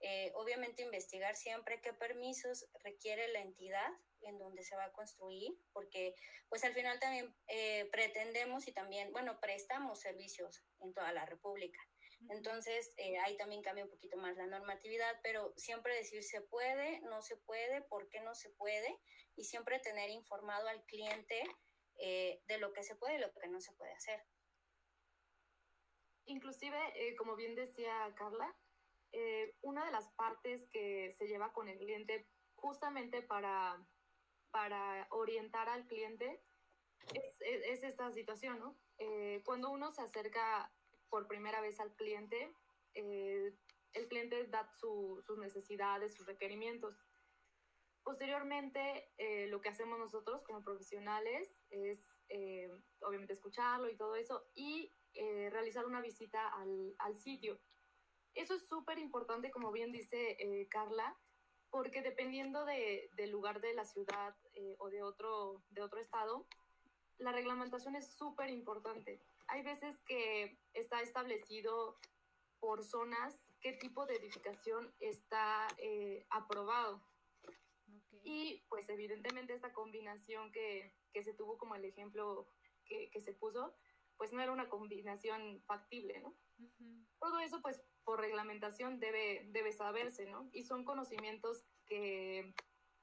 eh, 0.00 0.32
obviamente 0.36 0.82
investigar 0.82 1.36
siempre 1.36 1.80
qué 1.82 1.92
permisos 1.92 2.66
requiere 2.84 3.28
la 3.28 3.40
entidad 3.40 3.90
en 4.22 4.38
donde 4.38 4.62
se 4.62 4.76
va 4.76 4.84
a 4.84 4.92
construir, 4.92 5.52
porque 5.72 6.14
pues 6.48 6.64
al 6.64 6.74
final 6.74 6.98
también 7.00 7.34
eh, 7.48 7.88
pretendemos 7.90 8.66
y 8.68 8.72
también, 8.72 9.12
bueno, 9.12 9.38
prestamos 9.40 10.00
servicios 10.00 10.64
en 10.80 10.92
toda 10.94 11.12
la 11.12 11.26
República. 11.26 11.80
Entonces, 12.28 12.94
ahí 13.24 13.34
también 13.38 13.62
cambia 13.62 13.84
un 13.84 13.90
poquito 13.90 14.18
más 14.18 14.36
la 14.36 14.46
normatividad, 14.46 15.18
pero 15.22 15.54
siempre 15.56 15.96
decir 15.96 16.22
se 16.22 16.42
puede, 16.42 17.00
no 17.00 17.22
se 17.22 17.38
puede, 17.38 17.80
por 17.80 18.10
qué 18.10 18.20
no 18.20 18.34
se 18.34 18.50
puede, 18.50 19.00
y 19.36 19.44
siempre 19.44 19.78
tener 19.80 20.10
informado 20.10 20.68
al 20.68 20.84
cliente 20.84 21.42
eh, 22.02 22.42
de 22.46 22.58
lo 22.58 22.72
que 22.72 22.82
se 22.82 22.96
puede 22.96 23.16
y 23.16 23.18
lo 23.18 23.32
que 23.32 23.48
no 23.48 23.60
se 23.60 23.72
puede 23.72 23.92
hacer. 23.92 24.24
Inclusive, 26.24 26.78
eh, 26.94 27.14
como 27.16 27.36
bien 27.36 27.54
decía 27.54 27.92
Carla, 28.16 28.56
eh, 29.12 29.54
una 29.62 29.84
de 29.84 29.92
las 29.92 30.08
partes 30.12 30.68
que 30.72 31.12
se 31.12 31.26
lleva 31.26 31.52
con 31.52 31.68
el 31.68 31.78
cliente 31.78 32.28
justamente 32.54 33.22
para, 33.22 33.76
para 34.50 35.06
orientar 35.10 35.68
al 35.68 35.86
cliente 35.86 36.42
es, 37.40 37.82
esta 37.82 38.12
situación, 38.12 38.58
¿no? 38.58 38.76
cuando 39.44 39.70
uno 39.70 39.90
se 39.90 40.02
acerca 40.02 40.70
por 41.08 41.26
primera 41.26 41.60
vez 41.62 41.80
al 41.80 41.94
cliente, 41.96 42.54
el 42.92 44.08
cliente 44.08 44.46
da 44.46 44.70
sus 44.78 45.38
necesidades, 45.38 46.14
sus 46.14 46.26
requerimientos. 46.26 46.94
Posteriormente, 48.02 49.10
lo 49.48 49.62
que 49.62 49.70
hacemos 49.70 49.98
nosotros 49.98 50.42
como 50.44 50.62
profesionales 50.62 51.50
es 51.70 52.20
eh, 52.28 52.70
obviamente 53.00 53.32
escucharlo 53.32 53.90
y 53.90 53.96
todo 53.96 54.14
eso, 54.16 54.44
y 54.54 54.94
eh, 55.14 55.50
realizar 55.50 55.84
una 55.84 56.00
visita 56.00 56.48
al, 56.48 56.94
al 56.98 57.16
sitio. 57.16 57.60
Eso 58.34 58.54
es 58.54 58.68
súper 58.68 58.98
importante, 58.98 59.50
como 59.50 59.72
bien 59.72 59.90
dice 59.90 60.36
eh, 60.38 60.68
Carla, 60.68 61.18
porque 61.70 62.02
dependiendo 62.02 62.64
de, 62.64 63.10
del 63.16 63.30
lugar 63.30 63.60
de 63.60 63.74
la 63.74 63.84
ciudad 63.84 64.34
o 64.78 64.90
de 64.90 65.02
otro, 65.02 65.62
de 65.70 65.82
otro 65.82 66.00
estado, 66.00 66.46
la 67.18 67.32
reglamentación 67.32 67.96
es 67.96 68.06
súper 68.12 68.50
importante. 68.50 69.20
Hay 69.48 69.62
veces 69.62 70.00
que 70.06 70.58
está 70.74 71.00
establecido 71.00 71.98
por 72.60 72.82
zonas 72.82 73.40
qué 73.60 73.72
tipo 73.72 74.06
de 74.06 74.16
edificación 74.16 74.92
está 75.00 75.68
aprobado. 76.30 77.00
Y 78.22 78.64
pues 78.68 78.88
evidentemente 78.88 79.54
esta 79.54 79.72
combinación 79.72 80.52
que, 80.52 80.92
que, 81.12 81.22
se 81.24 81.34
tuvo 81.34 81.56
como 81.56 81.74
el 81.74 81.84
ejemplo 81.84 82.46
que, 82.84 83.10
que, 83.10 83.20
se 83.20 83.32
puso, 83.32 83.74
pues 84.16 84.32
no 84.32 84.42
era 84.42 84.52
una 84.52 84.68
combinación 84.68 85.62
factible, 85.66 86.20
¿no? 86.20 86.34
Todo 87.18 87.40
eso 87.40 87.60
pues 87.62 87.80
por 88.04 88.20
reglamentación 88.20 88.98
debe, 88.98 89.46
debe 89.50 89.72
saberse, 89.72 90.26
¿no? 90.26 90.48
Y 90.52 90.64
son 90.64 90.84
conocimientos 90.84 91.64
que, 91.86 92.54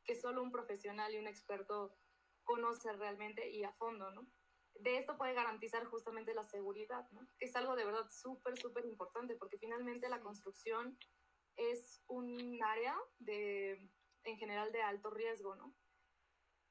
que 0.03 0.15
solo 0.15 0.41
un 0.41 0.51
profesional 0.51 1.13
y 1.13 1.17
un 1.17 1.27
experto 1.27 1.95
conoce 2.43 2.91
realmente 2.93 3.49
y 3.49 3.63
a 3.63 3.73
fondo, 3.73 4.11
¿no? 4.11 4.27
De 4.79 4.97
esto 4.97 5.17
puede 5.17 5.33
garantizar 5.33 5.85
justamente 5.85 6.33
la 6.33 6.43
seguridad, 6.43 7.09
¿no? 7.11 7.27
Es 7.39 7.55
algo 7.55 7.75
de 7.75 7.85
verdad 7.85 8.09
súper, 8.09 8.57
súper 8.57 8.85
importante 8.85 9.35
porque 9.35 9.57
finalmente 9.57 10.09
la 10.09 10.21
construcción 10.21 10.97
es 11.55 12.03
un 12.07 12.61
área 12.63 12.95
de 13.19 13.89
en 14.23 14.37
general 14.37 14.71
de 14.71 14.81
alto 14.81 15.09
riesgo, 15.09 15.55
¿no? 15.55 15.73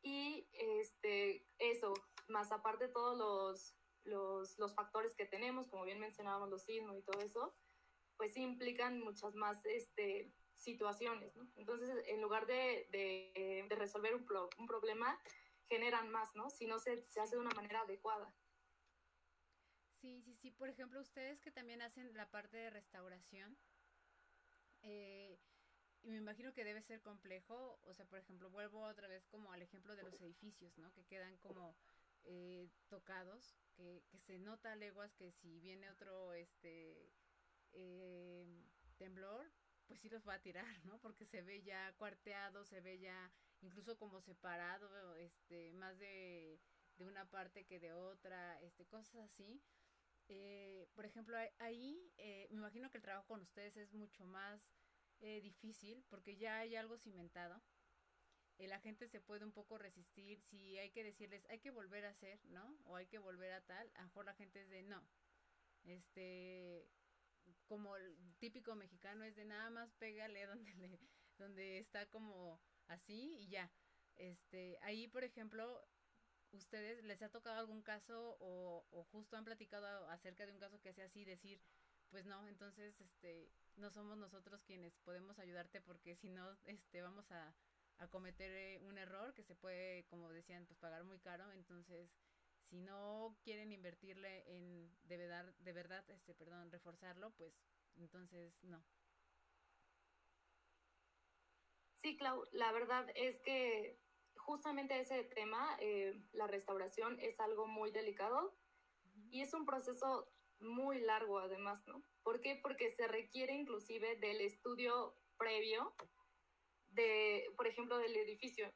Y 0.03 0.49
este, 0.53 1.47
eso, 1.59 1.93
más 2.29 2.53
aparte 2.53 2.89
todos 2.89 3.17
los, 3.19 3.77
los, 4.07 4.59
los 4.59 4.75
factores 4.75 5.15
que 5.15 5.27
tenemos, 5.27 5.69
como 5.69 5.85
bien 5.85 6.01
mencionábamos 6.01 6.49
los 6.49 6.65
sismos 6.65 6.97
y 6.97 7.03
todo 7.03 7.21
eso, 7.21 7.55
pues 8.17 8.37
implican 8.37 9.01
muchas 9.01 9.35
más 9.35 9.65
este, 9.67 10.33
situaciones, 10.55 11.35
¿no? 11.37 11.49
Entonces, 11.57 11.91
en 12.07 12.21
lugar 12.23 12.47
de, 12.47 12.89
de, 12.91 13.77
resolver 13.77 14.15
un, 14.15 14.25
pro, 14.25 14.49
un, 14.59 14.67
problema, 14.67 15.21
generan 15.69 16.11
más, 16.11 16.35
¿no? 16.35 16.51
Si 16.51 16.67
no 16.67 16.79
se, 16.79 17.07
se, 17.09 17.21
hace 17.21 17.37
de 17.37 17.43
una 17.43 17.55
manera 17.55 17.83
adecuada. 17.83 18.35
Sí, 20.01 20.23
sí, 20.23 20.35
sí. 20.37 20.51
Por 20.51 20.69
ejemplo, 20.69 21.01
ustedes 21.01 21.41
que 21.41 21.51
también 21.51 21.83
hacen 21.83 22.15
la 22.17 22.31
parte 22.31 22.57
de 22.57 22.71
restauración, 22.71 23.59
eh, 24.83 25.39
y 26.03 26.11
me 26.11 26.19
imagino 26.19 26.53
que 26.53 26.65
debe 26.65 26.83
ser 26.83 27.03
complejo, 27.03 27.81
o 27.83 27.95
sea, 27.95 28.07
por 28.07 28.19
ejemplo, 28.19 28.49
vuelvo 28.51 28.83
otra 28.83 29.09
vez 29.09 29.27
como 29.27 29.53
al 29.53 29.63
ejemplo 29.63 29.97
de 29.97 30.05
los 30.05 30.21
edificios, 30.21 30.79
¿no? 30.79 30.93
Que 30.93 31.05
quedan 31.05 31.37
como 31.39 31.77
eh, 32.27 32.69
tocados, 32.89 33.57
que, 33.75 34.03
se 34.27 34.39
nota 34.39 34.73
a 34.73 34.77
leguas 34.77 35.15
que 35.15 35.33
si 35.33 35.61
viene 35.61 35.91
otro, 35.91 36.35
este, 36.35 37.13
eh, 37.73 38.47
temblor, 38.97 39.51
pues 39.87 40.01
sí 40.01 40.09
los 40.09 40.27
va 40.27 40.35
a 40.35 40.43
tirar, 40.43 40.67
¿no? 40.85 40.99
Porque 41.01 41.25
se 41.25 41.43
ve 41.43 41.63
ya 41.63 41.93
cuarteado, 41.97 42.65
se 42.65 42.81
ve 42.81 42.99
ya 42.99 43.31
incluso 43.61 43.97
como 43.99 44.21
separado, 44.21 45.15
este, 45.17 45.73
más 45.73 45.99
de, 45.99 46.61
de 46.97 47.05
una 47.05 47.29
parte 47.31 47.65
que 47.65 47.81
de 47.81 47.93
otra, 47.93 48.61
este, 48.63 48.87
cosas 48.87 49.17
así. 49.17 49.63
Eh, 50.29 50.89
por 50.95 51.07
ejemplo, 51.07 51.37
ahí 51.59 52.13
eh, 52.17 52.49
me 52.51 52.59
imagino 52.59 52.91
que 52.91 52.99
el 52.99 53.03
trabajo 53.03 53.27
con 53.27 53.43
ustedes 53.43 53.77
es 53.77 53.93
mucho 53.93 54.25
más 54.25 54.73
eh, 55.21 55.41
difícil 55.41 56.05
porque 56.09 56.37
ya 56.37 56.59
hay 56.59 56.77
algo 56.77 56.99
cimentado. 56.99 57.63
La 58.59 58.81
gente 58.81 59.07
se 59.09 59.21
puede 59.21 59.45
un 59.45 59.53
poco 59.53 59.79
resistir 59.79 60.41
si 60.41 60.79
hay 60.79 60.91
que 60.91 61.05
decirles 61.05 61.45
hay 61.51 61.59
que 61.59 61.71
volver 61.71 62.05
a 62.07 62.11
hacer, 62.11 62.43
¿no? 62.47 62.77
O 62.85 62.97
hay 62.97 63.07
que 63.07 63.19
volver 63.19 63.53
a 63.53 63.61
tal. 63.61 63.91
A 63.95 64.01
lo 64.01 64.07
mejor 64.09 64.25
la 64.25 64.35
gente 64.35 64.61
es 64.61 64.69
de 64.69 64.83
no. 64.83 65.03
Este, 65.85 66.89
como 67.67 67.97
el 67.97 68.35
típico 68.39 68.75
mexicano 68.75 69.25
es 69.25 69.37
de 69.37 69.45
nada 69.45 69.71
más 69.71 69.93
pégale 69.95 70.47
donde 70.47 70.75
le, 70.75 71.01
donde 71.39 71.79
está 71.79 72.07
como 72.07 72.61
así 72.89 73.37
y 73.39 73.49
ya. 73.49 73.71
Este, 74.17 74.79
ahí 74.83 75.07
por 75.09 75.25
ejemplo, 75.25 75.87
ustedes 76.53 77.05
les 77.05 77.21
ha 77.23 77.29
tocado 77.29 77.59
algún 77.59 77.83
caso 77.83 78.37
o, 78.41 78.87
o 78.91 79.05
justo 79.05 79.37
han 79.37 79.45
platicado 79.45 80.09
acerca 80.09 80.47
de 80.47 80.53
un 80.53 80.59
caso 80.59 80.81
que 80.81 80.95
sea 80.95 81.07
así, 81.07 81.25
decir, 81.25 81.61
pues 82.11 82.25
no, 82.25 82.47
entonces 82.49 83.01
este 83.01 83.53
no 83.77 83.91
somos 83.91 84.17
nosotros 84.17 84.63
quienes 84.63 84.97
podemos 84.99 85.39
ayudarte 85.39 85.81
porque 85.81 86.17
si 86.17 86.31
no, 86.31 86.57
este, 86.65 87.03
vamos 87.03 87.31
a, 87.31 87.55
a 87.99 88.09
cometer 88.09 88.51
eh, 88.51 88.79
un 88.83 88.99
error 88.99 89.35
que 89.35 89.43
se 89.43 89.55
puede, 89.55 90.05
como 90.07 90.31
decían, 90.31 90.67
pues 90.67 90.79
pagar 90.79 91.05
muy 91.05 91.19
caro. 91.19 91.51
Entonces, 91.53 92.11
si 92.69 92.81
no 92.81 93.37
quieren 93.43 93.73
invertirle 93.73 94.45
en 94.57 94.91
de 95.05 95.17
verdad, 95.17 95.55
de 95.59 95.73
verdad, 95.73 96.05
este, 96.11 96.35
perdón, 96.35 96.71
reforzarlo, 96.71 97.31
pues 97.37 97.55
entonces 97.97 98.63
no. 98.63 98.85
Sí, 101.93 102.17
Clau, 102.17 102.45
la 102.53 102.73
verdad 102.73 103.07
es 103.15 103.41
que 103.41 103.99
justamente 104.37 105.01
ese 105.01 105.25
tema, 105.25 105.77
eh, 105.81 106.21
la 106.33 106.47
restauración, 106.47 107.19
es 107.21 107.41
algo 107.41 107.67
muy 107.67 107.91
delicado 107.91 108.57
y 109.31 109.41
es 109.43 109.55
un 109.55 109.65
proceso 109.65 110.31
muy 110.61 111.01
largo 111.01 111.39
además, 111.39 111.87
¿no? 111.87 112.03
¿Por 112.23 112.41
qué? 112.41 112.59
Porque 112.63 112.91
se 112.91 113.09
requiere 113.09 113.55
inclusive 113.55 114.17
del 114.17 114.41
estudio 114.41 115.17
previo 115.37 115.95
de, 116.97 117.45
por 117.57 117.67
ejemplo, 117.67 117.99
del 117.99 118.17
edificio. 118.17 118.73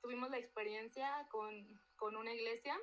tuvimos 0.00 0.30
la 0.30 0.38
experiencia 0.38 1.26
con, 1.30 1.80
con 1.96 2.16
una 2.16 2.32
iglesia, 2.32 2.76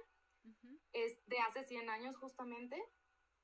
es 0.94 1.20
de 1.28 1.40
hace 1.40 1.64
100 1.64 1.90
años 1.90 2.18
justamente. 2.18 2.82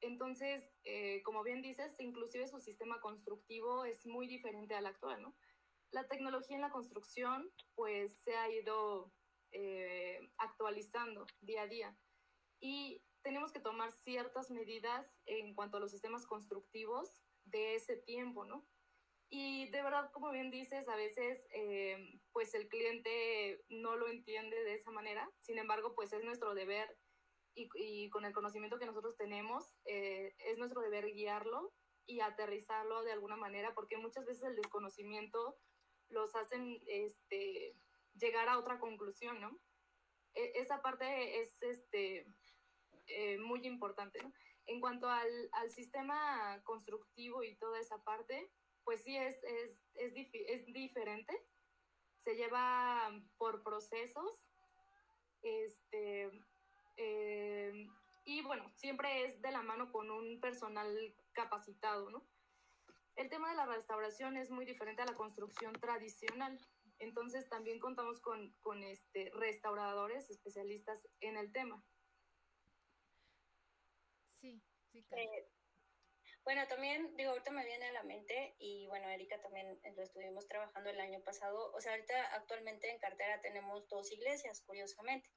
Entonces, 0.01 0.71
eh, 0.84 1.21
como 1.23 1.43
bien 1.43 1.62
dices, 1.62 1.95
inclusive 1.99 2.47
su 2.47 2.60
sistema 2.60 2.99
constructivo 3.01 3.86
es 3.86 4.05
muy 4.05 4.27
diferente 4.27 4.75
al 4.75 4.86
actual, 4.86 5.21
¿no? 5.21 5.36
La 5.91 6.08
tecnología 6.08 6.55
en 6.55 6.62
la 6.62 6.71
construcción, 6.71 7.51
pues, 7.75 8.21
se 8.23 8.36
ha 8.36 8.49
ido 8.49 9.13
eh, 9.51 10.19
actualizando 10.38 11.25
día 11.41 11.63
a 11.63 11.67
día. 11.67 11.97
Y 12.60 13.03
tenemos 13.21 13.51
que 13.51 13.60
tomar 13.60 13.91
ciertas 13.91 14.51
medidas 14.51 15.08
en 15.25 15.55
cuanto 15.55 15.77
a 15.77 15.79
los 15.79 15.91
sistemas 15.91 16.25
constructivos 16.27 17.10
de 17.45 17.75
ese 17.75 17.97
tiempo, 17.97 18.45
¿no? 18.45 18.67
Y 19.30 19.70
de 19.72 19.82
verdad, 19.82 20.12
como 20.12 20.32
bien 20.32 20.52
dices, 20.52 20.88
a 20.88 20.96
veces 20.96 21.48
eh, 21.52 22.20
pues 22.32 22.54
el 22.54 22.68
cliente 22.68 23.64
no 23.70 23.96
lo 23.96 24.08
entiende 24.08 24.64
de 24.64 24.76
esa 24.76 24.92
manera, 24.92 25.30
sin 25.40 25.58
embargo, 25.58 25.96
pues 25.96 26.14
es 26.14 26.24
nuestro 26.24 26.54
deber 26.54 26.98
y, 27.56 27.70
y 27.76 28.10
con 28.10 28.26
el 28.26 28.34
conocimiento 28.34 28.78
que 28.78 28.86
nosotros 28.86 29.18
tenemos, 29.18 29.74
eh, 29.86 30.36
es 30.40 30.58
nuestro 30.58 30.82
deber 30.82 31.06
guiarlo 31.12 31.74
y 32.06 32.20
aterrizarlo 32.20 33.04
de 33.04 33.14
alguna 33.14 33.36
manera, 33.36 33.74
porque 33.74 33.98
muchas 33.98 34.26
veces 34.26 34.44
el 34.44 34.56
desconocimiento 34.56 35.58
los 36.10 36.36
hacen 36.36 36.82
este, 36.88 37.76
llegar 38.14 38.50
a 38.50 38.60
otra 38.60 38.80
conclusión, 38.80 39.40
¿no? 39.40 39.60
E 40.34 40.60
esa 40.60 40.82
parte 40.82 41.42
es, 41.42 41.62
este, 41.62 42.28
eh, 43.08 43.38
muy 43.38 43.66
importante. 43.66 44.22
¿no? 44.22 44.32
En 44.66 44.82
cuanto 44.82 45.08
al, 45.10 45.50
al, 45.54 45.72
sistema 45.72 46.62
constructivo 46.64 47.44
y 47.44 47.56
toda 47.56 47.80
esa 47.80 48.04
parte, 48.04 48.52
pues 48.86 49.04
sí 49.04 49.17
es, 49.17 49.43
es, 49.43 49.82
es, 49.95 50.13
es, 50.32 50.65
diferente. 50.67 51.36
se 52.24 52.36
lleva 52.36 53.12
por 53.38 53.63
procesos, 53.63 54.45
este, 55.41 56.32
eh, 56.98 57.88
y 58.24 58.41
bueno, 58.43 58.71
siempre 58.76 59.26
es 59.26 59.41
de 59.41 59.52
la 59.52 59.62
mano 59.62 59.91
con 59.91 60.10
un 60.10 60.39
personal 60.39 61.13
capacitado, 61.34 62.10
¿no? 62.10 62.24
El 63.15 63.30
tema 63.30 63.50
de 63.50 63.56
la 63.56 63.65
restauración 63.65 64.38
es 64.38 64.50
muy 64.50 64.65
diferente 64.65 65.02
a 65.02 65.06
la 65.06 65.15
construcción 65.15 65.74
tradicional. 65.74 66.60
Entonces 67.00 67.48
también 67.50 67.80
contamos 67.80 68.19
con, 68.19 68.52
con 68.62 68.84
este, 68.84 69.32
restauradores 69.36 70.30
especialistas 70.30 71.08
en 71.21 71.38
el 71.38 71.52
tema. 71.52 71.84
Sí, 74.41 74.62
sí. 74.91 75.06
Eh, 75.12 75.48
bueno, 76.45 76.67
también, 76.67 77.15
digo, 77.17 77.31
ahorita 77.31 77.49
me 77.49 77.65
viene 77.65 77.88
a 77.88 77.91
la 77.91 78.03
mente 78.03 78.55
y 78.60 78.86
bueno, 78.88 79.10
Erika 79.10 79.41
también 79.41 79.79
lo 79.95 80.03
estuvimos 80.03 80.47
trabajando 80.47 80.91
el 80.91 80.99
año 80.99 81.19
pasado. 81.23 81.71
O 81.73 81.81
sea, 81.81 81.93
ahorita 81.93 82.36
actualmente 82.36 82.88
en 82.89 82.99
cartera 82.99 83.41
tenemos 83.41 83.88
dos 83.89 84.12
iglesias, 84.12 84.62
curiosamente. 84.62 85.27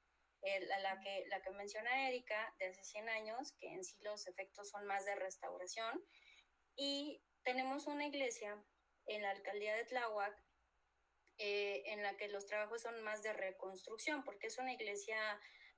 la, 0.83 0.99
que, 1.01 1.25
la 1.29 1.41
que 1.41 1.49
menciona 1.49 2.07
Erika 2.07 2.55
de 2.59 2.67
hace 2.67 2.83
100 2.83 3.09
años, 3.09 3.53
que 3.59 3.73
en 3.73 3.83
sí 3.83 3.97
los 4.01 4.27
efectos 4.27 4.69
son 4.69 4.85
más 4.85 5.03
de 5.05 5.15
restauración. 5.15 5.99
Y 6.75 7.23
tenemos 7.43 7.87
una 7.87 8.05
iglesia 8.05 8.63
en 9.07 9.23
la 9.23 9.31
alcaldía 9.31 9.75
de 9.75 9.85
Tláhuac 9.85 10.39
eh, 11.39 11.83
en 11.87 12.03
la 12.03 12.17
que 12.17 12.27
los 12.27 12.45
trabajos 12.45 12.83
son 12.83 13.01
más 13.01 13.23
de 13.23 13.33
reconstrucción, 13.33 14.23
porque 14.23 14.47
es 14.47 14.59
una 14.59 14.73
iglesia 14.73 15.17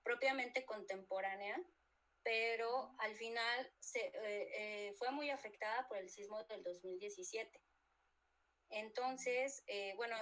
propiamente 0.03 0.65
contemporánea, 0.65 1.57
pero 2.23 2.93
al 2.99 3.15
final 3.15 3.73
se, 3.79 3.99
eh, 3.99 4.13
eh, 4.87 4.93
fue 4.97 5.11
muy 5.11 5.29
afectada 5.29 5.87
por 5.87 5.97
el 5.97 6.09
sismo 6.09 6.43
del 6.45 6.63
2017. 6.63 7.61
Entonces, 8.73 9.65
bueno, 9.97 10.15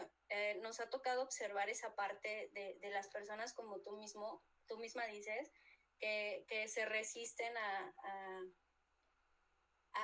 nos 0.61 0.79
ha 0.79 0.89
tocado 0.89 1.21
observar 1.21 1.69
esa 1.69 1.95
parte 1.95 2.49
de, 2.53 2.79
de, 2.79 2.89
las 2.89 3.07
personas 3.09 3.53
como 3.53 3.79
tú 3.81 3.91
mismo, 3.91 4.43
tú 4.65 4.79
misma 4.79 5.05
dices, 5.05 5.51
que, 5.99 6.45
que 6.47 6.67
se 6.67 6.83
resisten 6.85 7.55
a, 7.55 7.93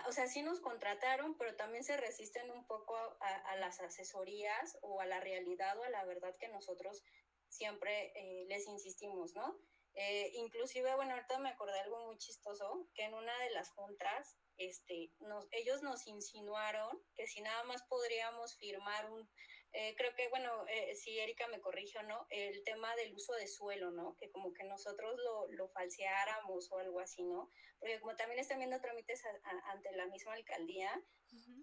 o 0.08 0.12
sea, 0.12 0.27
sí 0.27 0.41
nos 0.41 0.60
contrataron, 0.60 1.38
pero 1.38 1.55
también 1.55 1.84
se 1.84 1.97
resisten 1.97 2.49
un 2.51 2.65
poco 2.65 2.95
a, 2.97 3.55
las 3.58 3.79
asesorías 3.79 4.77
o 4.81 5.01
a 5.01 5.05
la 5.05 5.19
realidad 5.19 5.77
o 5.79 5.84
a 5.84 5.89
la 5.89 6.05
verdad 6.05 6.36
que 6.39 6.47
nosotros 6.47 7.03
siempre 7.49 8.12
eh, 8.15 8.45
les 8.47 8.67
insistimos, 8.67 9.34
¿no? 9.34 9.58
Eh, 9.95 10.31
inclusive, 10.36 10.93
bueno, 10.95 11.13
ahorita 11.13 11.39
me 11.39 11.49
acordé 11.49 11.79
algo 11.79 12.05
muy 12.05 12.17
chistoso, 12.17 12.89
que 12.93 13.03
en 13.03 13.13
una 13.13 13.38
de 13.39 13.51
las 13.51 13.71
juntas, 13.71 14.38
este, 14.58 15.12
nos, 15.19 15.47
ellos 15.51 15.81
nos 15.84 16.05
insinuaron 16.08 17.01
que 17.15 17.27
si 17.27 17.41
nada 17.41 17.63
más 17.63 17.84
podríamos 17.84 18.58
firmar 18.58 19.10
un, 19.10 19.29
eh, 19.77 19.93
creo 19.97 20.15
que, 20.15 20.29
bueno, 20.29 20.65
eh, 20.69 20.95
si 20.95 21.19
Erika 21.19 21.47
me 21.47 21.59
corrige 21.59 21.97
o 21.99 22.03
no, 22.03 22.25
el 22.29 22.63
tema 22.63 22.95
del 22.95 23.13
uso 23.13 23.33
de 23.33 23.45
suelo, 23.45 23.91
¿no? 23.91 24.15
Que 24.17 24.31
como 24.31 24.53
que 24.53 24.63
nosotros 24.63 25.17
lo, 25.17 25.51
lo 25.51 25.67
falseáramos 25.67 26.71
o 26.71 26.79
algo 26.79 27.01
así, 27.01 27.23
¿no? 27.23 27.51
Porque 27.79 27.99
como 27.99 28.15
también 28.15 28.39
están 28.39 28.59
viendo 28.59 28.79
trámites 28.79 29.21
ante 29.65 29.91
la 29.91 30.05
misma 30.05 30.33
alcaldía, 30.33 31.03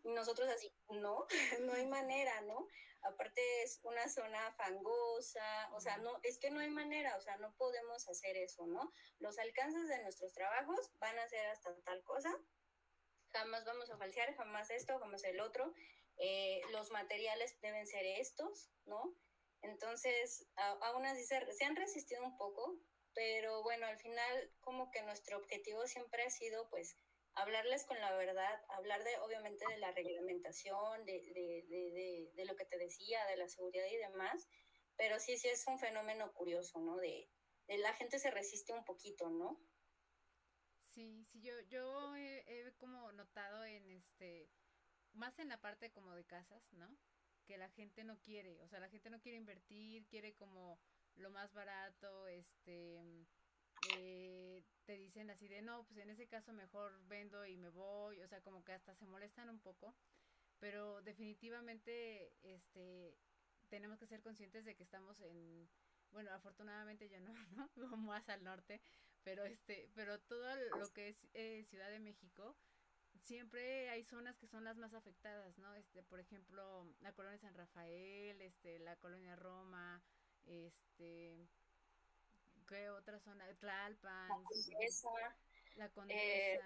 nosotros 0.04 0.46
así, 0.50 0.70
no, 0.90 1.26
no 1.62 1.72
hay 1.72 1.86
manera, 1.86 2.38
¿no? 2.42 2.68
Aparte 3.00 3.40
es 3.62 3.80
una 3.82 4.06
zona 4.08 4.52
fangosa, 4.52 5.70
o 5.72 5.80
sea, 5.80 5.96
no, 5.96 6.20
es 6.22 6.38
que 6.38 6.50
no 6.50 6.60
hay 6.60 6.68
manera, 6.68 7.16
o 7.16 7.20
sea, 7.22 7.38
no 7.38 7.54
podemos 7.56 8.06
hacer 8.08 8.36
eso, 8.36 8.66
¿no? 8.66 8.92
Los 9.20 9.38
alcances 9.38 9.88
de 9.88 10.02
nuestros 10.02 10.34
trabajos 10.34 10.90
van 10.98 11.18
a 11.18 11.28
ser 11.28 11.46
hasta 11.46 11.74
tal 11.82 12.04
cosa, 12.04 12.30
jamás 13.32 13.64
vamos 13.64 13.90
a 13.90 13.96
falsear, 13.96 14.34
jamás 14.36 14.70
esto, 14.70 14.98
jamás 14.98 15.24
el 15.24 15.40
otro, 15.40 15.72
eh, 16.24 16.60
los 16.70 16.92
materiales 16.92 17.60
deben 17.60 17.84
ser 17.84 18.06
estos, 18.06 18.70
¿no? 18.84 19.12
Entonces, 19.60 20.46
aún 20.82 21.04
así 21.04 21.24
se, 21.24 21.64
han 21.64 21.74
resistido 21.74 22.22
un 22.22 22.36
poco, 22.36 22.78
pero 23.12 23.64
bueno, 23.64 23.86
al 23.86 23.98
final 23.98 24.54
como 24.60 24.92
que 24.92 25.02
nuestro 25.02 25.38
objetivo 25.38 25.84
siempre 25.88 26.22
ha 26.22 26.30
sido 26.30 26.70
pues 26.70 26.96
hablarles 27.34 27.84
con 27.86 27.98
la 27.98 28.14
verdad, 28.14 28.64
hablar 28.68 29.02
de 29.02 29.18
obviamente 29.18 29.64
de 29.68 29.78
la 29.78 29.90
reglamentación, 29.90 31.04
de, 31.06 31.12
de, 31.34 31.64
de, 31.68 32.30
de 32.34 32.44
lo 32.44 32.54
que 32.54 32.66
te 32.66 32.78
decía, 32.78 33.26
de 33.26 33.36
la 33.36 33.48
seguridad 33.48 33.86
y 33.90 33.96
demás, 33.96 34.48
pero 34.96 35.18
sí, 35.18 35.36
sí 35.36 35.48
es 35.48 35.66
un 35.66 35.80
fenómeno 35.80 36.32
curioso, 36.34 36.78
¿no? 36.78 36.98
De, 36.98 37.28
la 37.66 37.94
gente 37.94 38.20
se 38.20 38.30
resiste 38.30 38.72
un 38.72 38.84
poquito, 38.84 39.28
¿no? 39.28 39.60
Sí, 40.90 41.24
sí, 41.32 41.42
yo, 41.42 41.58
yo 41.62 42.14
he 42.14 42.72
como 42.78 43.10
notado 43.10 43.64
en 43.64 43.90
este 43.90 44.50
más 45.14 45.38
en 45.38 45.48
la 45.48 45.60
parte 45.60 45.90
como 45.90 46.14
de 46.14 46.24
casas, 46.24 46.62
¿no? 46.72 46.88
Que 47.46 47.58
la 47.58 47.68
gente 47.70 48.04
no 48.04 48.16
quiere, 48.20 48.62
o 48.62 48.68
sea, 48.68 48.80
la 48.80 48.88
gente 48.88 49.10
no 49.10 49.20
quiere 49.20 49.38
invertir, 49.38 50.06
quiere 50.06 50.34
como 50.34 50.78
lo 51.16 51.30
más 51.30 51.52
barato, 51.52 52.26
este, 52.28 53.00
eh, 53.96 54.62
te 54.86 54.96
dicen 54.96 55.30
así 55.30 55.48
de, 55.48 55.62
no, 55.62 55.84
pues 55.84 55.98
en 55.98 56.10
ese 56.10 56.26
caso 56.26 56.52
mejor 56.52 56.92
vendo 57.08 57.44
y 57.46 57.56
me 57.56 57.68
voy, 57.68 58.20
o 58.20 58.28
sea, 58.28 58.40
como 58.42 58.64
que 58.64 58.72
hasta 58.72 58.94
se 58.94 59.06
molestan 59.06 59.48
un 59.48 59.60
poco, 59.60 59.94
pero 60.60 61.02
definitivamente, 61.02 62.32
este, 62.42 63.18
tenemos 63.68 63.98
que 63.98 64.06
ser 64.06 64.22
conscientes 64.22 64.64
de 64.64 64.76
que 64.76 64.84
estamos 64.84 65.20
en, 65.20 65.68
bueno, 66.12 66.30
afortunadamente 66.32 67.08
yo 67.08 67.18
no, 67.20 67.32
¿no? 67.76 67.96
Más 67.96 68.28
al 68.28 68.44
norte, 68.44 68.80
pero 69.22 69.44
este, 69.44 69.88
pero 69.94 70.20
todo 70.20 70.54
lo 70.78 70.92
que 70.92 71.08
es 71.08 71.26
eh, 71.34 71.64
Ciudad 71.68 71.90
de 71.90 72.00
México, 72.00 72.56
siempre 73.22 73.88
hay 73.90 74.04
zonas 74.04 74.36
que 74.36 74.46
son 74.46 74.64
las 74.64 74.76
más 74.76 74.94
afectadas, 74.94 75.56
¿no? 75.58 75.74
Este, 75.74 76.02
por 76.02 76.20
ejemplo, 76.20 76.86
la 77.00 77.12
colonia 77.12 77.38
San 77.38 77.54
Rafael, 77.54 78.40
este, 78.40 78.78
la 78.80 78.96
colonia 78.96 79.36
Roma, 79.36 80.02
este, 80.46 81.48
¿qué 82.68 82.90
otra 82.90 83.18
zona? 83.20 83.46
Tlalpan, 83.58 84.28
la 84.28 84.44
Condesa. 84.44 85.08
La 85.76 85.88
Condesa. 85.90 86.20
Eh, 86.20 86.60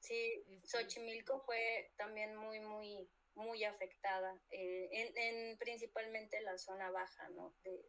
sí, 0.00 0.44
este, 0.48 0.68
Xochimilco 0.68 1.40
fue 1.40 1.92
también 1.96 2.36
muy, 2.36 2.60
muy, 2.60 3.08
muy 3.34 3.64
afectada, 3.64 4.38
eh, 4.50 4.88
en, 4.92 5.16
en, 5.16 5.58
principalmente 5.58 6.40
la 6.42 6.58
zona 6.58 6.90
baja, 6.90 7.28
¿no? 7.30 7.54
De, 7.64 7.84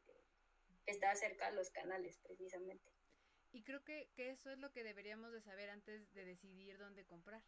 que 0.85 0.91
está 0.91 1.13
cerca 1.15 1.49
de 1.49 1.57
los 1.57 1.69
canales, 1.69 2.17
precisamente. 2.23 2.89
Y 3.51 3.63
creo 3.63 3.83
que, 3.83 4.09
que 4.15 4.29
eso 4.29 4.51
es 4.51 4.59
lo 4.59 4.71
que 4.71 4.83
deberíamos 4.83 5.31
de 5.31 5.41
saber 5.41 5.69
antes 5.69 6.13
de 6.13 6.23
decidir 6.23 6.77
dónde 6.77 7.03
comprar. 7.05 7.43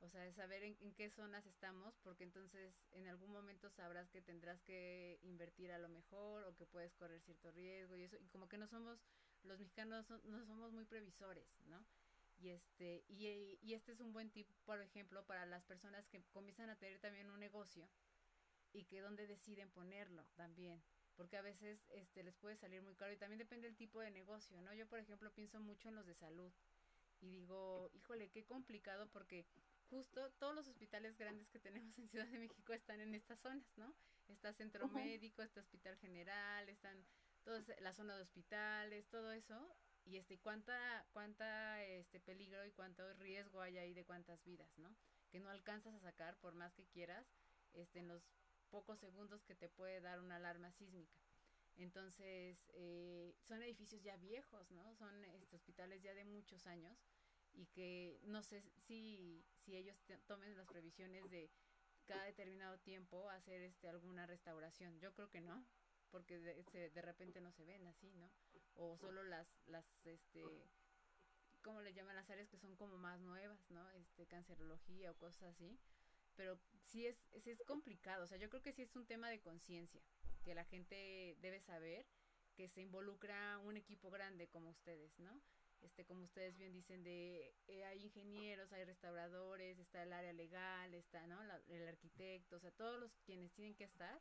¿No? 0.00 0.06
O 0.06 0.10
sea, 0.10 0.30
saber 0.32 0.62
en, 0.62 0.94
qué 0.94 1.10
zonas 1.10 1.46
estamos, 1.46 1.94
porque 2.02 2.24
entonces 2.24 2.74
en 2.92 3.08
algún 3.08 3.32
momento 3.32 3.70
sabrás 3.70 4.08
que 4.10 4.22
tendrás 4.22 4.60
que 4.62 5.18
invertir 5.22 5.72
a 5.72 5.78
lo 5.78 5.88
mejor 5.88 6.44
o 6.44 6.54
que 6.56 6.66
puedes 6.66 6.94
correr 6.94 7.20
cierto 7.22 7.50
riesgo 7.50 7.96
y 7.96 8.02
eso, 8.02 8.16
y 8.20 8.28
como 8.28 8.48
que 8.48 8.58
no 8.58 8.66
somos, 8.66 8.98
los 9.42 9.58
mexicanos 9.58 10.08
no 10.24 10.44
somos 10.46 10.72
muy 10.72 10.84
previsores, 10.84 11.46
¿no? 11.66 11.84
Y 12.40 12.50
este, 12.50 13.04
y, 13.08 13.58
y 13.62 13.74
este 13.74 13.92
es 13.92 14.00
un 14.00 14.12
buen 14.12 14.30
tip, 14.30 14.48
por 14.64 14.80
ejemplo, 14.80 15.24
para 15.26 15.44
las 15.46 15.64
personas 15.64 16.06
que 16.06 16.22
comienzan 16.30 16.70
a 16.70 16.76
tener 16.76 17.00
también 17.00 17.30
un 17.30 17.40
negocio 17.40 17.88
y 18.72 18.84
que 18.84 19.00
dónde 19.00 19.26
deciden 19.26 19.70
ponerlo 19.70 20.24
también 20.36 20.80
porque 21.18 21.36
a 21.36 21.42
veces 21.42 21.84
este 21.90 22.22
les 22.22 22.36
puede 22.36 22.56
salir 22.56 22.80
muy 22.80 22.94
caro 22.94 23.12
y 23.12 23.16
también 23.16 23.40
depende 23.40 23.66
del 23.66 23.76
tipo 23.76 23.98
de 23.98 24.12
negocio, 24.12 24.60
¿no? 24.62 24.72
Yo, 24.72 24.86
por 24.86 25.00
ejemplo, 25.00 25.32
pienso 25.34 25.58
mucho 25.58 25.88
en 25.88 25.96
los 25.96 26.06
de 26.06 26.14
salud 26.14 26.52
y 27.20 27.28
digo, 27.28 27.90
híjole, 27.92 28.30
qué 28.30 28.44
complicado 28.44 29.08
porque 29.12 29.44
justo 29.90 30.30
todos 30.38 30.54
los 30.54 30.68
hospitales 30.68 31.16
grandes 31.16 31.48
que 31.48 31.58
tenemos 31.58 31.98
en 31.98 32.08
Ciudad 32.08 32.26
de 32.26 32.38
México 32.38 32.72
están 32.72 33.00
en 33.00 33.14
estas 33.14 33.40
zonas, 33.40 33.66
¿no? 33.76 33.94
Está 34.28 34.52
Centro 34.52 34.88
Médico, 34.88 35.42
está 35.42 35.60
Hospital 35.60 35.96
General, 35.98 36.68
están 36.68 37.04
toda 37.44 37.62
la 37.80 37.92
zona 37.92 38.16
de 38.16 38.22
hospitales, 38.22 39.08
todo 39.08 39.32
eso. 39.32 39.74
Y 40.04 40.16
este, 40.16 40.38
cuánta, 40.38 41.06
cuánta 41.12 41.82
este 41.84 42.20
peligro 42.20 42.64
y 42.64 42.72
cuánto 42.72 43.12
riesgo 43.14 43.60
hay 43.60 43.78
ahí 43.78 43.94
de 43.94 44.04
cuántas 44.04 44.42
vidas, 44.44 44.70
¿no? 44.78 44.94
Que 45.30 45.40
no 45.40 45.50
alcanzas 45.50 45.94
a 45.94 46.00
sacar 46.00 46.36
por 46.38 46.54
más 46.54 46.74
que 46.74 46.86
quieras, 46.86 47.26
este, 47.74 47.98
en 47.98 48.08
los 48.08 48.22
pocos 48.70 48.98
segundos 48.98 49.44
que 49.44 49.54
te 49.54 49.68
puede 49.68 50.00
dar 50.00 50.20
una 50.20 50.36
alarma 50.36 50.72
sísmica. 50.72 51.18
Entonces, 51.76 52.70
eh, 52.74 53.34
son 53.42 53.62
edificios 53.62 54.02
ya 54.02 54.16
viejos, 54.16 54.70
¿no? 54.70 54.94
Son 54.96 55.24
este, 55.26 55.56
hospitales 55.56 56.02
ya 56.02 56.14
de 56.14 56.24
muchos 56.24 56.66
años 56.66 56.98
y 57.54 57.66
que 57.66 58.20
no 58.24 58.42
sé 58.42 58.62
si, 58.76 59.44
si 59.64 59.76
ellos 59.76 59.96
tomen 60.26 60.56
las 60.56 60.66
previsiones 60.66 61.28
de 61.30 61.50
cada 62.06 62.24
determinado 62.24 62.78
tiempo 62.78 63.28
hacer 63.30 63.62
este 63.62 63.88
alguna 63.88 64.26
restauración. 64.26 64.98
Yo 64.98 65.12
creo 65.12 65.28
que 65.30 65.40
no, 65.40 65.64
porque 66.10 66.38
de, 66.38 66.90
de 66.90 67.02
repente 67.02 67.40
no 67.40 67.52
se 67.52 67.64
ven 67.64 67.86
así, 67.86 68.12
¿no? 68.14 68.30
O 68.74 68.96
solo 68.96 69.22
las, 69.24 69.46
las, 69.66 69.84
este, 70.06 70.44
¿cómo 71.62 71.82
le 71.82 71.92
llaman 71.92 72.16
las 72.16 72.30
áreas 72.30 72.48
que 72.48 72.58
son 72.58 72.76
como 72.76 72.96
más 72.96 73.20
nuevas, 73.20 73.70
¿no? 73.70 73.88
Este, 73.90 74.26
cancerología 74.26 75.10
o 75.10 75.16
cosas 75.16 75.54
así. 75.54 75.78
Pero 76.36 76.58
sí 76.80 77.06
es, 77.06 77.20
sí 77.40 77.50
es 77.50 77.62
complicado, 77.64 78.24
o 78.24 78.26
sea, 78.26 78.38
yo 78.38 78.48
creo 78.48 78.62
que 78.62 78.72
sí 78.72 78.82
es 78.82 78.94
un 78.94 79.06
tema 79.06 79.28
de 79.28 79.40
conciencia 79.40 80.00
que 80.44 80.54
la 80.54 80.64
gente 80.64 81.36
debe 81.40 81.60
saber 81.60 82.06
que 82.54 82.68
se 82.68 82.80
involucra 82.80 83.58
un 83.58 83.76
equipo 83.76 84.10
grande 84.10 84.48
como 84.48 84.70
ustedes, 84.70 85.18
¿no? 85.18 85.40
Este, 85.82 86.04
como 86.04 86.24
ustedes 86.24 86.56
bien 86.56 86.72
dicen, 86.72 87.02
de 87.04 87.54
eh, 87.68 87.84
hay 87.84 88.02
ingenieros, 88.02 88.72
hay 88.72 88.84
restauradores, 88.84 89.78
está 89.78 90.02
el 90.02 90.12
área 90.12 90.32
legal, 90.32 90.92
está, 90.94 91.26
¿no? 91.26 91.38
el 91.68 91.88
arquitecto, 91.88 92.56
o 92.56 92.60
sea, 92.60 92.70
todos 92.72 92.98
los 92.98 93.16
quienes 93.24 93.52
tienen 93.52 93.74
que 93.74 93.84
estar 93.84 94.20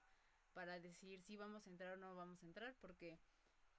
para 0.53 0.79
decir 0.79 1.21
si 1.23 1.35
vamos 1.35 1.65
a 1.65 1.69
entrar 1.69 1.93
o 1.93 1.97
no 1.97 2.15
vamos 2.15 2.41
a 2.41 2.45
entrar, 2.45 2.75
porque 2.81 3.19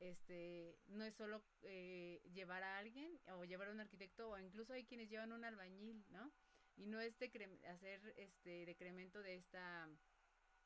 este 0.01 0.79
no 0.87 1.05
es 1.05 1.15
solo 1.15 1.43
eh, 1.63 2.21
llevar 2.33 2.63
a 2.63 2.79
alguien 2.79 3.19
o 3.37 3.45
llevar 3.45 3.69
a 3.69 3.73
un 3.73 3.81
arquitecto 3.81 4.31
o 4.31 4.39
incluso 4.39 4.73
hay 4.73 4.85
quienes 4.85 5.09
llevan 5.09 5.33
un 5.33 5.45
albañil, 5.45 6.05
¿no? 6.11 6.33
Y 6.77 6.87
no 6.87 7.01
es 7.01 7.17
hacer 7.17 8.15
este 8.17 8.65
decremento 8.67 9.21
de 9.23 9.35
esta 9.35 9.89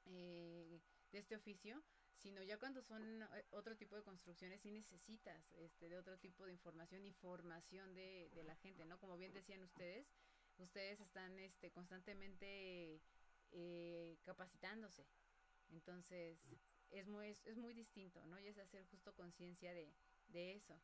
eh, 0.05 0.81
de 1.11 1.19
este 1.19 1.37
oficio, 1.37 1.83
sino 2.23 2.43
ya 2.43 2.59
cuando 2.59 2.83
son 2.83 3.23
eh, 3.23 3.45
otro 3.51 3.77
tipo 3.77 3.97
de 3.97 4.03
construcciones 4.03 4.61
sí 4.61 4.71
necesitas 4.71 5.53
este 5.53 5.89
de 5.89 5.99
otro 5.99 6.19
tipo 6.19 6.47
de 6.47 6.53
información 6.53 7.05
y 7.05 7.13
formación 7.13 7.95
de, 7.95 8.31
de 8.35 8.45
la 8.45 8.57
gente, 8.57 8.85
¿no? 8.85 8.99
Como 8.99 9.17
bien 9.17 9.33
decían 9.33 9.63
ustedes, 9.63 10.07
ustedes 10.59 11.01
están 11.01 11.39
este 11.39 11.71
constantemente 11.71 13.01
capacitándose. 14.23 15.07
Entonces, 15.69 16.39
es 16.91 17.07
muy, 17.07 17.29
es, 17.45 17.57
muy 17.57 17.75
distinto, 17.75 18.25
¿no? 18.27 18.39
Y 18.39 18.47
es 18.49 18.59
hacer 18.59 18.85
justo 18.87 19.15
conciencia 19.15 19.73
de, 19.73 19.93
de 20.29 20.55
eso. 20.55 20.81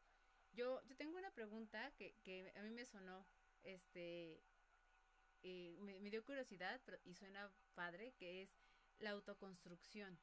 Yo, 0.52 0.82
yo 0.86 0.96
tengo 0.96 1.16
una 1.16 1.30
pregunta 1.30 1.92
que, 1.96 2.14
que 2.24 2.52
a 2.56 2.62
mí 2.62 2.70
me 2.70 2.84
sonó, 2.84 3.26
este, 3.62 4.42
eh, 5.42 5.76
me, 5.80 6.10
dio 6.10 6.24
curiosidad 6.24 6.80
y 7.04 7.14
suena 7.14 7.52
padre, 7.74 8.12
que 8.18 8.42
es 8.42 8.50
la 8.98 9.10
autoconstrucción. 9.10 10.18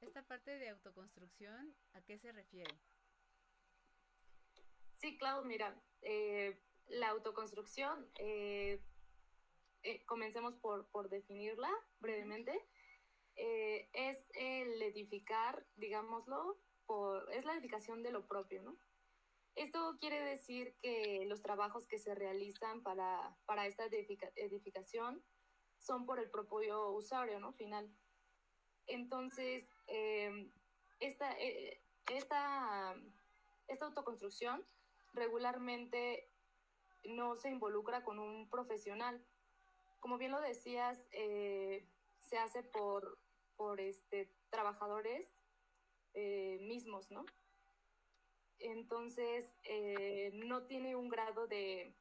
Esta 0.00 0.22
parte 0.22 0.58
de 0.58 0.70
autoconstrucción, 0.70 1.74
¿a 1.92 2.00
qué 2.02 2.18
se 2.18 2.32
refiere? 2.32 2.74
Sí, 4.96 5.18
claro, 5.18 5.44
mira, 5.44 5.74
eh, 6.02 6.58
la 6.88 7.08
autoconstrucción, 7.10 8.10
eh, 8.18 8.82
comencemos 10.06 10.54
por, 10.56 10.86
por 10.88 11.08
definirla 11.08 11.70
brevemente. 12.00 12.52
Eh, 13.36 13.88
es 13.92 14.18
el 14.34 14.82
edificar, 14.82 15.66
digámoslo, 15.76 16.58
por, 16.86 17.32
es 17.32 17.44
la 17.44 17.54
edificación 17.54 18.02
de 18.02 18.10
lo 18.10 18.26
propio, 18.26 18.62
¿no? 18.62 18.76
Esto 19.54 19.96
quiere 20.00 20.20
decir 20.20 20.76
que 20.80 21.24
los 21.26 21.42
trabajos 21.42 21.86
que 21.86 21.98
se 21.98 22.14
realizan 22.14 22.82
para, 22.82 23.36
para 23.46 23.66
esta 23.66 23.86
edificación 23.86 25.22
son 25.78 26.06
por 26.06 26.18
el 26.18 26.30
propio 26.30 26.90
usuario, 26.90 27.40
¿no? 27.40 27.52
Final. 27.54 27.90
Entonces, 28.86 29.68
em, 29.90 30.50
esta, 31.00 31.38
eh, 31.38 31.82
esta, 32.08 32.94
esta 33.68 33.84
autoconstrucción 33.86 34.64
regularmente 35.12 36.30
no 37.04 37.36
se 37.36 37.50
involucra 37.50 38.04
con 38.04 38.18
un 38.18 38.48
profesional. 38.48 39.24
Como 40.00 40.18
bien 40.18 40.32
lo 40.32 40.40
decías, 40.40 41.04
eh, 41.12 41.86
se 42.20 42.38
hace 42.38 42.62
por, 42.62 43.18
por 43.56 43.80
este, 43.80 44.32
trabajadores 44.50 45.32
eh, 46.14 46.58
mismos, 46.62 47.10
¿no? 47.10 47.24
Entonces, 48.58 49.56
eh, 49.64 50.32
no 50.34 50.66
tiene 50.66 50.94
un 50.96 51.08
grado 51.08 51.46
de, 51.46 51.94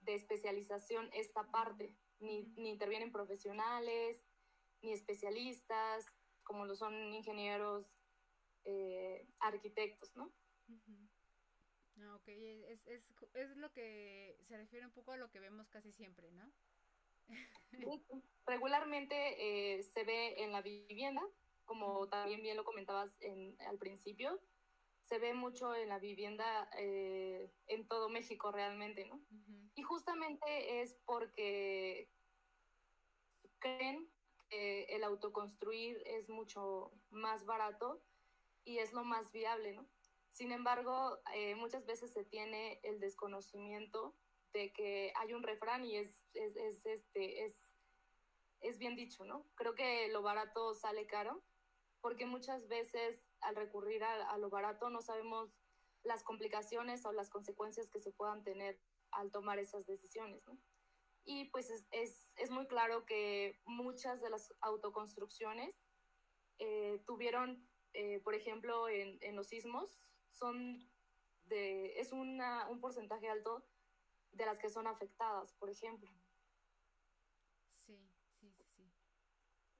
de 0.00 0.14
especialización 0.14 1.10
esta 1.12 1.50
parte, 1.50 1.94
ni, 2.20 2.42
ni, 2.56 2.70
intervienen 2.70 3.12
profesionales, 3.12 4.22
ni 4.82 4.92
especialistas, 4.92 6.06
como 6.50 6.66
lo 6.66 6.74
son 6.74 6.92
ingenieros, 7.14 7.86
eh, 8.64 9.24
arquitectos, 9.38 10.16
¿no? 10.16 10.32
Ah, 12.00 12.16
ok, 12.16 12.26
es, 12.26 12.84
es, 12.88 13.14
es 13.34 13.56
lo 13.56 13.70
que 13.70 14.36
se 14.48 14.56
refiere 14.56 14.84
un 14.84 14.90
poco 14.90 15.12
a 15.12 15.16
lo 15.16 15.30
que 15.30 15.38
vemos 15.38 15.68
casi 15.68 15.92
siempre, 15.92 16.28
¿no? 16.32 16.50
Regularmente 18.46 19.14
eh, 19.38 19.84
se 19.84 20.02
ve 20.02 20.42
en 20.42 20.50
la 20.50 20.60
vivienda, 20.60 21.22
como 21.66 22.08
también 22.08 22.42
bien 22.42 22.56
lo 22.56 22.64
comentabas 22.64 23.16
en, 23.20 23.56
al 23.60 23.78
principio, 23.78 24.40
se 25.04 25.20
ve 25.20 25.34
mucho 25.34 25.72
en 25.76 25.88
la 25.88 26.00
vivienda 26.00 26.68
eh, 26.76 27.48
en 27.68 27.86
todo 27.86 28.08
México 28.08 28.50
realmente, 28.50 29.06
¿no? 29.06 29.20
Y 29.76 29.82
justamente 29.82 30.82
es 30.82 30.94
porque 31.04 32.10
creen 33.60 34.09
que 34.50 34.84
el 34.84 35.04
autoconstruir 35.04 36.02
es 36.04 36.28
mucho 36.28 36.92
más 37.10 37.46
barato 37.46 38.02
y 38.64 38.78
es 38.78 38.92
lo 38.92 39.04
más 39.04 39.30
viable, 39.32 39.72
¿no? 39.72 39.86
Sin 40.30 40.52
embargo, 40.52 41.18
eh, 41.34 41.54
muchas 41.54 41.86
veces 41.86 42.12
se 42.12 42.24
tiene 42.24 42.80
el 42.82 43.00
desconocimiento 43.00 44.14
de 44.52 44.72
que 44.72 45.12
hay 45.16 45.32
un 45.32 45.42
refrán 45.42 45.84
y 45.84 45.96
es, 45.96 46.20
es, 46.34 46.56
es, 46.56 46.86
este, 46.86 47.44
es, 47.44 47.70
es 48.60 48.78
bien 48.78 48.96
dicho, 48.96 49.24
¿no? 49.24 49.46
Creo 49.54 49.74
que 49.74 50.08
lo 50.08 50.22
barato 50.22 50.74
sale 50.74 51.06
caro, 51.06 51.42
porque 52.00 52.26
muchas 52.26 52.68
veces 52.68 53.24
al 53.40 53.56
recurrir 53.56 54.02
a, 54.04 54.30
a 54.30 54.38
lo 54.38 54.50
barato 54.50 54.90
no 54.90 55.00
sabemos 55.00 55.50
las 56.02 56.22
complicaciones 56.22 57.04
o 57.04 57.12
las 57.12 57.30
consecuencias 57.30 57.88
que 57.88 58.00
se 58.00 58.12
puedan 58.12 58.42
tener 58.42 58.80
al 59.12 59.30
tomar 59.30 59.58
esas 59.58 59.86
decisiones, 59.86 60.44
¿no? 60.46 60.58
Y 61.24 61.46
pues 61.50 61.70
es, 61.70 61.86
es, 61.90 62.28
es, 62.36 62.50
muy 62.50 62.66
claro 62.66 63.04
que 63.04 63.60
muchas 63.64 64.20
de 64.20 64.30
las 64.30 64.52
autoconstrucciones 64.60 65.74
eh, 66.58 67.02
tuvieron, 67.06 67.68
eh, 67.92 68.20
por 68.20 68.34
ejemplo, 68.34 68.88
en, 68.88 69.18
en, 69.20 69.36
los 69.36 69.48
sismos, 69.48 70.00
son 70.30 70.90
de, 71.44 71.98
es 72.00 72.12
una, 72.12 72.68
un 72.68 72.80
porcentaje 72.80 73.28
alto 73.28 73.64
de 74.32 74.46
las 74.46 74.58
que 74.58 74.70
son 74.70 74.86
afectadas, 74.86 75.52
por 75.54 75.70
ejemplo. 75.70 76.10
Sí, 77.86 77.98
sí, 78.40 78.52
sí. 78.76 78.92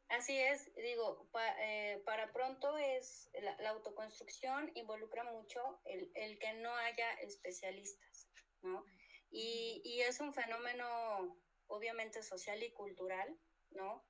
Así 0.09 0.38
es, 0.38 0.74
digo, 0.74 1.29
eh, 1.61 2.03
para 2.05 2.33
pronto 2.33 2.76
es 2.76 3.31
la, 3.40 3.70
autoconstrucción 3.70 4.70
involucra 4.74 5.24
mucho 5.24 5.81
el, 5.85 6.11
el, 6.14 6.38
que 6.38 6.53
no 6.55 6.74
haya 6.74 7.12
especialistas, 7.20 8.29
¿no? 8.62 8.85
Y, 9.31 9.81
y, 9.85 10.01
es 10.03 10.21
un 10.21 10.35
fenómeno 10.35 11.38
obviamente 11.69 12.23
social 12.23 12.62
y 12.62 12.73
cultural, 12.73 13.38
¿no? 13.71 14.05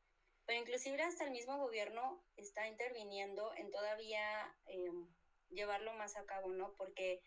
Pero 0.46 0.60
inclusive 0.60 1.02
hasta 1.02 1.24
el 1.24 1.30
mismo 1.30 1.58
gobierno 1.58 2.24
está 2.36 2.66
interviniendo 2.66 3.54
en 3.54 3.70
todavía 3.70 4.56
eh, 4.66 4.90
llevarlo 5.50 5.92
más 5.94 6.16
a 6.16 6.24
cabo, 6.24 6.48
¿no? 6.48 6.74
Porque 6.76 7.22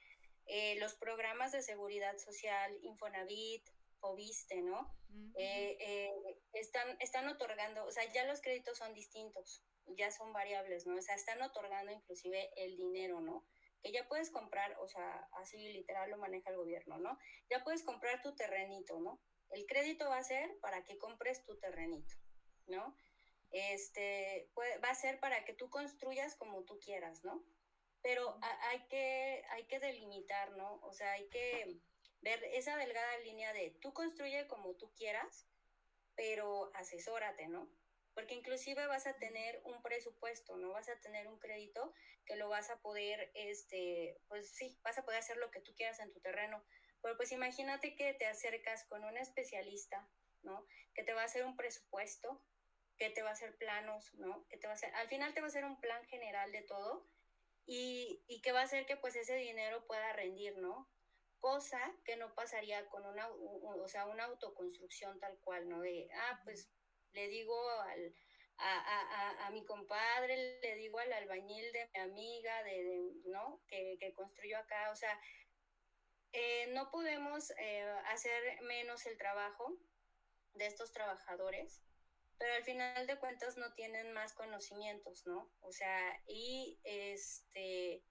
eh, 0.45 0.75
los 0.79 0.95
programas 0.95 1.51
de 1.51 1.62
seguridad 1.62 2.17
social, 2.17 2.77
Infonavit, 2.82 3.69
Fobiste, 3.99 4.62
¿no? 4.62 4.93
Eh, 5.36 5.77
eh, 5.79 6.12
están, 6.53 6.97
están 6.99 7.27
otorgando, 7.27 7.86
o 7.86 7.91
sea, 7.91 8.12
ya 8.12 8.25
los 8.25 8.41
créditos 8.41 8.77
son 8.77 8.93
distintos, 8.93 9.63
ya 9.86 10.12
son 10.12 10.34
variables, 10.34 10.86
¿no? 10.86 10.97
O 10.97 11.01
sea, 11.01 11.15
están 11.15 11.41
otorgando 11.41 11.91
inclusive 11.91 12.49
el 12.58 12.75
dinero, 12.75 13.21
¿no? 13.21 13.45
Que 13.84 13.91
ya 13.91 14.08
puedes 14.08 14.32
comprar, 14.32 14.76
o 14.80 14.88
sea, 14.88 15.28
así 15.34 15.58
literal 15.74 16.10
lo 16.10 16.17
maneja 16.17 16.50
el 16.50 16.58
gobierno, 16.58 16.98
¿no? 16.98 17.19
Ya 17.50 17.63
puedes 17.63 17.84
comprar 17.84 18.22
tu 18.22 18.36
terrenito, 18.36 19.00
¿no? 19.00 19.22
El 19.50 19.65
crédito 19.67 20.10
va 20.10 20.17
a 20.17 20.24
ser 20.24 20.58
para 20.62 20.84
que 20.84 20.98
compres 20.98 21.43
tu 21.43 21.60
terrenito, 21.60 22.15
¿no? 22.67 22.98
Este, 23.52 24.50
va 24.58 24.89
a 24.89 24.96
ser 24.96 25.19
para 25.19 25.46
que 25.46 25.54
tú 25.54 25.69
construyas 25.69 26.36
como 26.36 26.63
tú 26.63 26.80
quieras, 26.80 27.24
¿no? 27.24 27.43
pero 28.04 28.38
hay 28.69 28.86
que, 28.89 29.43
hay 29.50 29.65
que 29.65 29.80
delimitar, 29.80 30.52
¿no? 30.58 30.80
O 30.84 30.93
sea, 30.93 31.13
hay 31.13 31.30
que 31.30 31.80
ver 32.22 32.43
esa 32.52 32.76
delgada 32.76 33.17
línea 33.19 33.54
de 33.54 33.72
tú 33.82 33.93
construye 33.93 34.46
como 34.48 34.76
tú 34.76 34.91
quieras, 34.93 35.48
pero 36.15 36.69
asesórate, 36.76 37.48
¿no? 37.48 37.69
Porque 38.13 38.36
inclusive 38.36 38.86
vas 38.88 39.08
a 39.08 39.17
tener 39.17 39.62
un 39.65 39.82
presupuesto, 39.82 40.58
¿no? 40.58 40.71
Vas 40.71 40.89
a 40.89 40.99
tener 40.99 41.28
un 41.28 41.39
crédito 41.39 41.93
que 42.26 42.36
lo 42.36 42.49
vas 42.49 42.69
a 42.69 42.80
poder, 42.82 43.32
este, 43.34 44.19
pues 44.28 44.49
sí, 44.49 44.78
vas 44.84 44.97
a 44.97 45.04
poder 45.04 45.19
hacer 45.19 45.38
lo 45.38 45.52
que 45.52 45.62
tú 45.62 45.73
quieras 45.76 45.99
en 45.99 46.12
tu 46.12 46.19
terreno. 46.19 46.63
Pero 47.02 47.17
pues 47.17 47.32
imagínate 47.32 47.95
que 47.95 48.13
te 48.13 48.28
acercas 48.28 48.86
con 48.86 49.04
un 49.04 49.17
especialista, 49.17 50.08
¿no? 50.41 50.65
Que 50.93 51.04
te 51.04 51.13
va 51.13 51.21
a 51.21 51.26
hacer 51.26 51.43
un 51.43 51.58
presupuesto, 51.58 52.41
que 52.97 53.10
te 53.10 53.23
va 53.23 53.30
a 53.30 53.34
hacer 53.34 53.58
planos, 53.58 54.13
¿no? 54.15 54.47
Que 54.47 54.58
te 54.58 54.67
va 54.67 54.73
a 54.73 54.76
hacer, 54.76 54.93
al 54.95 55.10
final 55.10 55.34
te 55.34 55.41
va 55.41 55.47
a 55.47 55.49
hacer 55.49 55.65
un 55.65 55.80
plan 55.82 56.06
general 56.06 56.52
de 56.52 56.62
todo 56.62 57.06
y, 57.65 58.23
y 58.28 58.41
que 58.41 58.52
va 58.52 58.62
a 58.62 58.63
hacer 58.63 58.86
que 58.86 58.97
pues 58.97 59.15
ese 59.15 59.36
dinero 59.36 59.86
pueda 59.86 60.13
rendir, 60.13 60.58
¿no? 60.58 60.89
Cosa 61.39 61.94
que 62.06 62.15
no 62.15 62.33
pasaría 62.35 62.87
con 62.90 63.06
una, 63.06 63.27
o 63.29 63.87
sea, 63.87 64.06
una 64.06 64.25
autoconstrucción 64.25 65.19
tal 65.19 65.37
cual, 65.40 65.67
¿no? 65.67 65.81
De, 65.81 66.10
ah, 66.13 66.42
pues 66.46 66.69
le 67.13 67.27
digo 67.27 67.55
al, 67.81 68.15
a, 68.57 68.79
a, 68.79 69.47
a, 69.47 69.51
mi 69.51 69.63
compadre, 69.65 70.59
le 70.61 70.75
digo 70.75 70.99
al 70.99 71.13
albañil 71.13 71.71
de 71.71 71.89
mi 71.93 71.99
amiga, 71.99 72.63
de, 72.63 73.11
¿no? 73.25 73.61
Que, 73.67 73.97
que, 73.99 74.13
construyó 74.13 74.57
acá, 74.57 74.91
o 74.91 74.95
sea, 74.95 75.19
eh, 76.31 76.67
no 76.73 76.89
podemos 76.91 77.51
eh, 77.57 77.83
hacer 78.07 78.61
menos 78.63 79.05
el 79.05 79.17
trabajo 79.17 79.77
de 80.53 80.67
estos 80.67 80.91
trabajadores 80.91 81.83
pero 82.37 82.55
al 82.55 82.63
final 82.63 83.07
de 83.07 83.17
cuentas 83.19 83.57
no 83.57 83.73
tienen 83.73 84.11
más 84.11 84.33
conocimientos, 84.33 85.25
¿no? 85.25 85.49
O 85.61 85.71
sea, 85.71 86.21
y 86.27 86.77
este, 86.83 88.03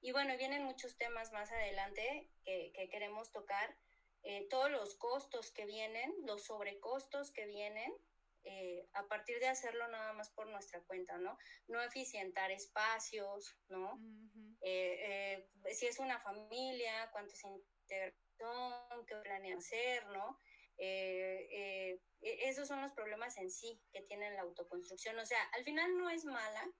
y 0.00 0.10
bueno, 0.12 0.36
vienen 0.36 0.64
muchos 0.64 0.96
temas 0.96 1.32
más 1.32 1.52
adelante 1.52 2.28
que, 2.44 2.72
que 2.74 2.88
queremos 2.88 3.30
tocar, 3.30 3.76
eh, 4.22 4.46
todos 4.50 4.70
los 4.70 4.96
costos 4.96 5.52
que 5.52 5.64
vienen, 5.64 6.12
los 6.24 6.44
sobrecostos 6.44 7.30
que 7.30 7.46
vienen, 7.46 7.92
eh, 8.50 8.88
a 8.94 9.06
partir 9.06 9.38
de 9.40 9.46
hacerlo 9.46 9.86
nada 9.88 10.14
más 10.14 10.30
por 10.30 10.48
nuestra 10.48 10.80
cuenta, 10.80 11.18
¿no? 11.18 11.36
No 11.66 11.82
eficientar 11.82 12.50
espacios, 12.50 13.58
¿no? 13.68 14.00
Eh, 14.62 15.44
eh, 15.66 15.74
si 15.74 15.86
es 15.86 15.98
una 15.98 16.18
familia, 16.20 17.10
cuántos 17.12 17.44
integración, 17.44 19.04
qué 19.06 19.16
planean 19.16 19.58
hacer, 19.58 20.06
¿no? 20.06 20.40
E, 20.78 22.00
esos 22.20 22.68
son 22.68 22.80
los 22.80 22.92
problemas 22.92 23.36
en 23.36 23.50
sí 23.50 23.82
que 23.92 24.00
tiene 24.00 24.30
la 24.30 24.42
autoconstrucción. 24.42 25.18
O 25.18 25.26
sea, 25.26 25.42
al 25.52 25.64
final 25.64 25.98
no 25.98 26.08
es 26.08 26.24
mala, 26.24 26.72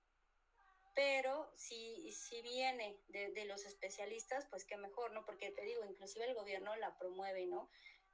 pero 0.94 1.52
si, 1.54 2.10
si 2.12 2.40
viene 2.40 2.98
de, 3.08 3.30
de, 3.32 3.44
los 3.44 3.66
especialistas, 3.66 4.46
pues 4.48 4.64
qué 4.64 4.78
mejor, 4.78 5.12
¿no? 5.12 5.26
Porque 5.26 5.50
te 5.50 5.64
digo, 5.64 5.84
inclusive 5.84 6.24
el 6.24 6.34
gobierno 6.34 6.74
la 6.76 6.96
promueve, 6.96 7.46
¿no? 7.46 7.70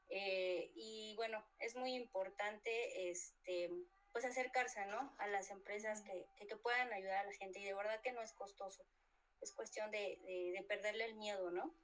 Eh, 0.09 0.71
y 0.75 1.15
bueno, 1.17 1.45
es 1.59 1.75
muy 1.77 1.95
importante 1.95 3.11
este, 3.11 3.71
pues 4.13 4.25
acercarse 4.25 4.87
¿no? 4.87 5.13
a 5.19 5.27
las 5.29 5.51
empresas 5.51 6.03
que, 6.03 6.27
que, 6.37 6.57
puedan 6.57 6.93
ayudar 6.93 7.25
a 7.25 7.25
la 7.25 7.33
gente 7.33 7.59
y 7.59 7.65
de 7.65 7.75
verdad 7.75 8.01
que 8.01 8.13
no 8.13 8.23
es 8.23 8.33
costoso, 8.33 8.85
es 9.41 9.53
cuestión 9.53 9.91
de, 9.91 10.19
de, 10.55 10.65
perderle 10.69 11.07
el 11.07 11.15
miedo, 11.17 11.51
¿no? 11.51 11.75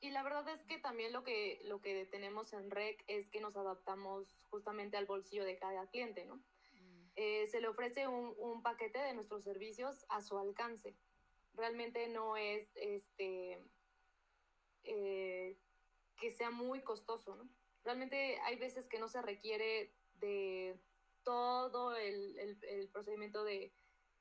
Y 0.00 0.10
la 0.10 0.22
verdad 0.22 0.48
es 0.48 0.62
que 0.64 0.78
también 0.78 1.12
lo 1.12 1.24
que, 1.24 1.60
lo 1.64 1.80
que 1.80 2.06
tenemos 2.06 2.52
en 2.52 2.70
REC 2.70 3.04
es 3.06 3.28
que 3.28 3.40
nos 3.40 3.56
adaptamos 3.56 4.36
justamente 4.50 4.96
al 4.96 5.06
bolsillo 5.06 5.44
de 5.44 5.58
cada 5.58 5.86
cliente, 5.88 6.24
¿no? 6.24 6.36
Mm. 6.36 7.10
Eh, 7.16 7.46
se 7.48 7.60
le 7.60 7.68
ofrece 7.68 8.06
un, 8.06 8.34
un, 8.38 8.62
paquete 8.62 8.98
de 8.98 9.14
nuestros 9.14 9.44
servicios 9.44 10.06
a 10.08 10.22
su 10.22 10.38
alcance. 10.38 10.94
Realmente 11.54 12.08
no 12.08 12.36
es 12.36 12.70
este, 12.76 13.62
eh, 14.84 15.56
que 16.20 16.30
sea 16.30 16.50
muy 16.50 16.82
costoso, 16.82 17.34
¿no? 17.36 17.48
Realmente 17.84 18.38
hay 18.40 18.56
veces 18.56 18.86
que 18.86 18.98
no 18.98 19.08
se 19.08 19.22
requiere 19.22 19.92
de 20.20 20.78
todo 21.24 21.96
el, 21.96 22.38
el, 22.38 22.88
procedimiento 22.88 23.42
de, 23.42 23.72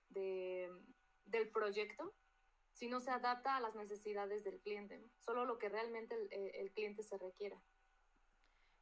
de, 0.10 0.72
del 1.26 1.50
proyecto, 1.50 2.14
sino 2.72 3.02
se 3.02 3.12
adapta 3.12 3.58
a 3.58 3.62
las 3.62 3.76
necesidades 3.76 4.43
del 4.43 4.60
cliente, 4.62 4.97
¿no? 4.97 5.10
Solo 5.20 5.45
lo 5.45 5.58
que 5.58 5.70
realmente 5.70 6.16
el, 6.16 6.56
el 6.56 6.72
cliente 6.72 7.04
se 7.04 7.18
requiera. 7.18 7.62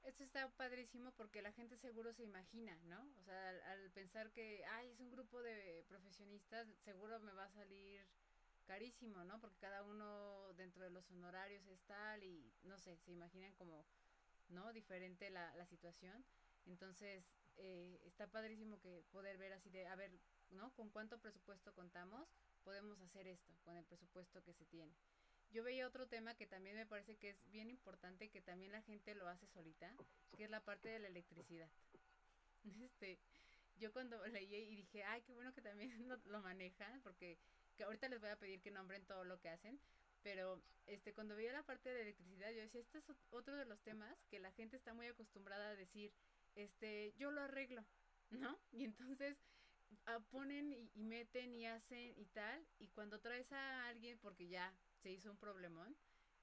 Esto 0.03 0.23
está 0.23 0.49
padrísimo 0.55 1.11
porque 1.17 1.41
la 1.41 1.51
gente 1.51 1.75
seguro 1.75 2.13
se 2.13 2.23
imagina, 2.23 2.79
¿no? 2.85 3.05
O 3.19 3.23
sea, 3.23 3.49
al, 3.49 3.61
al, 3.63 3.91
pensar 3.91 4.31
que, 4.31 4.63
ay, 4.65 4.89
es 4.89 4.99
un 4.99 5.11
grupo 5.11 5.41
de 5.41 5.83
profesionistas, 5.89 6.67
seguro 6.85 7.19
me 7.19 7.33
va 7.33 7.43
a 7.43 7.51
salir 7.51 8.05
carísimo, 8.67 9.23
¿no? 9.23 9.39
Porque 9.39 9.57
cada 9.57 9.83
uno 9.83 10.53
dentro 10.55 10.83
de 10.83 10.91
los 10.91 11.09
honorarios 11.11 11.65
es 11.67 11.81
tal 11.85 12.23
y 12.23 12.53
no 12.63 12.77
sé, 12.77 12.97
se 12.97 13.11
imaginan 13.11 13.53
como, 13.53 13.85
¿no? 14.49 14.73
Diferente 14.73 15.29
la, 15.29 15.55
la 15.55 15.65
situación. 15.65 16.23
Entonces, 16.65 17.23
eh, 17.55 17.99
está 18.03 18.27
padrísimo 18.27 18.79
que 18.79 19.03
poder 19.11 19.37
ver 19.37 19.53
así 19.53 19.69
de, 19.69 19.87
a 19.87 19.95
ver, 19.95 20.11
¿no? 20.51 20.73
¿Con 20.75 20.89
cuánto 20.89 21.17
presupuesto 21.19 21.73
contamos? 21.73 22.27
Podemos 22.63 22.99
hacer 23.01 23.27
esto 23.27 23.53
con 23.63 23.77
el 23.77 23.85
presupuesto 23.85 24.43
que 24.43 24.53
se 24.53 24.65
tiene. 24.65 24.93
Yo 25.49 25.63
veía 25.63 25.87
otro 25.87 26.07
tema 26.07 26.35
que 26.35 26.45
también 26.45 26.75
me 26.75 26.85
parece 26.85 27.15
que 27.15 27.29
es 27.29 27.49
bien 27.49 27.69
importante, 27.69 28.29
que 28.29 28.41
también 28.41 28.73
la 28.73 28.81
gente 28.81 29.15
lo 29.15 29.27
hace 29.27 29.47
solita, 29.47 29.95
que 30.35 30.43
es 30.43 30.49
la 30.49 30.63
parte 30.63 30.89
de 30.89 30.99
la 30.99 31.07
electricidad. 31.07 31.69
Este, 32.83 33.17
yo 33.77 33.93
cuando 33.93 34.21
leí 34.27 34.53
y 34.53 34.75
dije, 34.75 35.03
ay, 35.03 35.21
qué 35.21 35.33
bueno 35.33 35.53
que 35.53 35.61
también 35.61 35.89
lo, 36.09 36.17
lo 36.25 36.41
manejan, 36.41 37.01
porque 37.01 37.37
que 37.77 37.83
ahorita 37.83 38.09
les 38.09 38.19
voy 38.19 38.29
a 38.29 38.39
pedir 38.39 38.61
que 38.61 38.71
nombren 38.71 39.05
todo 39.05 39.23
lo 39.23 39.39
que 39.39 39.49
hacen, 39.49 39.79
pero 40.23 40.61
este 40.87 41.13
cuando 41.13 41.35
veía 41.35 41.53
la 41.53 41.63
parte 41.63 41.93
de 41.93 42.01
electricidad 42.01 42.51
yo 42.51 42.61
decía, 42.61 42.81
este 42.81 42.97
es 42.97 43.05
otro 43.29 43.55
de 43.55 43.65
los 43.65 43.79
temas 43.81 44.17
que 44.29 44.39
la 44.39 44.51
gente 44.51 44.75
está 44.75 44.93
muy 44.93 45.07
acostumbrada 45.07 45.69
a 45.69 45.75
decir, 45.75 46.11
este, 46.55 47.13
yo 47.17 47.31
lo 47.31 47.41
arreglo, 47.41 47.85
¿no? 48.31 48.57
Y 48.71 48.83
entonces 48.83 49.37
ah, 50.05 50.19
ponen 50.31 50.73
y, 50.73 50.89
meten 50.95 51.53
y 51.53 51.65
hacen 51.67 52.13
y 52.17 52.25
tal, 52.25 52.65
y 52.79 52.87
cuando 52.89 53.19
traes 53.19 53.51
a 53.51 53.87
alguien 53.87 54.17
porque 54.19 54.47
ya 54.47 54.73
se 55.01 55.11
hizo 55.11 55.29
un 55.29 55.37
problemón, 55.37 55.95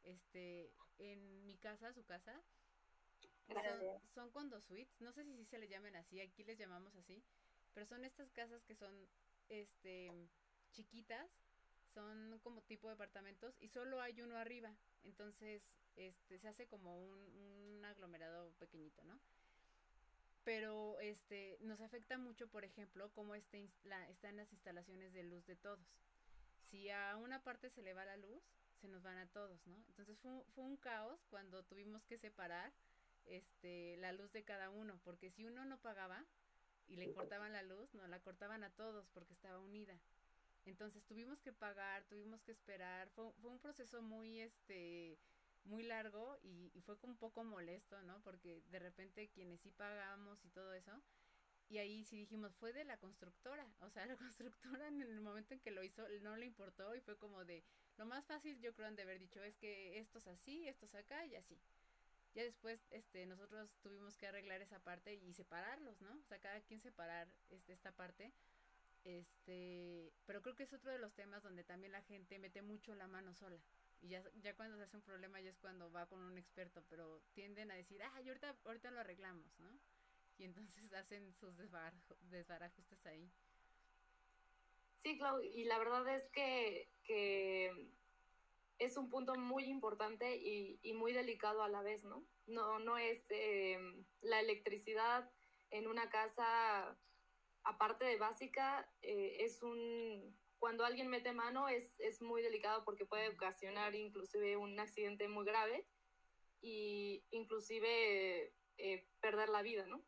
este, 0.05 0.70
en 0.99 1.47
mi 1.47 1.57
casa, 1.57 1.93
su 1.93 2.05
casa, 2.05 2.41
son, 3.49 4.01
son 4.14 4.30
condo 4.30 4.61
suites, 4.61 5.01
no 5.01 5.12
sé 5.12 5.24
si 5.24 5.45
se 5.47 5.59
le 5.59 5.68
llamen 5.68 5.97
así, 5.97 6.20
aquí 6.20 6.45
les 6.45 6.59
llamamos 6.59 6.95
así, 6.95 7.22
pero 7.74 7.87
son 7.87 8.05
estas 8.05 8.30
casas 8.30 8.62
que 8.64 8.74
son, 8.74 8.95
este, 9.49 10.28
chiquitas, 10.75 11.31
son 11.95 12.39
como 12.41 12.61
tipo 12.62 12.89
de 12.89 12.95
departamentos 12.95 13.57
y 13.61 13.68
solo 13.68 14.01
hay 14.01 14.20
uno 14.20 14.37
arriba. 14.37 14.75
Entonces, 15.05 15.62
este, 15.97 16.39
se 16.39 16.49
hace 16.49 16.66
como 16.66 16.99
un, 17.03 17.83
aglomerado 17.85 18.51
pequeñito, 18.59 19.05
¿no? 19.05 19.20
Pero 20.43 20.99
este, 21.01 21.59
nos 21.61 21.81
afecta 21.81 22.16
mucho, 22.16 22.49
por 22.49 22.64
ejemplo, 22.64 23.11
cómo 23.12 23.35
este, 23.35 23.68
la, 23.85 24.09
están 24.09 24.37
las 24.37 24.51
instalaciones 24.53 25.12
de 25.12 25.22
luz 25.22 25.47
de 25.47 25.57
todos. 25.57 25.87
Si 26.70 26.89
a 26.91 27.16
una 27.16 27.43
parte 27.43 27.68
se 27.70 27.83
le 27.83 27.93
va 27.93 28.05
la 28.07 28.16
luz, 28.16 28.43
se 28.81 28.89
nos 28.89 29.03
van 29.03 29.18
a 29.18 29.27
todos, 29.29 29.66
¿no? 29.66 29.77
Entonces 29.89 30.18
fue, 30.18 30.43
fue 30.55 30.64
un 30.64 30.79
caos 30.79 31.25
cuando 31.29 31.62
tuvimos 31.64 32.05
que 32.05 32.18
separar 32.18 32.72
este, 33.27 33.97
la 33.99 34.12
luz 34.12 34.33
de 34.33 34.45
cada 34.45 34.70
uno, 34.70 34.99
porque 35.05 35.31
si 35.31 35.45
uno 35.45 35.64
no 35.64 35.79
pagaba 35.79 36.25
y 36.87 36.97
le 36.97 37.12
cortaban 37.12 37.53
la 37.53 37.62
luz, 37.62 37.93
no 37.95 38.07
la 38.07 38.20
cortaban 38.20 38.64
a 38.64 38.70
todos 38.70 39.07
porque 39.12 39.35
estaba 39.35 39.59
unida. 39.59 39.99
Entonces 40.65 41.05
tuvimos 41.05 41.41
que 41.41 41.53
pagar, 41.53 42.05
tuvimos 42.05 42.43
que 42.43 42.53
esperar, 42.53 43.09
fue, 43.11 43.33
fue 43.41 43.51
un 43.51 43.59
proceso 43.59 44.01
muy, 44.03 44.41
este, 44.41 45.19
muy 45.65 45.83
largo 45.83 46.39
y, 46.43 46.71
y, 46.75 46.81
fue 46.83 46.97
un 47.03 47.17
poco 47.17 47.45
molesto, 47.45 48.01
¿no? 48.03 48.21
Porque 48.23 48.62
de 48.71 48.79
repente 48.79 49.31
quienes 49.31 49.61
sí 49.61 49.71
pagamos 49.71 50.45
y 50.45 50.51
todo 50.51 50.73
eso, 50.75 50.93
y 51.69 51.79
ahí 51.79 52.05
sí 52.05 52.17
dijimos, 52.19 52.55
fue 52.57 52.73
de 52.73 52.85
la 52.85 52.99
constructora, 52.99 53.67
o 53.81 53.91
sea, 53.91 54.07
la 54.07 54.17
constructora 54.17 54.89
en 54.89 55.03
el 55.03 55.21
momento 55.21 55.55
en 55.55 55.61
que 55.61 55.71
lo 55.71 55.83
hizo 55.83 56.07
no 56.23 56.37
le 56.37 56.47
importó 56.47 56.95
y 56.95 57.01
fue 57.01 57.17
como 57.17 57.45
de, 57.45 57.65
lo 57.97 58.07
más 58.07 58.25
fácil 58.27 58.61
yo 58.61 58.75
creo 58.75 58.91
de 58.93 59.03
haber 59.03 59.19
dicho 59.19 59.43
es 59.43 59.57
que 59.57 59.99
esto 59.99 60.19
es 60.19 60.27
así, 60.27 60.69
esto 60.69 60.87
es 60.87 60.95
acá 60.95 61.25
y 61.27 61.37
así. 61.37 61.59
Ya 62.35 62.43
después, 62.43 62.85
este, 62.91 63.27
nosotros 63.27 63.71
tuvimos 63.81 64.17
que 64.17 64.27
arreglar 64.27 64.61
esa 64.61 64.81
parte 64.81 65.15
y 65.15 65.33
separarlos, 65.35 66.01
¿no? 66.01 66.12
O 66.19 66.25
sea, 66.25 66.41
cada 66.41 66.61
quien 66.62 66.81
separar 66.81 67.29
este, 67.49 67.73
esta 67.73 67.93
parte 67.93 68.33
este, 69.05 70.13
pero 70.27 70.43
creo 70.43 70.55
que 70.55 70.65
es 70.65 70.73
otro 70.73 70.91
de 70.91 70.99
los 70.99 71.15
temas 71.15 71.43
donde 71.43 71.63
también 71.63 71.93
la 71.93 72.03
gente 72.03 72.39
mete 72.39 72.63
mucho 72.63 72.95
la 72.95 73.07
mano 73.07 73.35
sola. 73.35 73.61
Y 74.01 74.09
ya, 74.09 74.23
ya 74.43 74.55
cuando 74.55 74.77
se 74.77 74.85
hace 74.85 74.97
un 74.97 75.03
problema 75.03 75.41
ya 75.41 75.51
es 75.51 75.59
cuando 75.59 75.91
va 75.93 76.07
con 76.07 76.21
un 76.21 76.37
experto, 76.39 76.83
pero 76.89 77.21
tienden 77.33 77.71
a 77.71 77.75
decir, 77.75 78.03
ah, 78.03 78.13
ahorita, 78.17 78.57
ahorita 78.65 78.91
lo 78.91 79.01
arreglamos, 79.01 79.59
¿no? 79.59 79.79
Y 80.39 80.45
entonces 80.45 80.93
hacen 80.95 81.33
sus 81.35 81.57
desbarajustes 81.57 83.07
ahí. 83.07 83.31
Sí, 84.99 85.19
Clau, 85.19 85.41
y 85.43 85.65
la 85.65 85.79
verdad 85.79 86.09
es 86.09 86.27
que, 86.31 86.89
que 87.03 87.91
es 88.79 88.97
un 88.97 89.11
punto 89.11 89.35
muy 89.35 89.65
importante 89.65 90.37
y, 90.37 90.79
y, 90.83 90.95
muy 90.95 91.13
delicado 91.13 91.63
a 91.63 91.69
la 91.69 91.83
vez, 91.83 92.05
¿no? 92.05 92.25
No, 92.47 92.79
no 92.79 92.97
es 92.97 93.23
eh, 93.29 93.79
la 94.23 94.41
electricidad 94.41 95.31
en 95.71 95.89
una 95.89 96.09
casa 96.09 96.97
aparte 97.65 98.05
de 98.05 98.17
básica, 98.17 98.89
eh, 99.03 99.37
es 99.41 99.62
un, 99.62 100.37
cuando 100.59 100.85
alguien 100.85 101.09
mete 101.09 101.33
mano 101.33 101.69
es, 101.69 101.99
es, 101.99 102.23
muy 102.23 102.43
delicado 102.43 102.85
porque 102.85 103.07
puede 103.07 103.29
ocasionar 103.31 103.95
inclusive 103.95 104.57
un 104.57 104.79
accidente 104.79 105.29
muy 105.29 105.45
grave 105.45 105.87
y 106.61 107.25
inclusive 107.31 108.55
eh, 108.79 109.07
perder 109.21 109.49
la 109.49 109.62
vida, 109.62 109.87
¿no? 109.87 110.03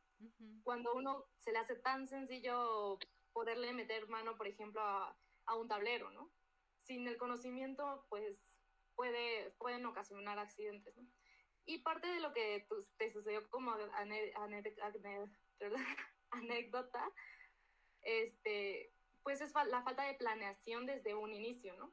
Cuando 0.62 0.94
uno 0.94 1.26
se 1.36 1.52
le 1.52 1.58
hace 1.58 1.76
tan 1.76 2.06
sencillo 2.06 2.98
poderle 3.32 3.72
meter 3.74 4.08
mano, 4.08 4.36
por 4.38 4.46
ejemplo, 4.46 4.80
a, 4.80 5.14
a 5.44 5.56
un 5.56 5.68
tablero, 5.68 6.10
¿no? 6.10 6.32
Sin 6.82 7.06
el 7.06 7.18
conocimiento, 7.18 8.06
pues 8.08 8.58
puede, 8.94 9.50
pueden 9.58 9.84
ocasionar 9.86 10.38
accidentes, 10.38 10.96
¿no? 10.96 11.06
Y 11.66 11.78
parte 11.78 12.06
de 12.06 12.20
lo 12.20 12.32
que 12.32 12.66
te 12.96 13.12
sucedió 13.12 13.48
como 13.50 13.74
anécdota 16.30 17.12
este, 18.06 18.92
pues 19.22 19.40
es 19.40 19.52
la 19.68 19.82
falta 19.82 20.04
de 20.04 20.14
planeación 20.14 20.86
desde 20.86 21.14
un 21.14 21.32
inicio, 21.32 21.76
¿no? 21.76 21.92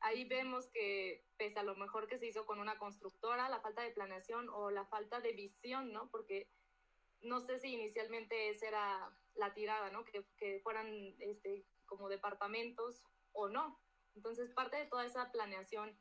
Ahí 0.00 0.24
vemos 0.24 0.68
que 0.68 1.24
pese 1.36 1.58
a 1.58 1.64
lo 1.64 1.74
mejor 1.74 2.06
que 2.06 2.18
se 2.18 2.26
hizo 2.26 2.46
con 2.46 2.60
una 2.60 2.78
constructora, 2.78 3.48
la 3.48 3.60
falta 3.60 3.82
de 3.82 3.90
planeación 3.90 4.48
o 4.50 4.70
la 4.70 4.84
falta 4.86 5.20
de 5.20 5.32
visión, 5.32 5.92
¿no? 5.92 6.08
Porque 6.10 6.48
no 7.22 7.40
sé 7.40 7.58
si 7.58 7.68
inicialmente 7.68 8.50
esa 8.50 8.68
era 8.68 9.18
la 9.34 9.54
tirada, 9.54 9.90
¿no? 9.90 10.04
Que, 10.04 10.24
que 10.36 10.60
fueran 10.60 10.86
este, 11.18 11.64
como 11.86 12.08
departamentos 12.08 13.02
o 13.32 13.48
no. 13.48 13.80
Entonces, 14.14 14.50
parte 14.50 14.76
de 14.76 14.86
toda 14.86 15.06
esa 15.06 15.32
planeación 15.32 15.98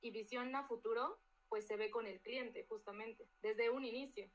y 0.00 0.10
visión 0.10 0.54
a 0.54 0.66
futuro, 0.66 1.18
pues 1.48 1.66
se 1.66 1.76
ve 1.76 1.90
con 1.90 2.06
el 2.06 2.20
cliente, 2.20 2.64
justamente, 2.68 3.26
desde 3.40 3.70
un 3.70 3.84
inicio. 3.84 4.30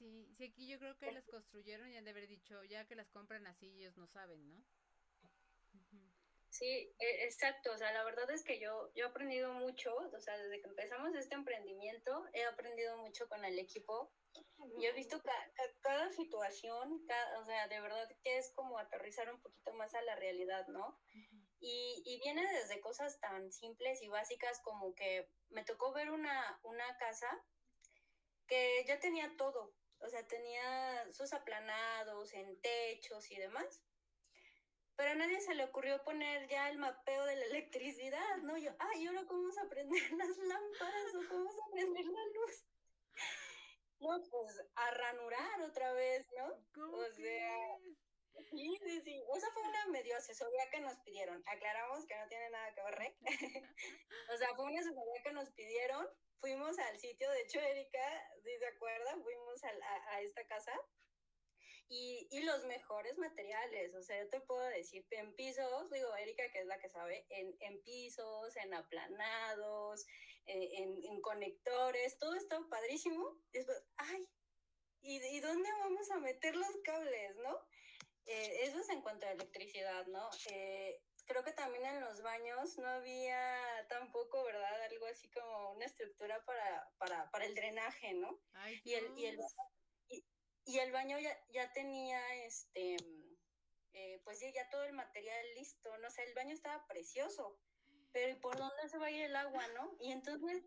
Sí, 0.00 0.26
sí, 0.34 0.44
aquí 0.44 0.66
yo 0.66 0.78
creo 0.78 0.96
que 0.96 1.12
las 1.12 1.26
construyeron 1.26 1.90
y 1.90 1.96
han 1.98 2.04
de 2.04 2.12
haber 2.12 2.26
dicho, 2.26 2.64
ya 2.64 2.86
que 2.86 2.96
las 2.96 3.10
compran 3.10 3.46
así, 3.46 3.66
ellos 3.66 3.98
no 3.98 4.08
saben, 4.08 4.48
¿no? 4.48 4.64
Sí, 6.48 6.94
e, 6.98 7.24
exacto. 7.24 7.70
O 7.72 7.76
sea, 7.76 7.92
la 7.92 8.02
verdad 8.02 8.30
es 8.30 8.42
que 8.42 8.58
yo, 8.58 8.90
yo 8.94 9.04
he 9.04 9.08
aprendido 9.08 9.52
mucho, 9.52 9.94
o 9.94 10.20
sea, 10.20 10.38
desde 10.38 10.62
que 10.62 10.68
empezamos 10.68 11.14
este 11.14 11.34
emprendimiento, 11.34 12.24
he 12.32 12.44
aprendido 12.44 12.96
mucho 12.96 13.28
con 13.28 13.44
el 13.44 13.58
equipo. 13.58 14.10
Y 14.78 14.86
he 14.86 14.92
visto 14.92 15.22
cada 15.82 16.10
situación, 16.12 17.02
o 17.38 17.44
sea, 17.44 17.68
de 17.68 17.80
verdad 17.80 18.08
que 18.22 18.38
es 18.38 18.52
como 18.54 18.78
aterrizar 18.78 19.30
un 19.30 19.40
poquito 19.42 19.74
más 19.74 19.94
a 19.94 20.02
la 20.02 20.16
realidad, 20.16 20.66
¿no? 20.68 20.98
y, 21.60 22.02
y, 22.06 22.20
viene 22.20 22.42
desde 22.54 22.80
cosas 22.80 23.20
tan 23.20 23.52
simples 23.52 24.00
y 24.02 24.08
básicas 24.08 24.60
como 24.62 24.94
que 24.94 25.28
me 25.50 25.62
tocó 25.62 25.92
ver 25.92 26.10
una, 26.10 26.58
una 26.62 26.96
casa 26.96 27.28
que 28.46 28.84
ya 28.86 28.98
tenía 28.98 29.34
todo, 29.36 29.74
o 30.00 30.08
sea, 30.08 30.26
tenía 30.26 31.12
sus 31.12 31.32
aplanados 31.32 32.32
en 32.34 32.60
techos 32.60 33.30
y 33.30 33.36
demás 33.36 33.82
pero 35.00 35.12
a 35.12 35.14
nadie 35.14 35.40
se 35.40 35.54
le 35.54 35.64
ocurrió 35.64 36.04
poner 36.04 36.46
ya 36.46 36.68
el 36.68 36.76
mapeo 36.76 37.24
de 37.24 37.34
la 37.34 37.46
electricidad, 37.46 38.36
¿no? 38.42 38.58
Yo, 38.58 38.70
ay, 38.78 39.02
¿y 39.02 39.06
ahora 39.06 39.24
cómo 39.26 39.40
vamos 39.40 39.56
a 39.56 39.66
prender 39.66 40.02
las 40.12 40.36
lámparas 40.36 41.14
o 41.14 41.26
cómo 41.26 41.44
vamos 41.46 41.54
a 41.58 41.72
prender 41.72 42.04
la 42.04 42.24
luz? 42.34 42.66
No, 44.00 44.22
pues 44.30 44.62
a 44.74 44.90
ranurar 44.90 45.62
otra 45.62 45.94
vez, 45.94 46.26
¿no? 46.36 46.84
o 46.84 47.04
sea, 47.14 47.78
sí, 48.50 48.78
sí, 48.84 49.00
sí. 49.00 49.24
Esa 49.34 49.50
fue 49.52 49.62
una 49.62 49.86
medio 49.86 50.14
asesoría 50.18 50.68
que 50.70 50.80
nos 50.80 50.98
pidieron. 50.98 51.42
Aclaramos 51.46 52.04
que 52.04 52.18
no 52.18 52.28
tiene 52.28 52.50
nada 52.50 52.74
que 52.74 52.82
ver, 52.82 53.00
¿eh? 53.00 53.16
o 54.34 54.36
sea, 54.36 54.54
fue 54.54 54.66
una 54.66 54.80
asesoría 54.80 55.22
que 55.24 55.32
nos 55.32 55.50
pidieron. 55.52 56.06
Fuimos 56.40 56.78
al 56.78 56.98
sitio, 56.98 57.30
de 57.30 57.42
hecho, 57.42 57.60
Erika, 57.60 58.32
si 58.42 58.58
se 58.58 58.66
acuerdan, 58.66 59.22
fuimos 59.22 59.62
a, 59.64 59.70
a 60.14 60.20
esta 60.22 60.46
casa 60.46 60.72
y, 61.90 62.28
y, 62.30 62.42
los 62.44 62.64
mejores 62.64 63.18
materiales. 63.18 63.94
O 63.94 64.02
sea, 64.02 64.22
yo 64.22 64.28
te 64.30 64.40
puedo 64.40 64.62
decir, 64.68 65.04
en 65.10 65.34
pisos, 65.34 65.90
digo, 65.90 66.14
Erika, 66.16 66.50
que 66.52 66.60
es 66.60 66.66
la 66.66 66.78
que 66.78 66.88
sabe, 66.88 67.26
en, 67.28 67.54
en 67.60 67.82
pisos, 67.82 68.56
en 68.56 68.72
aplanados, 68.72 70.06
eh, 70.46 70.70
en, 70.78 71.04
en, 71.04 71.20
conectores, 71.20 72.18
todo 72.18 72.34
está 72.34 72.58
padrísimo. 72.70 73.36
Después, 73.52 73.82
ay, 73.96 74.28
¿y, 75.02 75.16
¿y 75.16 75.40
dónde 75.40 75.68
vamos 75.72 76.10
a 76.12 76.18
meter 76.18 76.56
los 76.56 76.76
cables, 76.84 77.36
no? 77.36 77.58
Eh, 78.26 78.62
eso 78.62 78.78
es 78.78 78.88
en 78.90 79.02
cuanto 79.02 79.26
a 79.26 79.32
electricidad, 79.32 80.06
¿no? 80.06 80.30
Eh, 80.52 81.02
creo 81.30 81.44
que 81.44 81.52
también 81.52 81.84
en 81.84 82.00
los 82.00 82.22
baños 82.22 82.76
no 82.78 82.88
había 82.88 83.86
tampoco, 83.88 84.42
¿verdad? 84.42 84.82
Algo 84.82 85.06
así 85.06 85.30
como 85.30 85.72
una 85.74 85.84
estructura 85.84 86.44
para, 86.44 86.92
para, 86.98 87.30
para 87.30 87.44
el 87.44 87.54
drenaje, 87.54 88.14
¿no? 88.14 88.36
Ay, 88.54 88.80
y, 88.84 88.94
el, 88.94 89.16
y 89.16 89.26
el 89.26 89.38
y 90.64 90.78
el 90.78 90.92
baño 90.92 91.18
ya, 91.18 91.36
ya 91.48 91.72
tenía, 91.72 92.20
este, 92.44 92.96
eh, 93.92 94.20
pues 94.24 94.40
ya 94.40 94.70
todo 94.70 94.84
el 94.84 94.92
material 94.92 95.44
listo, 95.56 95.96
no 95.98 96.10
sé, 96.10 96.24
el 96.24 96.34
baño 96.34 96.52
estaba 96.52 96.86
precioso, 96.86 97.60
pero 98.12 98.32
¿y 98.32 98.34
por 98.36 98.56
dónde 98.56 98.88
se 98.88 98.98
va 98.98 99.06
a 99.06 99.10
ir 99.10 99.22
el 99.22 99.36
agua, 99.36 99.66
no? 99.68 99.96
Y 100.00 100.12
entonces, 100.12 100.64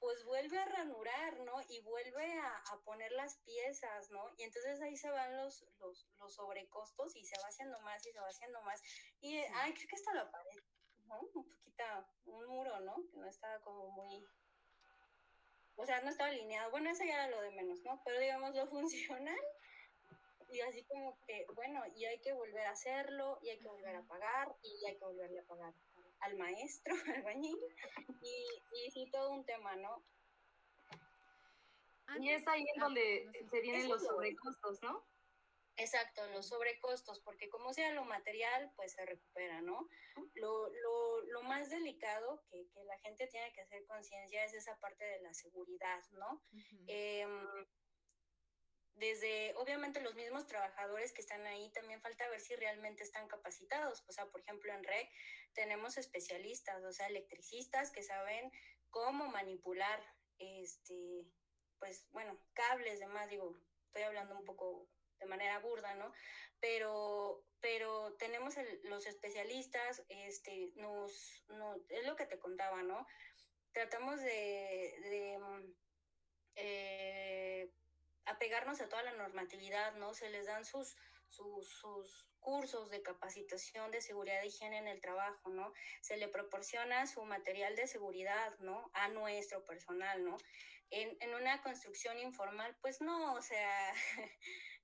pues 0.00 0.24
vuelve 0.24 0.58
a 0.58 0.64
ranurar, 0.64 1.40
¿no? 1.40 1.60
Y 1.68 1.80
vuelve 1.82 2.32
a, 2.40 2.80
poner 2.84 3.12
las 3.12 3.36
piezas, 3.38 4.10
¿no? 4.10 4.24
Y 4.38 4.42
entonces 4.44 4.80
ahí 4.80 4.96
se 4.96 5.10
van 5.10 5.36
los, 5.36 5.64
los, 5.78 6.08
los 6.18 6.34
sobrecostos 6.34 7.14
y 7.14 7.24
se 7.24 7.38
va 7.40 7.48
haciendo 7.48 7.78
más 7.80 8.04
y 8.06 8.12
se 8.12 8.18
va 8.18 8.28
haciendo 8.28 8.62
más. 8.62 8.82
Y, 9.20 9.36
ay, 9.36 9.74
creo 9.74 9.88
que 9.88 9.96
hasta 9.96 10.14
la 10.14 10.30
pared, 10.30 10.62
¿no? 11.06 11.20
Un 11.20 11.32
poquito, 11.32 11.84
un 12.24 12.46
muro, 12.46 12.80
¿no? 12.80 12.96
Que 13.12 13.18
no 13.18 13.28
estaba 13.28 13.60
como 13.60 13.90
muy, 13.90 14.26
o 15.76 15.84
sea, 15.84 16.00
no 16.00 16.10
estaba 16.10 16.30
alineado. 16.30 16.70
Bueno, 16.70 16.90
eso 16.90 17.04
ya 17.04 17.14
era 17.14 17.28
lo 17.28 17.40
de 17.42 17.50
menos, 17.50 17.80
¿no? 17.84 18.02
Pero 18.04 18.18
digamos 18.18 18.54
lo 18.54 18.66
funcional. 18.70 19.40
Y 20.48 20.60
así 20.62 20.82
como 20.84 21.16
que, 21.26 21.46
bueno, 21.54 21.82
y 21.94 22.06
hay 22.06 22.20
que 22.20 22.32
volver 22.32 22.66
a 22.66 22.72
hacerlo, 22.72 23.38
y 23.42 23.50
hay 23.50 23.60
que 23.60 23.68
volver 23.68 23.94
a 23.94 24.02
pagar, 24.02 24.56
y 24.62 24.84
hay 24.86 24.98
que 24.98 25.04
volverle 25.04 25.38
a 25.38 25.44
pagar 25.44 25.74
al 26.20 26.36
maestro, 26.36 26.94
al 27.16 27.22
bañil, 27.22 27.58
y, 28.20 28.62
y 28.72 28.90
sí, 28.90 29.10
todo 29.10 29.32
un 29.32 29.44
tema, 29.44 29.76
¿no? 29.76 30.04
Y 32.18 32.30
es 32.30 32.46
ahí 32.48 32.64
en 32.74 32.80
donde 32.80 33.24
se 33.50 33.60
vienen 33.60 33.88
los 33.88 34.02
sobrecostos, 34.02 34.82
¿no? 34.82 35.06
Exacto, 35.76 36.26
los 36.28 36.48
sobrecostos, 36.48 37.20
porque 37.20 37.48
como 37.48 37.72
sea 37.72 37.92
lo 37.92 38.04
material, 38.04 38.70
pues 38.76 38.92
se 38.92 39.06
recupera, 39.06 39.62
¿no? 39.62 39.88
Lo, 40.34 40.68
lo, 40.68 41.22
lo 41.22 41.42
más 41.44 41.70
delicado 41.70 42.42
que, 42.50 42.68
que, 42.68 42.84
la 42.84 42.98
gente 42.98 43.26
tiene 43.28 43.52
que 43.52 43.62
hacer 43.62 43.86
conciencia 43.86 44.44
es 44.44 44.52
esa 44.52 44.76
parte 44.78 45.04
de 45.04 45.20
la 45.22 45.32
seguridad, 45.32 46.02
¿no? 46.10 46.42
Desde, 49.00 49.54
obviamente, 49.56 50.02
los 50.02 50.14
mismos 50.14 50.46
trabajadores 50.46 51.12
que 51.12 51.22
están 51.22 51.44
ahí, 51.46 51.70
también 51.70 52.02
falta 52.02 52.28
ver 52.28 52.40
si 52.40 52.54
realmente 52.54 53.02
están 53.02 53.26
capacitados. 53.28 54.04
O 54.06 54.12
sea, 54.12 54.26
por 54.26 54.42
ejemplo, 54.42 54.72
en 54.72 54.84
REC 54.84 55.08
tenemos 55.54 55.96
especialistas, 55.96 56.84
o 56.84 56.92
sea, 56.92 57.06
electricistas 57.08 57.90
que 57.90 58.02
saben 58.02 58.52
cómo 58.90 59.26
manipular, 59.28 60.00
este, 60.38 61.24
pues, 61.78 62.06
bueno, 62.10 62.38
cables, 62.52 63.00
demás, 63.00 63.30
digo, 63.30 63.58
estoy 63.86 64.02
hablando 64.02 64.38
un 64.38 64.44
poco 64.44 64.86
de 65.18 65.26
manera 65.26 65.58
burda, 65.60 65.94
¿no? 65.94 66.12
Pero, 66.60 67.42
pero 67.60 68.14
tenemos 68.18 68.54
los 68.82 69.06
especialistas, 69.06 70.04
este, 70.08 70.72
nos, 70.76 71.42
no, 71.48 71.74
es 71.88 72.06
lo 72.06 72.16
que 72.16 72.26
te 72.26 72.38
contaba, 72.38 72.82
¿no? 72.82 73.06
Tratamos 73.72 74.20
de, 74.20 74.94
de 75.04 75.38
eh, 76.56 77.72
apegarnos 78.26 78.80
a 78.80 78.88
toda 78.88 79.02
la 79.02 79.12
normatividad, 79.12 79.94
¿no? 79.96 80.14
Se 80.14 80.30
les 80.30 80.46
dan 80.46 80.64
sus, 80.64 80.96
sus, 81.28 81.68
sus 81.68 82.26
cursos 82.40 82.90
de 82.90 83.02
capacitación 83.02 83.90
de 83.90 84.00
seguridad 84.00 84.42
e 84.42 84.46
higiene 84.46 84.78
en 84.78 84.88
el 84.88 85.00
trabajo, 85.00 85.50
¿no? 85.50 85.72
Se 86.00 86.16
le 86.16 86.28
proporciona 86.28 87.06
su 87.06 87.22
material 87.24 87.76
de 87.76 87.86
seguridad, 87.86 88.58
¿no? 88.60 88.90
A 88.94 89.08
nuestro 89.08 89.64
personal, 89.64 90.24
¿no? 90.24 90.36
En, 90.90 91.16
en 91.20 91.34
una 91.34 91.62
construcción 91.62 92.18
informal, 92.18 92.76
pues 92.80 93.00
no, 93.00 93.34
o 93.34 93.42
sea, 93.42 93.94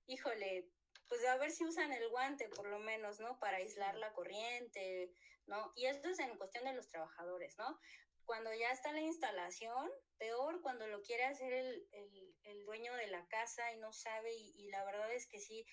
híjole, 0.07 0.69
pues 1.09 1.25
a 1.27 1.37
ver 1.37 1.51
si 1.51 1.65
usan 1.65 1.93
el 1.93 2.09
guante 2.09 2.49
por 2.49 2.69
lo 2.69 2.79
menos, 2.79 3.21
¿no? 3.21 3.39
Para 3.39 3.59
aislar 3.59 3.97
la 3.97 4.13
corriente, 4.13 5.13
¿no? 5.47 5.73
Y 5.77 5.87
esto 5.87 6.09
es 6.09 6.19
en 6.19 6.37
cuestión 6.37 6.65
de 6.65 6.75
los 6.75 6.89
trabajadores, 6.89 7.57
¿no? 7.59 7.81
Cuando 8.25 8.53
ya 8.55 8.71
está 8.71 8.93
la 8.93 9.01
instalación, 9.01 9.91
peor 10.19 10.61
cuando 10.63 10.87
lo 10.87 11.03
quiere 11.03 11.25
hacer 11.25 11.53
el, 11.53 11.89
el, 11.93 12.37
el 12.45 12.65
dueño 12.65 12.95
de 12.95 13.07
la 13.09 13.27
casa 13.29 13.73
y 13.73 13.79
no 13.79 13.93
sabe, 13.93 14.35
y, 14.35 14.53
y, 14.57 14.69
la 14.69 14.85
verdad 14.85 15.13
es 15.13 15.27
que 15.27 15.39
sí, 15.39 15.67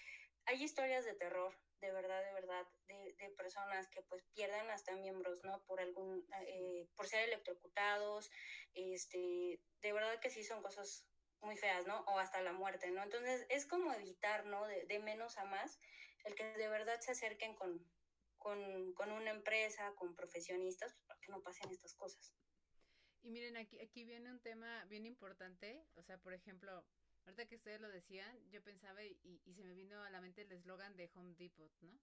hay 0.46 0.64
historias 0.64 1.06
de 1.06 1.14
terror, 1.16 1.58
de 1.80 1.91
verdad, 1.91 2.24
de 2.24 2.34
verdad, 2.34 2.68
de, 2.88 3.16
de 3.18 3.30
personas 3.32 3.88
que 3.89 4.02
pues 4.04 4.24
pierden 4.34 4.70
hasta 4.70 4.96
miembros, 4.96 5.44
¿no? 5.44 5.64
Por 5.66 5.80
algún, 5.82 6.26
eh, 6.48 6.88
por 6.96 7.08
ser 7.08 7.28
electrocutados, 7.28 8.30
este, 8.74 9.62
de 9.82 9.94
verdad 9.94 10.20
que 10.20 10.30
sí 10.30 10.44
son 10.44 10.62
cosas 10.62 11.06
muy 11.41 11.58
feas, 11.58 11.86
¿no? 11.86 12.02
O 12.08 12.20
hasta 12.20 12.41
la 12.41 12.54
muerte, 12.54 12.89
¿no? 12.91 13.04
Entonces 13.04 13.46
es 13.50 13.66
como 13.66 13.94
evitar, 13.94 14.46
¿no? 14.46 14.66
De, 14.68 14.86
de 14.86 15.00
menos 15.00 15.38
a 15.38 15.46
más, 15.46 15.80
el 16.24 16.36
que 16.36 16.46
de 16.46 16.70
verdad 16.70 17.00
se 17.02 17.12
acerquen 17.12 17.54
con, 17.56 17.86
con, 18.38 18.94
con 18.94 19.12
una 19.12 19.32
empresa, 19.32 19.94
con 19.96 20.16
profesionistas, 20.16 20.94
pues, 20.94 21.06
para 21.06 21.20
que 21.20 21.32
no 21.32 21.41
pasen 21.41 21.70
estas 21.72 21.96
cosas. 21.96 22.34
Y 23.24 23.32
miren, 23.32 23.56
aquí, 23.58 23.80
aquí 23.80 24.04
viene 24.04 24.30
un 24.30 24.40
tema 24.40 24.84
bien 24.86 25.06
importante, 25.06 25.88
o 25.96 26.04
sea, 26.04 26.18
por 26.18 26.34
ejemplo, 26.34 26.86
ahorita 27.26 27.46
que 27.48 27.56
ustedes 27.56 27.80
lo 27.80 27.90
decían, 27.90 28.38
yo 28.52 28.62
pensaba 28.62 29.02
y, 29.04 29.42
y 29.46 29.54
se 29.54 29.64
me 29.64 29.74
vino 29.74 30.02
a 30.04 30.10
la 30.10 30.20
mente 30.20 30.42
el 30.42 30.52
eslogan 30.52 30.96
de 30.98 31.10
Home 31.16 31.34
Depot, 31.36 31.72
¿no? 31.82 31.98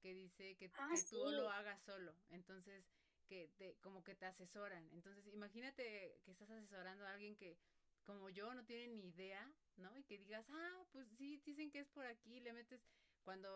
Que 0.00 0.14
dice 0.14 0.56
que, 0.56 0.70
ah, 0.74 0.88
que 0.90 0.96
sí. 0.96 1.10
tú 1.10 1.30
lo 1.30 1.50
hagas 1.50 1.82
solo, 1.82 2.16
entonces, 2.30 2.82
que 3.26 3.48
te, 3.58 3.76
como 3.80 4.02
que 4.02 4.14
te 4.14 4.24
asesoran. 4.24 4.88
Entonces, 4.92 5.26
imagínate 5.26 6.18
que 6.24 6.30
estás 6.30 6.50
asesorando 6.50 7.04
a 7.04 7.12
alguien 7.12 7.36
que 7.36 7.58
como 8.04 8.30
yo 8.30 8.54
no 8.54 8.64
tienen 8.64 8.94
ni 8.94 9.08
idea, 9.08 9.52
¿no? 9.76 9.94
Y 9.98 10.04
que 10.04 10.16
digas, 10.16 10.46
ah, 10.48 10.84
pues 10.92 11.06
sí, 11.18 11.42
dicen 11.44 11.70
que 11.70 11.80
es 11.80 11.88
por 11.88 12.06
aquí, 12.06 12.40
le 12.40 12.54
metes 12.54 12.80
cuando, 13.22 13.50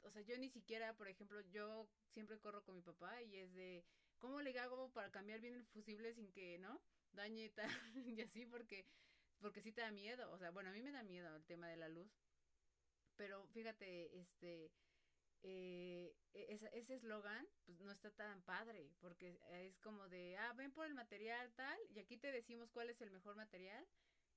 o 0.00 0.10
sea, 0.10 0.22
yo 0.22 0.38
ni 0.38 0.48
siquiera, 0.48 0.96
por 0.96 1.08
ejemplo, 1.08 1.42
yo 1.50 1.86
siempre 2.14 2.38
corro 2.38 2.64
con 2.64 2.74
mi 2.74 2.80
papá 2.80 3.22
y 3.22 3.36
es 3.36 3.52
de, 3.52 3.84
¿cómo 4.18 4.40
le 4.40 4.58
hago 4.58 4.92
para 4.92 5.10
cambiar 5.10 5.40
bien 5.40 5.54
el 5.54 5.64
fusible 5.66 6.14
sin 6.14 6.32
que, 6.32 6.58
¿no? 6.58 6.80
Dañe 7.12 7.50
tal 7.50 7.70
y 8.06 8.20
así 8.20 8.46
porque, 8.46 8.86
porque 9.40 9.62
sí 9.62 9.72
te 9.72 9.80
da 9.80 9.90
miedo, 9.90 10.30
o 10.32 10.38
sea, 10.38 10.50
bueno, 10.50 10.70
a 10.70 10.72
mí 10.72 10.82
me 10.82 10.92
da 10.92 11.02
miedo 11.02 11.34
el 11.34 11.44
tema 11.44 11.68
de 11.68 11.76
la 11.76 11.88
luz, 11.88 12.10
pero 13.16 13.46
fíjate, 13.48 14.18
este, 14.18 14.70
eh, 15.42 16.16
ese 16.32 16.94
eslogan 16.94 17.46
pues 17.64 17.80
no 17.80 17.92
está 17.92 18.10
tan 18.10 18.42
padre 18.42 18.90
porque 19.00 19.38
es 19.50 19.78
como 19.78 20.08
de 20.08 20.36
ah 20.36 20.52
ven 20.54 20.72
por 20.72 20.86
el 20.86 20.94
material 20.94 21.52
tal 21.54 21.78
y 21.90 22.00
aquí 22.00 22.16
te 22.16 22.32
decimos 22.32 22.70
cuál 22.70 22.90
es 22.90 23.00
el 23.00 23.10
mejor 23.10 23.36
material 23.36 23.86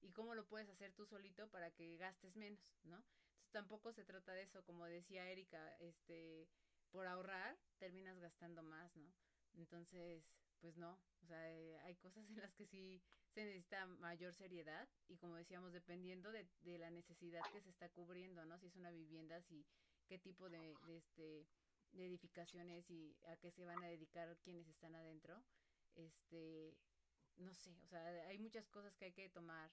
y 0.02 0.12
cómo 0.12 0.36
lo 0.36 0.48
puedes 0.48 0.70
hacer 0.70 0.94
tú 0.94 1.06
solito 1.06 1.50
para 1.50 1.72
que 1.72 1.98
gastes 1.98 2.36
menos 2.36 2.60
no 2.84 3.04
tampoco 3.52 3.94
se 3.94 4.06
trata 4.06 4.34
de 4.34 4.44
eso 4.44 4.64
como 4.64 4.86
decía 4.86 5.30
Erika 5.30 5.76
este 5.80 6.48
por 6.92 7.08
ahorrar 7.08 7.58
terminas 7.80 8.20
gastando 8.20 8.62
más 8.62 8.96
no 8.96 9.12
entonces 9.56 10.24
pues 10.60 10.78
no 10.78 11.00
o 11.22 11.26
sea 11.26 11.52
eh, 11.52 11.78
hay 11.80 11.96
cosas 11.96 12.30
en 12.30 12.40
las 12.40 12.54
que 12.54 12.66
sí 12.66 13.02
se 13.30 13.46
necesita 13.46 13.86
mayor 13.86 14.34
seriedad 14.34 14.88
y 15.08 15.18
como 15.18 15.36
decíamos 15.36 15.74
dependiendo 15.74 16.32
de, 16.32 16.48
de 16.62 16.78
la 16.78 16.92
necesidad 16.92 17.42
que 17.52 17.62
se 17.62 17.70
está 17.70 17.90
cubriendo 17.90 18.46
no 18.46 18.58
si 18.60 18.68
es 18.68 18.76
una 18.76 18.92
vivienda 18.92 19.42
si 19.42 19.66
qué 20.08 20.20
tipo 20.20 20.50
de, 20.50 20.76
de 20.86 20.98
este 20.98 21.48
de 21.94 22.06
edificaciones 22.08 22.90
y 22.90 23.16
a 23.28 23.36
qué 23.38 23.52
se 23.52 23.66
van 23.66 23.84
a 23.84 23.88
dedicar 23.88 24.38
quienes 24.44 24.68
están 24.68 24.96
adentro, 24.96 25.44
este, 25.96 26.78
no 27.38 27.54
sé, 27.54 27.76
o 27.84 27.88
sea, 27.88 28.04
hay 28.28 28.38
muchas 28.38 28.68
cosas 28.70 28.96
que 28.96 29.06
hay 29.06 29.12
que 29.14 29.30
tomar 29.30 29.72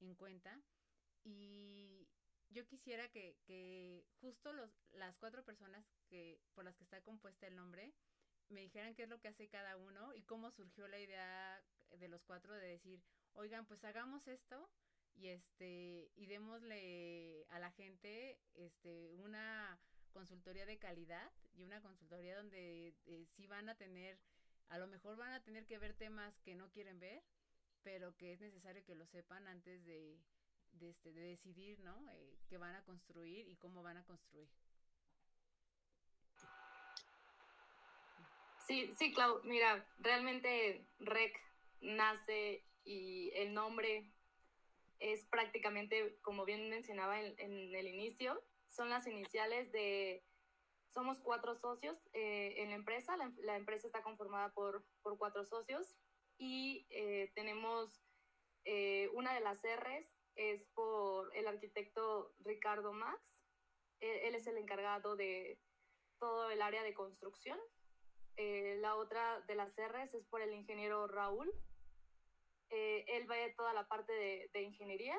en 0.00 0.14
cuenta. 0.14 0.60
Y 1.22 2.06
yo 2.50 2.66
quisiera 2.66 3.08
que, 3.08 3.38
que 3.46 4.04
justo 4.20 4.52
los, 4.52 4.70
las 4.92 5.16
cuatro 5.16 5.44
personas 5.44 5.86
que, 6.08 6.38
por 6.54 6.64
las 6.64 6.76
que 6.76 6.84
está 6.84 7.00
compuesta 7.00 7.46
el 7.46 7.56
nombre, 7.56 7.94
me 8.48 8.60
dijeran 8.60 8.94
qué 8.94 9.04
es 9.04 9.08
lo 9.08 9.20
que 9.20 9.28
hace 9.28 9.48
cada 9.48 9.76
uno 9.76 10.14
y 10.14 10.22
cómo 10.22 10.50
surgió 10.50 10.88
la 10.88 11.00
idea 11.00 11.62
de 11.90 12.08
los 12.08 12.22
cuatro 12.24 12.54
de 12.54 12.68
decir, 12.68 13.02
oigan, 13.34 13.66
pues 13.66 13.84
hagamos 13.84 14.26
esto 14.26 14.68
y 15.16 15.28
este 15.28 16.10
y 16.16 16.26
démosle 16.26 17.46
a 17.50 17.58
la 17.58 17.70
gente 17.72 18.38
este 18.54 19.12
una 19.14 19.78
consultoría 20.12 20.66
de 20.66 20.78
calidad 20.78 21.30
y 21.54 21.62
una 21.64 21.80
consultoría 21.80 22.36
donde 22.36 22.94
eh, 23.06 23.24
sí 23.26 23.46
van 23.46 23.68
a 23.68 23.76
tener 23.76 24.18
a 24.68 24.78
lo 24.78 24.86
mejor 24.86 25.16
van 25.16 25.32
a 25.32 25.42
tener 25.42 25.66
que 25.66 25.78
ver 25.78 25.94
temas 25.94 26.38
que 26.40 26.54
no 26.54 26.68
quieren 26.70 26.98
ver 26.98 27.22
pero 27.82 28.16
que 28.16 28.32
es 28.32 28.40
necesario 28.40 28.84
que 28.84 28.94
lo 28.94 29.06
sepan 29.06 29.46
antes 29.46 29.84
de, 29.84 30.18
de, 30.72 30.90
este, 30.90 31.12
de 31.12 31.20
decidir 31.20 31.78
no 31.80 32.10
eh, 32.12 32.38
qué 32.48 32.56
van 32.56 32.74
a 32.74 32.82
construir 32.82 33.48
y 33.48 33.56
cómo 33.56 33.82
van 33.82 33.98
a 33.98 34.04
construir 34.04 34.48
sí 38.66 38.92
sí 38.98 39.12
Clau 39.12 39.40
mira 39.44 39.86
realmente 39.98 40.86
rec 40.98 41.38
nace 41.80 42.64
y 42.84 43.30
el 43.34 43.54
nombre 43.54 44.10
es 44.98 45.24
prácticamente, 45.26 46.18
como 46.22 46.44
bien 46.44 46.70
mencionaba 46.70 47.20
en, 47.20 47.74
el 47.74 47.88
inicio, 47.88 48.42
son 48.68 48.88
las 48.90 49.06
iniciales 49.06 49.70
de, 49.72 50.24
somos 50.88 51.20
cuatro 51.20 51.56
socios 51.56 51.98
eh, 52.12 52.54
en 52.58 52.70
la 52.70 52.76
empresa, 52.76 53.16
la, 53.16 53.56
empresa 53.56 53.86
está 53.86 54.02
conformada 54.02 54.52
por, 54.52 54.84
por 55.02 55.18
cuatro 55.18 55.44
socios 55.44 55.96
y 56.38 56.86
eh, 56.90 57.32
tenemos 57.34 58.02
eh, 58.64 59.10
una 59.14 59.34
de 59.34 59.40
las 59.40 59.62
R's, 59.62 60.06
es 60.36 60.66
por 60.74 61.34
el 61.36 61.46
arquitecto 61.46 62.34
Ricardo 62.40 62.92
Max, 62.92 63.36
él, 64.00 64.18
él 64.22 64.34
es 64.34 64.46
el 64.46 64.56
encargado 64.56 65.16
de 65.16 65.60
todo 66.18 66.50
el 66.50 66.62
área 66.62 66.82
de 66.82 66.94
construcción. 66.94 67.58
La 68.36 68.96
otra 68.96 69.40
de 69.42 69.54
las 69.54 69.76
R's 69.76 70.14
es 70.14 70.26
por 70.26 70.42
el 70.42 70.52
ingeniero 70.52 71.06
Raúl, 71.06 71.52
eh, 72.70 73.04
él 73.08 73.26
ve 73.26 73.54
toda 73.56 73.72
la 73.72 73.86
parte 73.86 74.12
de, 74.12 74.50
de, 74.52 74.62
ingeniería. 74.62 75.16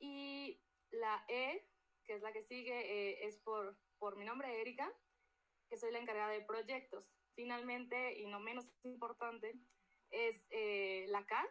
Y 0.00 0.60
la 0.90 1.24
E, 1.28 1.68
que 2.04 2.14
es 2.14 2.22
la 2.22 2.32
que 2.32 2.42
sigue, 2.42 2.72
eh, 2.72 3.26
es 3.26 3.38
por, 3.38 3.78
por 3.98 4.16
mi 4.16 4.24
nombre, 4.24 4.60
Erika, 4.60 4.92
que 5.68 5.76
soy 5.76 5.92
la 5.92 6.00
encargada 6.00 6.30
de 6.30 6.40
proyectos. 6.40 7.04
Finalmente, 7.34 8.18
y 8.18 8.26
no 8.26 8.40
menos 8.40 8.72
importante, 8.82 9.54
es 10.10 10.46
eh, 10.50 11.06
la 11.08 11.24
K, 11.26 11.46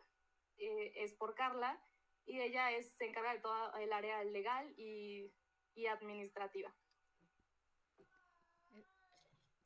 es 0.58 1.14
por 1.14 1.36
Carla, 1.36 1.82
y 2.26 2.42
ella 2.42 2.72
es, 2.74 2.92
se 2.98 3.06
encarga 3.06 3.34
de 3.34 3.40
todo 3.40 3.76
el 3.78 3.94
área 3.94 4.22
legal 4.26 4.74
y, 4.76 5.34
y 5.74 5.86
administrativa. 5.88 6.76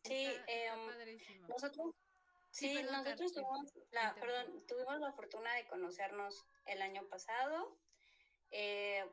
Sí, 0.04 0.28
nosotros 1.48 1.96
Sí, 2.54 2.84
nosotros 2.84 3.34
tuvimos 3.34 3.74
la, 3.90 4.14
perdón, 4.14 4.64
tuvimos 4.68 5.00
la 5.00 5.12
fortuna 5.14 5.56
de 5.56 5.66
conocernos 5.66 6.46
el 6.68 6.84
año 6.84 7.10
pasado. 7.10 7.80
Eh, 8.52 9.04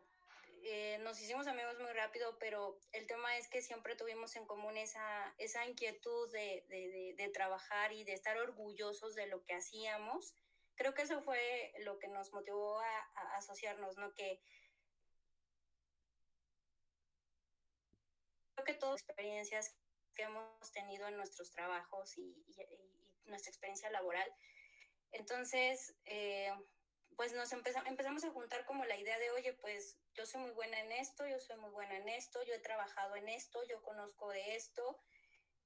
eh, 0.65 0.99
nos 0.99 1.19
hicimos 1.23 1.47
amigos 1.47 1.79
muy 1.81 1.91
rápido, 1.95 2.39
pero 2.39 2.79
el 2.93 3.07
tema 3.07 3.39
es 3.39 3.49
que 3.49 3.63
siempre 3.63 3.97
tuvimos 3.97 4.37
en 4.37 4.45
común 4.45 4.77
esa, 4.77 5.35
esa 5.39 5.65
inquietud 5.65 6.31
de, 6.31 6.67
de, 6.69 7.15
de, 7.17 7.29
trabajar 7.31 7.95
y 7.95 8.05
de 8.05 8.13
estar 8.13 8.37
orgullosos 8.37 9.15
de 9.15 9.27
lo 9.27 9.43
que 9.43 9.55
hacíamos. 9.55 10.35
Creo 10.75 10.93
que 10.93 11.03
eso 11.03 11.23
fue 11.23 11.73
lo 11.79 11.99
que 11.99 12.09
nos 12.09 12.35
motivó 12.35 12.79
a, 12.79 12.99
a 13.15 13.37
asociarnos, 13.39 13.97
¿no? 13.97 14.13
Que 14.13 14.39
creo 18.53 18.65
que 18.67 18.75
todas 18.75 19.01
las 19.01 19.09
experiencias 19.09 19.80
que 20.21 20.27
hemos 20.27 20.73
tenido 20.73 21.09
en 21.09 21.17
nuestros 21.17 21.51
trabajos 21.51 22.19
y, 22.19 22.37
nuestra 23.25 23.51
experiencia 23.51 23.91
laboral. 23.91 24.29
Entonces, 25.13 25.95
eh, 26.05 26.53
pues 27.17 27.33
nos 27.33 27.53
empezamos, 27.53 27.89
empezamos 27.89 28.25
a 28.25 28.31
juntar 28.31 28.65
como 28.67 28.85
la 28.85 28.97
idea 28.97 29.19
de, 29.19 29.31
oye, 29.31 29.53
pues 29.55 29.97
yo 30.15 30.27
soy 30.27 30.41
muy 30.43 30.51
buena 30.51 30.81
en 30.81 30.93
esto, 30.93 31.27
yo 31.27 31.39
soy 31.39 31.57
muy 31.59 31.71
buena 31.71 31.97
en 31.97 32.09
esto, 32.09 32.43
yo 32.43 32.55
he 32.55 32.59
trabajado 32.59 33.15
en 33.17 33.29
esto, 33.29 33.63
yo 33.69 33.81
conozco 33.83 34.31
de 34.31 34.57
esto 34.57 35.01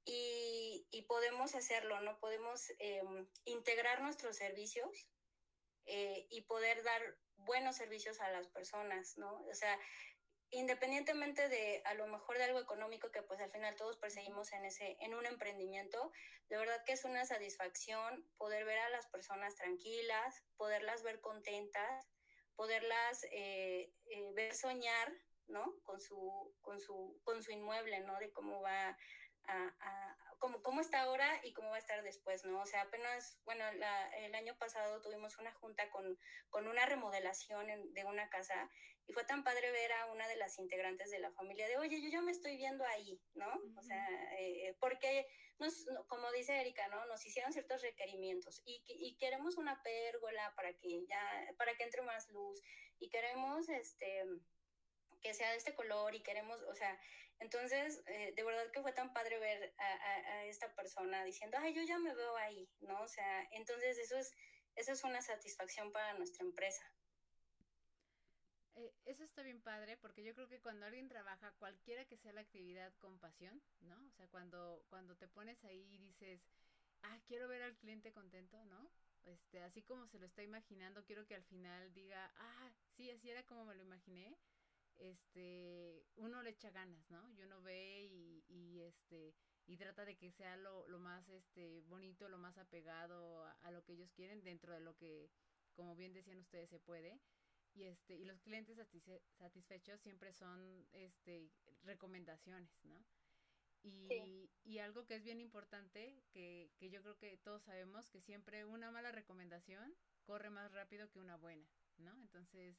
y, 0.04 1.04
podemos 1.08 1.54
hacerlo, 1.54 2.00
¿no? 2.00 2.18
Podemos 2.18 2.70
em, 2.78 3.28
integrar 3.44 4.02
nuestros 4.02 4.36
servicios 4.36 5.08
eh, 5.86 6.26
y 6.30 6.42
poder 6.42 6.82
dar 6.82 7.02
buenos 7.36 7.76
servicios 7.76 8.20
a 8.20 8.30
las 8.30 8.48
personas, 8.48 9.16
¿no? 9.16 9.44
O 9.46 9.54
sea, 9.54 9.78
independientemente 10.54 11.48
de 11.48 11.82
a 11.84 11.94
lo 11.94 12.06
mejor 12.06 12.38
de 12.38 12.44
algo 12.44 12.60
económico 12.60 13.10
que 13.10 13.22
pues 13.22 13.40
al 13.40 13.50
final 13.50 13.74
todos 13.76 13.96
perseguimos 13.98 14.52
en 14.52 14.64
ese 14.64 14.96
en 15.00 15.14
un 15.14 15.26
emprendimiento, 15.26 16.12
de 16.48 16.56
verdad 16.56 16.82
que 16.84 16.92
es 16.92 17.04
una 17.04 17.24
satisfacción 17.24 18.24
poder 18.36 18.64
ver 18.64 18.78
a 18.78 18.88
las 18.90 19.06
personas 19.08 19.56
tranquilas, 19.56 20.44
poderlas 20.56 21.02
ver 21.02 21.20
contentas, 21.20 22.08
poderlas 22.54 23.24
eh, 23.32 23.92
eh, 24.06 24.30
ver 24.34 24.54
soñar, 24.54 25.12
¿no? 25.48 25.74
Con 25.82 26.00
su 26.00 26.54
con 26.60 26.80
su 26.80 27.20
con 27.24 27.42
su 27.42 27.50
inmueble, 27.50 28.00
¿no? 28.00 28.16
De 28.18 28.32
cómo 28.32 28.60
va 28.60 28.96
a, 29.46 30.16
cómo, 30.38 30.62
cómo, 30.62 30.80
está 30.80 31.02
ahora 31.02 31.28
y 31.42 31.52
cómo 31.52 31.70
va 31.70 31.76
a 31.76 31.80
estar 31.80 32.02
después, 32.02 32.44
¿no? 32.44 32.60
O 32.60 32.66
sea, 32.66 32.82
apenas, 32.82 33.38
bueno, 33.44 33.62
el 34.16 34.34
año 34.34 34.56
pasado 34.56 35.02
tuvimos 35.02 35.36
una 35.38 35.52
junta 35.52 35.90
con, 35.90 36.18
con 36.48 36.66
una 36.66 36.86
remodelación 36.86 37.66
de 37.92 38.04
una 38.04 38.30
casa 38.30 38.70
y 39.06 39.12
fue 39.12 39.24
tan 39.24 39.44
padre 39.44 39.70
ver 39.70 39.92
a 39.92 40.06
una 40.06 40.26
de 40.28 40.36
las 40.36 40.58
integrantes 40.58 41.10
de 41.10 41.18
la 41.18 41.30
familia 41.32 41.68
de, 41.68 41.76
oye, 41.76 42.00
yo 42.00 42.08
ya 42.08 42.22
me 42.22 42.32
estoy 42.32 42.56
viendo 42.56 42.84
ahí, 42.84 43.20
¿no? 43.34 43.52
O 43.76 43.82
sea, 43.82 44.08
eh, 44.38 44.76
porque, 44.80 45.26
nos, 45.58 45.86
como 46.08 46.30
dice 46.32 46.60
Erika, 46.60 46.88
¿no? 46.88 47.04
Nos 47.06 47.24
hicieron 47.26 47.52
ciertos 47.52 47.82
requerimientos 47.82 48.62
y, 48.64 48.82
y 48.86 49.16
queremos 49.16 49.56
una 49.56 49.82
pérgola 49.82 50.52
para 50.56 50.72
que 50.74 51.06
ya, 51.06 51.54
para 51.58 51.74
que 51.76 51.84
entre 51.84 52.02
más 52.02 52.28
luz 52.30 52.62
y 52.98 53.08
queremos, 53.10 53.68
este 53.68 54.24
que 55.24 55.32
sea 55.32 55.50
de 55.52 55.56
este 55.56 55.74
color 55.74 56.14
y 56.14 56.22
queremos, 56.22 56.60
o 56.64 56.74
sea, 56.74 57.00
entonces, 57.40 58.02
eh, 58.06 58.32
de 58.36 58.44
verdad 58.44 58.70
que 58.70 58.82
fue 58.82 58.92
tan 58.92 59.12
padre 59.12 59.38
ver 59.38 59.74
a, 59.78 59.86
a, 59.86 60.44
esta 60.44 60.72
persona 60.74 61.24
diciendo, 61.24 61.56
ay, 61.60 61.74
yo 61.74 61.82
ya 61.82 61.98
me 61.98 62.14
veo 62.14 62.36
ahí, 62.36 62.68
¿no? 62.80 63.02
O 63.02 63.08
sea, 63.08 63.48
entonces 63.52 63.98
eso 63.98 64.16
es, 64.18 64.32
eso 64.76 64.92
es 64.92 65.02
una 65.02 65.22
satisfacción 65.22 65.92
para 65.92 66.14
nuestra 66.14 66.44
empresa. 66.44 66.84
Eh, 68.76 68.92
eso 69.04 69.22
está 69.24 69.42
bien 69.42 69.60
padre 69.60 69.96
porque 69.96 70.24
yo 70.24 70.34
creo 70.34 70.48
que 70.48 70.60
cuando 70.60 70.86
alguien 70.86 71.08
trabaja, 71.08 71.52
cualquiera 71.58 72.04
que 72.06 72.16
sea 72.16 72.32
la 72.32 72.40
actividad 72.40 72.92
con 72.98 73.18
pasión, 73.18 73.62
¿no? 73.80 73.96
O 74.06 74.10
sea, 74.12 74.26
cuando, 74.28 74.84
cuando 74.88 75.16
te 75.16 75.28
pones 75.28 75.62
ahí 75.64 75.86
y 75.92 75.98
dices, 75.98 76.40
ah, 77.02 77.18
quiero 77.26 77.48
ver 77.48 77.62
al 77.62 77.76
cliente 77.76 78.12
contento, 78.12 78.64
¿no? 78.64 78.90
Este, 79.24 79.62
así 79.62 79.82
como 79.82 80.06
se 80.08 80.18
lo 80.18 80.26
está 80.26 80.42
imaginando, 80.42 81.04
quiero 81.04 81.26
que 81.26 81.34
al 81.34 81.44
final 81.44 81.94
diga, 81.94 82.30
ah, 82.36 82.70
sí, 82.96 83.10
así 83.10 83.30
era 83.30 83.42
como 83.44 83.64
me 83.64 83.74
lo 83.74 83.82
imaginé 83.82 84.36
este, 84.98 86.04
uno 86.16 86.42
le 86.42 86.50
echa 86.50 86.70
ganas, 86.70 87.10
¿no? 87.10 87.30
Y 87.32 87.42
uno 87.42 87.62
ve 87.62 88.04
y, 88.10 88.44
y 88.48 88.80
este, 88.80 89.34
y 89.66 89.76
trata 89.76 90.04
de 90.04 90.16
que 90.16 90.30
sea 90.32 90.56
lo, 90.56 90.86
lo 90.88 90.98
más, 90.98 91.28
este, 91.28 91.80
bonito, 91.82 92.28
lo 92.28 92.38
más 92.38 92.56
apegado 92.58 93.44
a, 93.62 93.70
lo 93.70 93.82
que 93.84 93.92
ellos 93.92 94.10
quieren 94.12 94.42
dentro 94.42 94.72
de 94.72 94.80
lo 94.80 94.96
que, 94.96 95.30
como 95.74 95.96
bien 95.96 96.12
decían 96.12 96.38
ustedes, 96.38 96.70
se 96.70 96.80
puede. 96.80 97.18
Y 97.74 97.84
este, 97.84 98.14
y 98.14 98.24
los 98.24 98.40
clientes 98.40 98.78
satisfechos 99.38 100.00
siempre 100.00 100.32
son, 100.32 100.86
este, 100.92 101.50
recomendaciones, 101.82 102.70
¿no? 102.84 103.04
Y, 103.82 104.48
y, 104.64 104.78
algo 104.78 105.04
que 105.04 105.16
es 105.16 105.22
bien 105.24 105.40
importante, 105.40 106.22
que, 106.32 106.70
que 106.78 106.88
yo 106.88 107.02
creo 107.02 107.18
que 107.18 107.36
todos 107.36 107.62
sabemos, 107.64 108.08
que 108.08 108.22
siempre 108.22 108.64
una 108.64 108.90
mala 108.90 109.12
recomendación 109.12 109.94
corre 110.22 110.48
más 110.48 110.72
rápido 110.72 111.10
que 111.10 111.18
una 111.18 111.36
buena, 111.36 111.68
¿no? 111.98 112.18
Entonces, 112.22 112.76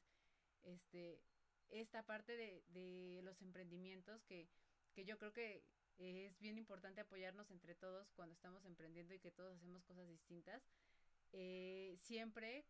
este, 0.64 1.20
esta 1.68 2.04
parte 2.04 2.36
de, 2.36 2.64
de 2.68 3.20
los 3.22 3.40
emprendimientos 3.40 4.24
que, 4.24 4.48
que 4.94 5.04
yo 5.04 5.16
creo 5.16 5.32
que 5.32 5.62
es 5.98 6.38
bien 6.40 6.58
importante 6.58 7.00
apoyarnos 7.00 7.50
entre 7.50 7.74
todos 7.74 8.10
cuando 8.12 8.34
estamos 8.34 8.64
emprendiendo 8.64 9.14
y 9.14 9.18
que 9.18 9.30
todos 9.30 9.56
hacemos 9.56 9.84
cosas 9.84 10.08
distintas. 10.08 10.62
Eh, 11.32 11.94
siempre 11.98 12.64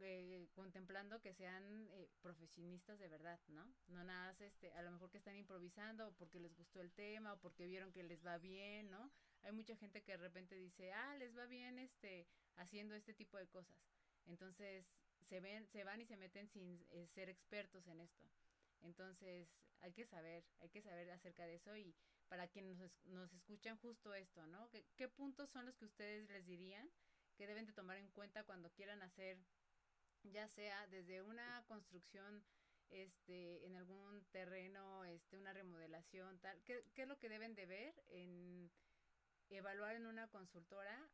eh, 0.00 0.48
contemplando 0.54 1.20
que 1.20 1.34
sean 1.34 1.88
eh, 1.92 2.08
profesionistas 2.20 2.98
de 2.98 3.08
verdad, 3.08 3.38
¿no? 3.48 3.64
No 3.88 4.04
nada 4.04 4.26
más, 4.26 4.40
este, 4.40 4.72
a 4.72 4.82
lo 4.82 4.90
mejor 4.90 5.10
que 5.10 5.18
están 5.18 5.36
improvisando 5.36 6.12
porque 6.18 6.40
les 6.40 6.54
gustó 6.56 6.80
el 6.80 6.92
tema 6.92 7.34
o 7.34 7.40
porque 7.40 7.66
vieron 7.66 7.92
que 7.92 8.02
les 8.02 8.24
va 8.24 8.38
bien, 8.38 8.90
¿no? 8.90 9.10
Hay 9.42 9.52
mucha 9.52 9.76
gente 9.76 10.02
que 10.02 10.12
de 10.12 10.18
repente 10.18 10.54
dice, 10.54 10.92
ah, 10.92 11.16
les 11.16 11.36
va 11.36 11.46
bien, 11.46 11.78
este, 11.78 12.26
haciendo 12.56 12.94
este 12.94 13.14
tipo 13.14 13.38
de 13.38 13.46
cosas. 13.48 13.76
Entonces, 14.26 14.92
se 15.28 15.40
ven, 15.40 15.66
se 15.68 15.84
van 15.84 16.00
y 16.00 16.06
se 16.06 16.16
meten 16.16 16.48
sin 16.48 16.84
ser 17.08 17.28
expertos 17.28 17.86
en 17.86 18.00
esto. 18.00 18.24
Entonces, 18.82 19.48
hay 19.80 19.92
que 19.92 20.06
saber, 20.06 20.44
hay 20.60 20.68
que 20.68 20.82
saber 20.82 21.10
acerca 21.10 21.46
de 21.46 21.56
eso 21.56 21.76
y 21.76 21.94
para 22.28 22.48
quienes 22.48 22.78
nos, 23.04 23.32
escuchan 23.34 23.76
justo 23.78 24.14
esto, 24.14 24.46
¿no? 24.46 24.68
¿Qué, 24.70 24.84
¿Qué 24.96 25.08
puntos 25.08 25.50
son 25.50 25.66
los 25.66 25.76
que 25.76 25.84
ustedes 25.84 26.30
les 26.30 26.46
dirían 26.46 26.88
que 27.36 27.46
deben 27.46 27.66
de 27.66 27.72
tomar 27.72 27.98
en 27.98 28.08
cuenta 28.08 28.44
cuando 28.44 28.70
quieran 28.70 29.02
hacer, 29.02 29.38
ya 30.24 30.48
sea 30.48 30.86
desde 30.88 31.22
una 31.22 31.64
construcción 31.66 32.44
este, 32.90 33.64
en 33.66 33.76
algún 33.76 34.24
terreno, 34.30 35.04
este, 35.04 35.36
una 35.36 35.52
remodelación, 35.52 36.38
tal, 36.40 36.62
¿qué, 36.64 36.84
qué 36.94 37.02
es 37.02 37.08
lo 37.08 37.18
que 37.18 37.28
deben 37.28 37.54
de 37.54 37.66
ver 37.66 37.94
en 38.08 38.70
evaluar 39.50 39.96
en 39.96 40.06
una 40.06 40.28
consultora 40.28 41.10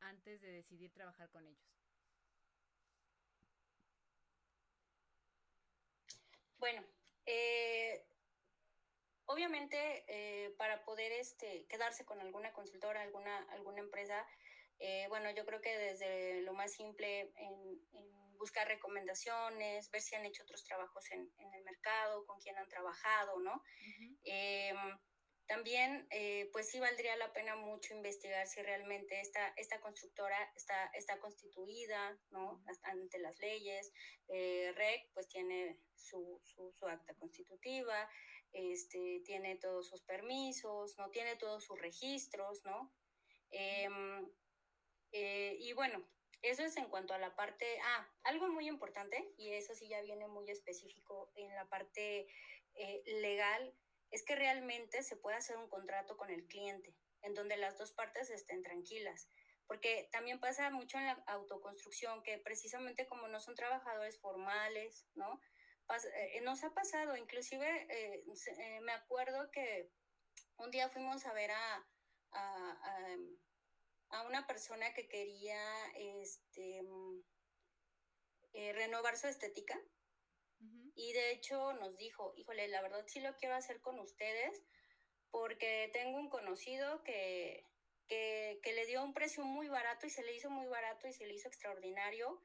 antes 0.00 0.40
de 0.40 0.50
decidir 0.50 0.92
trabajar 0.92 1.28
con 1.30 1.46
ellos? 1.46 1.78
Bueno, 6.58 6.82
eh, 7.24 8.04
obviamente 9.26 10.04
eh, 10.08 10.50
para 10.56 10.84
poder 10.84 11.12
este, 11.12 11.66
quedarse 11.66 12.04
con 12.04 12.20
alguna 12.20 12.52
consultora, 12.52 13.02
alguna, 13.02 13.38
alguna 13.50 13.80
empresa, 13.80 14.26
eh, 14.80 15.06
bueno, 15.08 15.30
yo 15.30 15.44
creo 15.44 15.60
que 15.60 15.76
desde 15.76 16.42
lo 16.42 16.54
más 16.54 16.72
simple 16.72 17.32
en, 17.36 18.27
buscar 18.38 18.68
recomendaciones, 18.68 19.90
ver 19.90 20.00
si 20.00 20.14
han 20.14 20.26
hecho 20.26 20.42
otros 20.42 20.64
trabajos 20.64 21.10
en, 21.10 21.30
el 21.54 21.64
mercado, 21.64 22.24
con 22.26 22.40
quién 22.40 22.56
han 22.56 22.68
trabajado, 22.68 23.40
¿no? 23.40 23.62
También, 25.48 26.06
eh, 26.10 26.50
pues 26.52 26.68
sí 26.68 26.78
valdría 26.78 27.16
la 27.16 27.32
pena 27.32 27.56
mucho 27.56 27.94
investigar 27.94 28.46
si 28.46 28.60
realmente 28.60 29.18
esta, 29.18 29.48
esta 29.56 29.80
constructora 29.80 30.36
está, 30.54 30.88
está 30.88 31.18
constituida, 31.20 32.20
¿no? 32.28 32.62
Ante 32.82 33.18
las 33.18 33.38
leyes. 33.38 33.90
Eh, 34.28 34.72
REC, 34.76 35.10
pues 35.14 35.26
tiene 35.26 35.80
su, 35.94 36.38
su, 36.44 36.86
acta 36.86 37.14
constitutiva, 37.14 38.10
este, 38.52 39.22
tiene 39.24 39.56
todos 39.56 39.88
sus 39.88 40.02
permisos, 40.02 40.98
¿no? 40.98 41.08
Tiene 41.08 41.36
todos 41.36 41.64
sus 41.64 41.80
registros, 41.80 42.62
¿no? 42.66 42.92
Em, 43.50 44.30
eh, 45.12 45.56
y 45.60 45.72
bueno, 45.72 46.06
eso 46.42 46.62
es 46.62 46.76
en 46.76 46.88
cuanto 46.88 47.14
a 47.14 47.18
la 47.18 47.34
parte, 47.34 47.66
ah, 47.82 48.08
algo 48.24 48.48
muy 48.48 48.68
importante, 48.68 49.32
y 49.36 49.52
eso 49.52 49.74
sí 49.74 49.88
ya 49.88 50.00
viene 50.02 50.26
muy 50.28 50.50
específico 50.50 51.30
en 51.34 51.54
la 51.54 51.68
parte 51.68 52.26
legal, 53.06 53.74
es 54.10 54.24
que 54.24 54.36
realmente 54.36 55.02
se 55.02 55.16
puede 55.16 55.36
hacer 55.36 55.56
un 55.56 55.68
contrato 55.68 56.16
con 56.16 56.30
el 56.30 56.46
cliente, 56.46 56.94
en 57.22 57.34
donde 57.34 57.56
las 57.56 57.76
dos 57.76 57.92
partes 57.92 58.30
estén 58.30 58.62
tranquilas. 58.62 59.28
Porque 59.66 60.08
también 60.12 60.40
pasa 60.40 60.70
mucho 60.70 60.96
en 60.96 61.06
la 61.06 61.22
autoconstrucción 61.26 62.22
que 62.22 62.38
precisamente 62.38 63.06
como 63.06 63.28
no 63.28 63.38
son 63.40 63.54
trabajadores 63.54 64.18
formales, 64.18 65.06
¿no? 65.14 65.40
Eh, 66.14 66.40
nos 66.42 66.64
ha 66.64 66.72
pasado, 66.74 67.16
inclusive 67.16 67.86
eh, 67.88 68.22
eh, 68.58 68.80
me 68.80 68.92
acuerdo 68.92 69.50
que 69.50 69.90
un 70.58 70.70
día 70.70 70.88
fuimos 70.90 71.24
a 71.26 71.32
ver 71.32 71.50
a, 71.50 71.86
una 74.26 74.46
persona 74.46 74.92
que 74.94 75.08
quería 75.08 75.60
este, 75.94 76.82
mm, 76.82 77.22
renovar 78.74 79.16
su 79.16 79.26
estética 79.26 79.78
y 80.94 81.12
de 81.12 81.30
hecho 81.30 81.72
nos 81.74 81.96
dijo, 81.96 82.32
híjole, 82.36 82.66
la 82.68 82.82
verdad 82.82 83.04
sí 83.06 83.20
lo 83.20 83.36
quiero 83.36 83.54
hacer 83.54 83.80
con 83.80 84.00
ustedes 84.00 84.60
porque 85.30 85.90
tengo 85.92 86.18
un 86.18 86.28
conocido 86.28 87.04
que, 87.04 87.64
que, 88.08 88.58
que 88.64 88.72
le 88.72 88.84
dio 88.86 89.04
un 89.04 89.14
precio 89.14 89.44
muy 89.44 89.68
barato 89.68 90.06
y 90.06 90.10
se 90.10 90.24
le 90.24 90.34
hizo 90.34 90.50
muy 90.50 90.66
barato 90.66 91.06
y 91.06 91.12
se 91.12 91.24
le 91.26 91.34
hizo 91.34 91.46
extraordinario. 91.46 92.42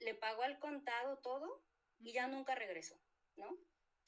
Le 0.00 0.14
pagó 0.14 0.42
al 0.42 0.58
contado 0.58 1.18
todo 1.20 1.64
y 1.98 2.12
ya 2.12 2.26
nunca 2.26 2.54
regresó, 2.54 3.00
¿no? 3.36 3.58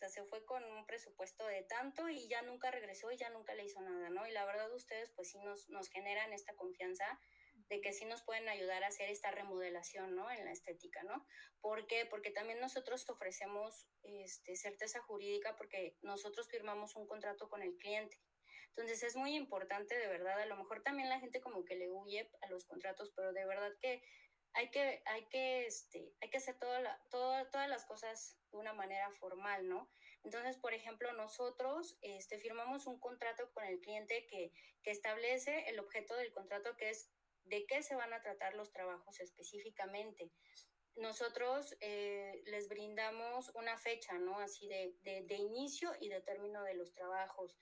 Se 0.09 0.25
fue 0.25 0.45
con 0.45 0.65
un 0.65 0.87
presupuesto 0.87 1.47
de 1.47 1.63
tanto 1.63 2.09
y 2.09 2.29
ya 2.29 2.43
nunca 2.43 2.71
regresó 2.71 3.11
y 3.13 3.17
ya 3.17 3.31
nunca 3.31 3.55
le 3.55 3.65
hizo 3.65 3.81
nada, 3.81 4.11
¿no? 4.11 4.27
Y 4.27 4.33
la 4.33 4.45
verdad 4.45 4.73
ustedes 4.75 5.11
pues 5.11 5.31
sí 5.31 5.39
nos, 5.39 5.69
nos 5.69 5.89
generan 5.89 6.33
esta 6.33 6.55
confianza 6.55 7.21
de 7.69 7.81
que 7.81 7.93
sí 7.93 8.05
nos 8.05 8.23
pueden 8.23 8.49
ayudar 8.49 8.83
a 8.83 8.89
hacer 8.89 9.11
esta 9.11 9.31
remodelación, 9.31 10.17
¿no? 10.17 10.31
En 10.31 10.45
la 10.45 10.51
estética, 10.51 11.03
¿no? 11.05 11.25
¿Por 11.61 11.87
qué? 11.87 12.05
Porque 12.05 12.31
también 12.31 12.61
nosotros 12.61 13.09
ofrecemos 13.09 13.87
este, 14.03 14.57
certeza 14.57 15.01
jurídica 15.03 15.57
porque 15.57 15.97
nosotros 16.03 16.49
firmamos 16.49 16.97
un 16.97 17.07
contrato 17.07 17.49
con 17.49 17.63
el 17.63 17.77
cliente. 17.77 18.19
Entonces 18.71 19.03
es 19.03 19.17
muy 19.17 19.35
importante, 19.35 19.97
de 19.97 20.09
verdad, 20.09 20.41
a 20.41 20.47
lo 20.47 20.57
mejor 20.57 20.83
también 20.83 21.09
la 21.09 21.21
gente 21.21 21.41
como 21.41 21.65
que 21.65 21.77
le 21.77 21.91
huye 21.91 22.29
a 22.41 22.49
los 22.49 22.65
contratos, 22.65 23.13
pero 23.15 23.33
de 23.33 23.47
verdad 23.47 23.73
que 23.81 24.03
hay 24.55 24.71
que, 24.71 25.03
hay 25.07 25.27
que, 25.27 25.67
este, 25.67 26.13
hay 26.21 26.31
que 26.31 26.39
hacer 26.39 26.59
toda 26.59 27.01
todas 27.11 27.69
las 27.69 27.85
cosas 27.85 28.37
de 28.51 28.59
una 28.59 28.73
manera 28.73 29.11
formal, 29.13 29.69
¿no? 29.69 29.91
Entonces, 30.25 30.59
por 30.59 30.75
ejemplo, 30.75 31.13
nosotros 31.13 31.99
este, 32.03 32.39
firmamos 32.39 32.87
un 32.87 33.01
contrato 33.01 33.51
con 33.53 33.65
el 33.65 33.81
cliente 33.81 34.27
que, 34.27 34.53
que 34.83 34.91
establece 34.91 35.69
el 35.69 35.79
objeto 35.79 36.15
del 36.17 36.33
contrato 36.33 36.77
que 36.77 36.91
es 36.91 37.11
de 37.45 37.65
qué 37.67 37.83
se 37.83 37.95
van 37.95 38.13
a 38.13 38.23
tratar 38.23 38.55
los 38.55 38.71
trabajos 38.71 39.21
específicamente. 39.21 40.31
Nosotros 40.97 41.75
eh, 41.81 42.43
les 42.47 42.69
brindamos 42.69 43.51
una 43.55 43.79
fecha, 43.79 44.19
¿no? 44.19 44.39
Así 44.39 44.69
de, 44.69 44.95
de, 45.03 45.37
inicio 45.37 45.93
y 46.01 46.09
de 46.09 46.21
término 46.21 46.63
de 46.65 46.75
los 46.75 46.93
trabajos. 46.93 47.57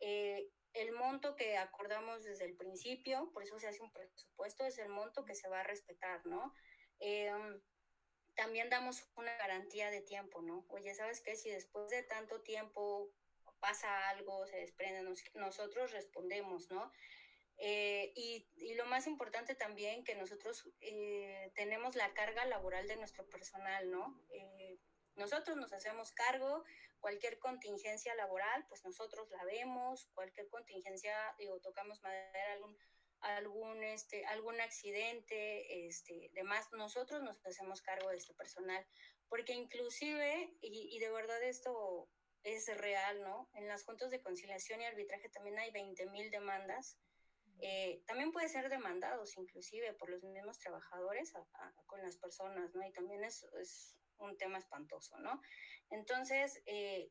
Eh, 0.00 0.50
el 0.74 0.92
monto 0.92 1.36
que 1.36 1.56
acordamos 1.56 2.24
desde 2.24 2.44
el 2.44 2.56
principio, 2.56 3.30
por 3.32 3.42
eso 3.42 3.58
se 3.58 3.68
hace 3.68 3.82
un 3.82 3.92
presupuesto, 3.92 4.64
es 4.64 4.78
el 4.78 4.88
monto 4.88 5.24
que 5.24 5.34
se 5.34 5.48
va 5.48 5.60
a 5.60 5.64
respetar, 5.64 6.24
¿no? 6.26 6.52
Em, 6.98 7.60
también 8.34 8.68
damos 8.68 9.08
una 9.16 9.34
garantía 9.36 9.90
de 9.90 10.02
tiempo, 10.02 10.42
¿no? 10.42 10.66
Oye, 10.68 10.94
¿sabes 10.94 11.20
qué? 11.20 11.36
Si 11.36 11.50
después 11.50 11.88
de 11.90 12.02
tanto 12.02 12.42
tiempo 12.42 13.12
pasa 13.60 14.08
algo, 14.10 14.46
se 14.46 14.56
desprende, 14.56 15.02
nosotros 15.34 15.92
respondemos, 15.92 16.70
¿no? 16.70 16.92
Eh, 17.56 18.12
y, 18.16 18.74
lo 18.74 18.86
más 18.86 19.06
importante 19.06 19.54
también 19.54 20.02
que 20.02 20.16
nosotros 20.16 20.68
eh, 20.80 21.52
tenemos 21.54 21.94
la 21.94 22.12
carga 22.12 22.44
laboral 22.46 22.88
de 22.88 22.96
nuestro 22.96 23.28
personal, 23.28 23.90
¿no? 23.90 24.20
Nosotros 25.16 25.56
nos 25.56 25.72
hacemos 25.72 26.12
cargo, 26.12 26.64
cualquier 27.00 27.38
contingencia 27.38 28.14
laboral, 28.14 28.64
pues 28.68 28.84
nosotros 28.84 29.30
la 29.30 29.44
vemos, 29.44 30.06
cualquier 30.14 30.48
contingencia, 30.48 31.14
digo, 31.38 31.60
tocamos 31.60 32.02
madera, 32.02 32.52
algún, 32.54 32.78
algún, 33.20 33.84
este, 33.84 34.24
algún 34.26 34.60
accidente, 34.60 35.86
este, 35.86 36.30
demás, 36.32 36.70
nosotros 36.72 37.22
nos 37.22 37.44
hacemos 37.46 37.82
cargo 37.82 38.10
de 38.10 38.16
este 38.16 38.34
personal, 38.34 38.86
porque 39.28 39.52
inclusive, 39.52 40.56
y, 40.60 40.96
y 40.96 40.98
de 40.98 41.10
verdad 41.10 41.42
esto 41.42 42.08
es 42.42 42.66
real, 42.76 43.22
¿no? 43.22 43.48
En 43.54 43.68
las 43.68 43.84
juntas 43.84 44.10
de 44.10 44.20
conciliación 44.22 44.80
y 44.80 44.84
arbitraje 44.84 45.28
también 45.30 45.58
hay 45.58 45.70
20 45.70 46.06
mil 46.06 46.30
demandas, 46.30 46.98
eh, 47.60 48.02
también 48.06 48.32
puede 48.32 48.48
ser 48.48 48.68
demandados 48.68 49.36
inclusive 49.36 49.94
por 49.94 50.10
los 50.10 50.22
mismos 50.22 50.58
trabajadores 50.58 51.32
con 51.86 52.02
las 52.02 52.16
personas, 52.16 52.74
¿no? 52.74 52.86
Y 52.86 52.92
también 52.92 53.24
es, 53.24 53.44
es 53.60 53.96
un 54.18 54.36
tema 54.36 54.58
espantoso, 54.58 55.18
¿no? 55.18 55.40
Entonces, 55.90 56.62
eh, 56.66 57.10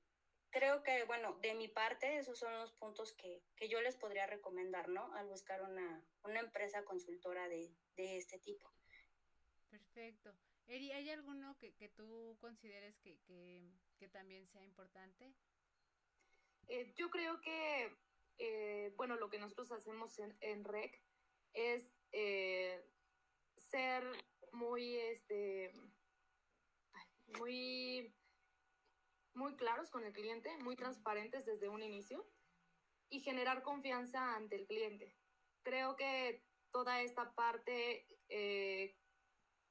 creo 0.50 0.84
que, 0.84 1.04
bueno, 1.06 1.38
de 1.42 1.54
mi 1.56 1.68
parte, 1.68 2.18
esos 2.18 2.40
son 2.40 2.54
los 2.54 2.72
puntos 2.74 3.14
que, 3.14 3.44
que 3.56 3.70
yo 3.70 3.82
les 3.82 3.98
podría 3.98 4.26
recomendar, 4.26 4.90
¿no? 4.90 5.14
Al 5.16 5.28
buscar 5.28 5.62
una, 5.62 6.04
una 6.24 6.40
empresa 6.40 6.84
consultora 6.84 7.48
de, 7.48 7.74
de, 7.96 8.18
este 8.18 8.40
tipo. 8.40 8.72
Perfecto. 9.70 10.34
Eri, 10.68 10.92
¿hay 10.92 11.10
alguno 11.10 11.58
que, 11.58 11.74
que 11.76 11.90
tú 11.90 12.38
consideres 12.40 12.98
que, 13.00 13.20
que, 13.22 13.62
que 13.98 14.08
también 14.08 14.48
sea 14.48 14.64
importante? 14.64 15.34
Eh, 16.68 16.94
yo 16.96 17.10
creo 17.10 17.42
que 17.42 17.92
eh, 18.38 18.92
bueno, 18.96 19.16
lo 19.16 19.30
que 19.30 19.40
nosotros 19.40 19.72
hacemos 19.72 20.20
en, 20.20 20.64
REC 20.64 21.02
es 21.54 21.94
eh, 22.12 22.84
ser 23.58 24.04
muy, 24.52 24.98
este, 24.98 25.72
muy, 27.40 28.16
muy 29.34 29.56
claros 29.56 29.90
con 29.90 30.04
el 30.06 30.14
cliente, 30.14 30.56
muy 30.58 30.76
transparentes 30.76 31.46
desde 31.46 31.70
un 31.70 31.82
inicio 31.82 32.26
y 33.10 33.22
generar 33.22 33.64
confianza 33.64 34.36
ante 34.36 34.56
el 34.56 34.68
cliente. 34.68 35.16
Creo 35.64 35.96
que 35.96 36.44
toda 36.72 37.02
esta 37.02 37.34
parte 37.34 38.08
eh, 38.30 38.96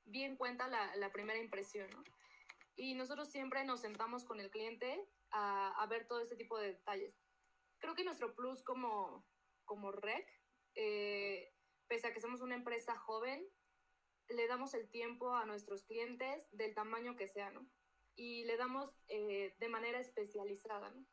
bien 0.04 0.36
cuenta 0.36 0.68
la, 0.68 1.12
primera 1.12 1.38
impresión, 1.38 1.88
Y 2.76 2.94
nosotros 2.94 3.28
siempre 3.30 3.64
nos 3.64 3.80
sentamos 3.80 4.24
con 4.24 4.40
el 4.40 4.50
cliente 4.50 5.08
a, 5.30 5.70
a 5.82 5.86
ver 5.86 6.06
todo 6.06 6.20
este 6.20 6.36
tipo 6.36 6.58
de 6.58 6.68
detalles 6.74 7.22
creo 7.82 7.94
que 7.94 8.04
nuestro 8.04 8.34
plus 8.34 8.62
como, 8.62 9.26
como 9.66 9.92
REC, 9.92 10.26
eh, 10.76 11.52
pese 11.88 12.06
a 12.06 12.14
que 12.14 12.20
somos 12.20 12.40
una 12.40 12.54
empresa 12.54 12.96
joven, 12.96 13.46
le 14.32 14.46
damos 14.46 14.74
el 14.74 14.88
tiempo 14.88 15.34
a 15.34 15.44
nuestros 15.44 15.84
clientes 15.84 16.48
del 16.52 16.74
tamaño 16.74 17.16
que 17.16 17.28
sea, 17.28 17.50
¿no? 17.50 17.66
Y 18.14 18.44
le 18.44 18.56
damos 18.56 18.90
eh, 19.08 19.54
de 19.58 19.68
manera 19.68 19.98
especializada, 20.00 20.90
¿no? 20.90 21.04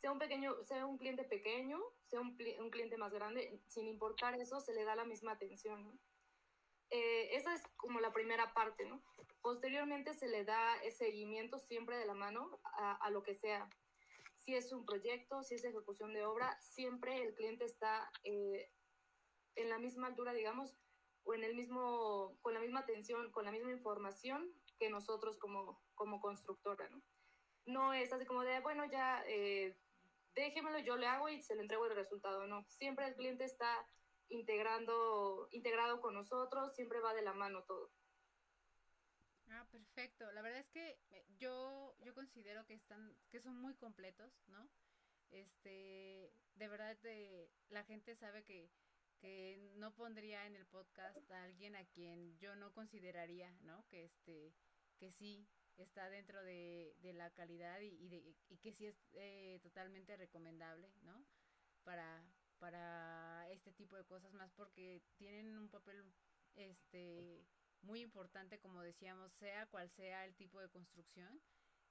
Sea 0.00 0.12
un, 0.12 0.18
pequeño, 0.18 0.54
sea 0.64 0.86
un 0.86 0.96
cliente 0.96 1.24
pequeño, 1.24 1.80
sea 2.06 2.20
un, 2.20 2.36
un, 2.60 2.70
cliente 2.70 2.96
más 2.96 3.12
grande, 3.12 3.60
sin 3.66 3.88
importar 3.88 4.34
eso, 4.40 4.60
se 4.60 4.72
le 4.72 4.84
da 4.84 4.94
la 4.94 5.04
misma 5.04 5.32
atención, 5.32 5.84
¿no? 5.84 5.98
Eh, 6.90 7.36
esa 7.36 7.54
es 7.54 7.62
como 7.76 8.00
la 8.00 8.12
primera 8.12 8.54
parte, 8.54 8.86
¿no? 8.86 9.02
Posteriormente 9.42 10.14
se 10.14 10.28
le 10.28 10.44
da 10.44 10.76
seguimiento 10.90 11.58
siempre 11.58 11.96
de 11.98 12.06
la 12.06 12.14
mano 12.14 12.60
a, 12.64 12.94
a 12.96 13.10
lo 13.10 13.22
que 13.22 13.34
sea 13.34 13.68
si 14.48 14.54
es 14.54 14.72
un 14.72 14.86
proyecto, 14.86 15.42
si 15.42 15.56
es 15.56 15.64
ejecución 15.64 16.14
de 16.14 16.24
obra, 16.24 16.58
siempre 16.62 17.22
el 17.22 17.34
cliente 17.34 17.66
está 17.66 18.10
eh, 18.24 18.72
en 19.56 19.68
la 19.68 19.78
misma 19.78 20.06
altura, 20.06 20.32
digamos, 20.32 20.74
o 21.28 21.34
en 21.34 21.44
el 21.44 21.54
mismo, 21.54 22.38
con 22.40 22.54
la 22.54 22.60
misma 22.60 22.80
atención, 22.80 23.30
con 23.30 23.44
la 23.44 23.52
misma 23.52 23.70
información 23.70 24.50
que 24.78 24.88
nosotros 24.88 25.36
como, 25.36 25.78
como 25.94 26.20
constructora, 26.20 26.88
¿no? 26.88 27.02
No 27.66 27.92
es 27.92 28.10
así 28.14 28.24
como 28.24 28.42
de, 28.44 28.60
bueno, 28.60 28.86
ya 28.90 29.22
eh, 29.26 29.76
déjemelo, 30.34 30.78
yo 30.78 30.96
le 30.96 31.06
hago 31.06 31.28
y 31.28 31.42
se 31.42 31.54
le 31.54 31.60
entrego 31.60 31.84
el 31.84 31.94
resultado, 31.94 32.46
no. 32.46 32.64
Siempre 32.70 33.06
el 33.06 33.14
cliente 33.14 33.44
está 33.44 33.86
integrando, 34.30 35.48
integrado 35.50 36.00
con 36.00 36.14
nosotros, 36.14 36.74
siempre 36.74 37.00
va 37.00 37.12
de 37.12 37.22
la 37.22 37.34
mano 37.34 37.62
todo. 37.64 37.90
Ah, 39.50 39.66
perfecto. 39.70 40.32
La 40.32 40.40
verdad 40.40 40.60
es 40.60 40.70
que 40.70 40.98
eh, 41.10 41.26
yo, 41.36 41.94
yo 42.00 42.14
considero 42.14 42.64
que 42.64 42.74
están, 42.74 43.14
que 43.30 43.40
son 43.40 43.60
muy 43.60 43.74
completos, 43.74 44.32
¿no? 44.46 44.66
Este, 45.30 46.32
de 46.54 46.68
verdad, 46.68 46.96
de, 47.02 47.50
la 47.68 47.84
gente 47.84 48.16
sabe 48.16 48.44
que, 48.44 48.70
que 49.20 49.58
no 49.76 49.94
pondría 49.94 50.46
en 50.46 50.56
el 50.56 50.66
podcast 50.66 51.30
a 51.30 51.44
alguien 51.44 51.76
a 51.76 51.84
quien 51.84 52.36
yo 52.38 52.54
no 52.56 52.72
consideraría, 52.72 53.52
¿no? 53.62 53.86
Que 53.88 54.04
este, 54.04 54.54
que 54.98 55.10
sí 55.10 55.48
está 55.76 56.10
dentro 56.10 56.42
de, 56.42 56.94
la 57.14 57.30
calidad 57.30 57.80
y, 57.80 57.86
y, 57.86 58.08
de, 58.08 58.36
y 58.48 58.58
que 58.58 58.72
sí 58.72 58.86
es 58.86 58.96
eh, 59.12 59.58
totalmente 59.62 60.16
recomendable, 60.16 60.92
¿no? 61.02 61.24
Para, 61.84 62.24
para 62.58 63.48
este 63.50 63.72
tipo 63.72 63.96
de 63.96 64.04
cosas 64.04 64.32
más 64.34 64.50
porque 64.52 65.02
tienen 65.16 65.56
un 65.56 65.68
papel, 65.68 66.04
este, 66.54 67.46
muy 67.82 68.00
importante, 68.02 68.58
como 68.58 68.82
decíamos, 68.82 69.32
sea 69.34 69.66
cual 69.66 69.88
sea 69.88 70.24
el 70.24 70.34
tipo 70.34 70.60
de 70.60 70.68
construcción, 70.68 71.40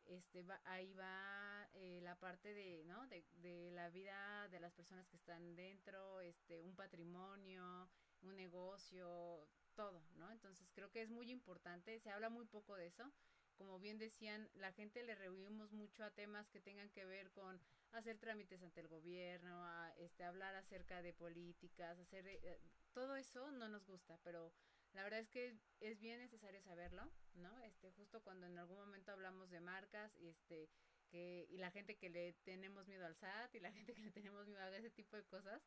este 0.06 0.44
va, 0.44 0.62
ahí 0.66 0.94
va 0.94 1.57
eh, 1.74 2.00
la 2.02 2.16
parte 2.16 2.54
de, 2.54 2.84
¿no? 2.86 3.08
De, 3.08 3.24
de, 3.36 3.72
la 3.72 3.90
vida 3.90 4.48
de 4.50 4.60
las 4.60 4.74
personas 4.74 5.08
que 5.08 5.18
están 5.18 5.56
dentro, 5.56 6.22
este, 6.22 6.62
un 6.62 6.76
patrimonio, 6.76 7.90
un 8.22 8.36
negocio, 8.36 9.48
todo, 9.76 10.04
¿no? 10.16 10.32
Entonces 10.32 10.72
creo 10.74 10.92
que 10.92 11.02
es 11.02 11.10
muy 11.10 11.32
importante, 11.32 12.00
se 12.00 12.10
habla 12.10 12.30
muy 12.30 12.46
poco 12.46 12.76
de 12.76 12.88
eso. 12.88 13.12
Como 13.58 13.80
bien 13.80 13.98
decían, 13.98 14.50
la 14.54 14.72
gente 14.72 15.02
le 15.04 15.16
reunimos 15.16 15.72
mucho 15.72 16.04
a 16.04 16.12
temas 16.12 16.50
que 16.50 16.60
tengan 16.60 16.90
que 16.92 17.06
ver 17.06 17.32
con 17.32 17.60
hacer 17.92 18.20
trámites 18.20 18.62
ante 18.62 18.82
el 18.82 18.88
gobierno, 18.88 19.66
a 19.66 19.92
este 19.98 20.24
hablar 20.24 20.56
acerca 20.56 21.02
de 21.02 21.14
políticas, 21.14 21.98
hacer 21.98 22.28
eh, 22.28 22.60
todo 22.94 23.16
eso 23.16 23.52
no 23.52 23.68
nos 23.68 23.86
gusta, 23.86 24.20
pero 24.24 24.54
la 24.94 25.04
verdad 25.04 25.20
es 25.20 25.30
que 25.30 25.58
es 25.80 26.00
bien 26.00 26.20
necesario 26.20 26.62
saberlo, 26.62 27.04
¿no? 27.36 27.58
Este, 27.60 27.92
justo 27.92 28.22
cuando 28.24 28.46
en 28.48 28.58
algún 28.58 28.78
momento 28.78 29.12
hablamos 29.12 29.50
de 29.50 29.60
marcas 29.60 30.16
y 30.18 30.28
este 30.28 30.70
que 31.08 31.48
y 31.50 31.58
la 31.58 31.72
gente 31.72 31.98
que 31.98 32.10
le 32.10 32.34
tenemos 32.44 32.88
miedo 32.88 33.06
al 33.06 33.16
SAT 33.16 33.56
y 33.56 33.60
la 33.60 33.72
gente 33.74 33.94
que 33.94 34.02
le 34.02 34.12
tenemos 34.12 34.48
miedo 34.48 34.62
a 34.62 34.78
ese 34.78 34.90
tipo 34.90 35.16
de 35.16 35.24
cosas, 35.26 35.62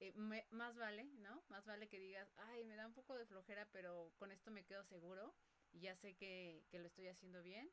eh, 0.00 0.12
más 0.50 0.76
vale, 0.76 1.04
¿no? 1.18 1.42
Más 1.48 1.66
vale 1.66 1.88
que 1.88 1.98
digas, 1.98 2.32
ay, 2.36 2.64
me 2.64 2.76
da 2.76 2.86
un 2.86 2.94
poco 2.94 3.16
de 3.16 3.26
flojera, 3.26 3.68
pero 3.72 4.12
con 4.16 4.30
esto 4.30 4.50
me 4.50 4.64
quedo 4.64 4.84
seguro 4.84 5.34
y 5.72 5.80
ya 5.80 5.96
sé 5.96 6.14
que, 6.14 6.64
que 6.70 6.78
lo 6.78 6.86
estoy 6.86 7.08
haciendo 7.08 7.42
bien, 7.42 7.70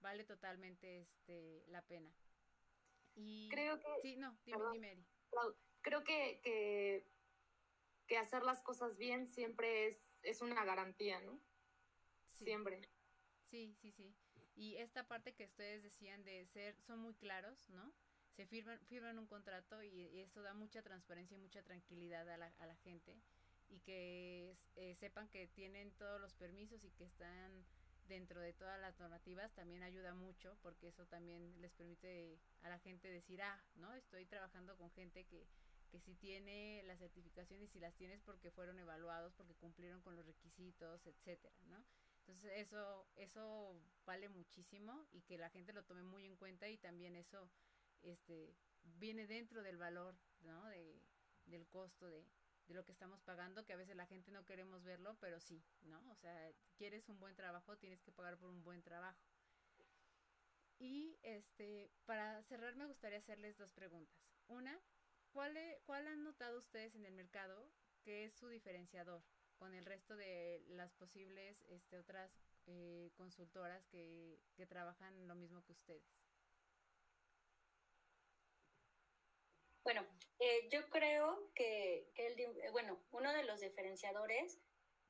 vale 0.00 0.24
totalmente 0.24 1.02
este 1.02 1.64
la 1.68 1.82
pena. 1.82 2.12
Y 3.14 3.48
creo 3.50 3.80
que 3.80 3.88
sí, 4.02 4.16
no, 4.16 4.36
dime, 4.44 4.64
dime, 4.72 5.04
Creo 5.82 6.02
que, 6.04 6.40
que 6.42 7.06
que 8.06 8.18
hacer 8.18 8.42
las 8.42 8.62
cosas 8.62 8.96
bien 8.96 9.26
siempre 9.28 9.86
es 9.86 10.06
es 10.22 10.42
una 10.42 10.64
garantía, 10.64 11.20
¿no? 11.20 11.38
Siempre. 12.32 12.88
Sí, 13.50 13.74
sí, 13.80 13.92
sí. 13.92 14.14
Y 14.56 14.76
esta 14.76 15.06
parte 15.06 15.34
que 15.34 15.44
ustedes 15.44 15.82
decían 15.82 16.24
de 16.24 16.46
ser, 16.46 16.74
son 16.80 17.00
muy 17.00 17.14
claros, 17.14 17.68
¿no? 17.70 17.92
Se 18.34 18.46
firman, 18.46 18.78
firman 18.86 19.18
un 19.18 19.26
contrato 19.26 19.82
y, 19.82 20.20
eso 20.20 20.42
da 20.42 20.54
mucha 20.54 20.82
transparencia 20.82 21.36
y 21.36 21.40
mucha 21.40 21.62
tranquilidad 21.62 22.28
a 22.28 22.36
la, 22.36 22.52
a 22.58 22.66
la 22.66 22.76
gente 22.76 23.14
y 23.68 23.80
que 23.80 24.56
eh, 24.76 24.94
sepan 24.94 25.28
que 25.28 25.46
tienen 25.48 25.90
todos 25.92 26.20
los 26.20 26.34
permisos 26.34 26.84
y 26.84 26.90
que 26.92 27.04
están 27.04 27.64
dentro 28.08 28.40
de 28.40 28.52
todas 28.52 28.80
las 28.80 28.98
normativas 29.00 29.52
también 29.54 29.82
ayuda 29.82 30.14
mucho 30.14 30.56
porque 30.62 30.88
eso 30.88 31.06
también 31.06 31.60
les 31.60 31.72
permite 31.72 32.38
a 32.62 32.68
la 32.68 32.78
gente 32.78 33.08
decir, 33.10 33.42
ah, 33.42 33.60
¿no? 33.76 33.92
Estoy 33.94 34.26
trabajando 34.26 34.76
con 34.76 34.90
gente 34.92 35.24
que, 35.24 35.46
que 35.90 36.00
si 36.00 36.14
tiene 36.14 36.82
las 36.84 36.98
certificaciones 36.98 37.68
y 37.68 37.72
si 37.72 37.80
las 37.80 37.94
tienes 37.94 38.20
porque 38.22 38.50
fueron 38.50 38.78
evaluados, 38.78 39.34
porque 39.34 39.54
cumplieron 39.54 40.00
con 40.02 40.14
los 40.14 40.24
requisitos, 40.24 41.04
etcétera, 41.06 41.56
¿no? 41.66 41.84
Entonces 42.26 42.52
eso, 42.56 43.06
eso 43.14 43.80
vale 44.04 44.28
muchísimo 44.28 45.06
y 45.12 45.22
que 45.22 45.38
la 45.38 45.48
gente 45.50 45.72
lo 45.72 45.84
tome 45.84 46.02
muy 46.02 46.24
en 46.24 46.36
cuenta 46.36 46.68
y 46.68 46.76
también 46.76 47.14
eso 47.14 47.48
este, 48.02 48.56
viene 48.82 49.28
dentro 49.28 49.62
del 49.62 49.76
valor, 49.76 50.16
¿no? 50.40 50.64
De, 50.66 51.00
del 51.44 51.68
costo 51.68 52.06
de, 52.06 52.26
de 52.66 52.74
lo 52.74 52.84
que 52.84 52.92
estamos 52.92 53.20
pagando, 53.22 53.64
que 53.64 53.72
a 53.72 53.76
veces 53.76 53.94
la 53.94 54.06
gente 54.06 54.32
no 54.32 54.44
queremos 54.44 54.82
verlo, 54.82 55.16
pero 55.20 55.38
sí, 55.40 55.62
¿no? 55.82 56.02
O 56.10 56.16
sea, 56.16 56.52
quieres 56.76 57.08
un 57.08 57.20
buen 57.20 57.36
trabajo, 57.36 57.76
tienes 57.76 58.02
que 58.02 58.12
pagar 58.12 58.36
por 58.38 58.50
un 58.50 58.64
buen 58.64 58.82
trabajo. 58.82 59.22
Y 60.78 61.18
este, 61.22 61.90
para 62.04 62.42
cerrar 62.42 62.76
me 62.76 62.86
gustaría 62.86 63.18
hacerles 63.18 63.56
dos 63.56 63.70
preguntas. 63.72 64.18
Una, 64.48 64.78
¿cuál, 65.32 65.56
han 66.06 66.24
notado 66.24 66.58
ustedes 66.58 66.94
en 66.94 67.06
el 67.06 67.14
mercado 67.14 67.70
que 68.02 68.24
es 68.24 68.34
su 68.34 68.48
diferenciador 68.48 69.22
con 69.58 69.74
el 69.74 69.84
resto 69.84 70.16
de 70.16 70.62
las 70.68 70.92
posibles 70.94 71.62
este, 71.68 71.98
otras 71.98 72.30
eh, 72.66 73.10
consultoras 73.16 73.84
que, 73.86 74.38
que 74.54 74.66
trabajan 74.66 75.26
lo 75.26 75.34
mismo 75.34 75.64
que 75.64 75.72
ustedes? 75.72 76.04
Bueno, 79.84 80.04
eh, 80.40 80.68
yo 80.70 80.88
creo 80.90 81.52
que, 81.54 82.10
que 82.14 82.26
el, 82.26 82.40
eh, 82.40 82.70
bueno, 82.72 83.00
uno 83.12 83.32
de 83.32 83.44
los 83.44 83.60
diferenciadores 83.60 84.58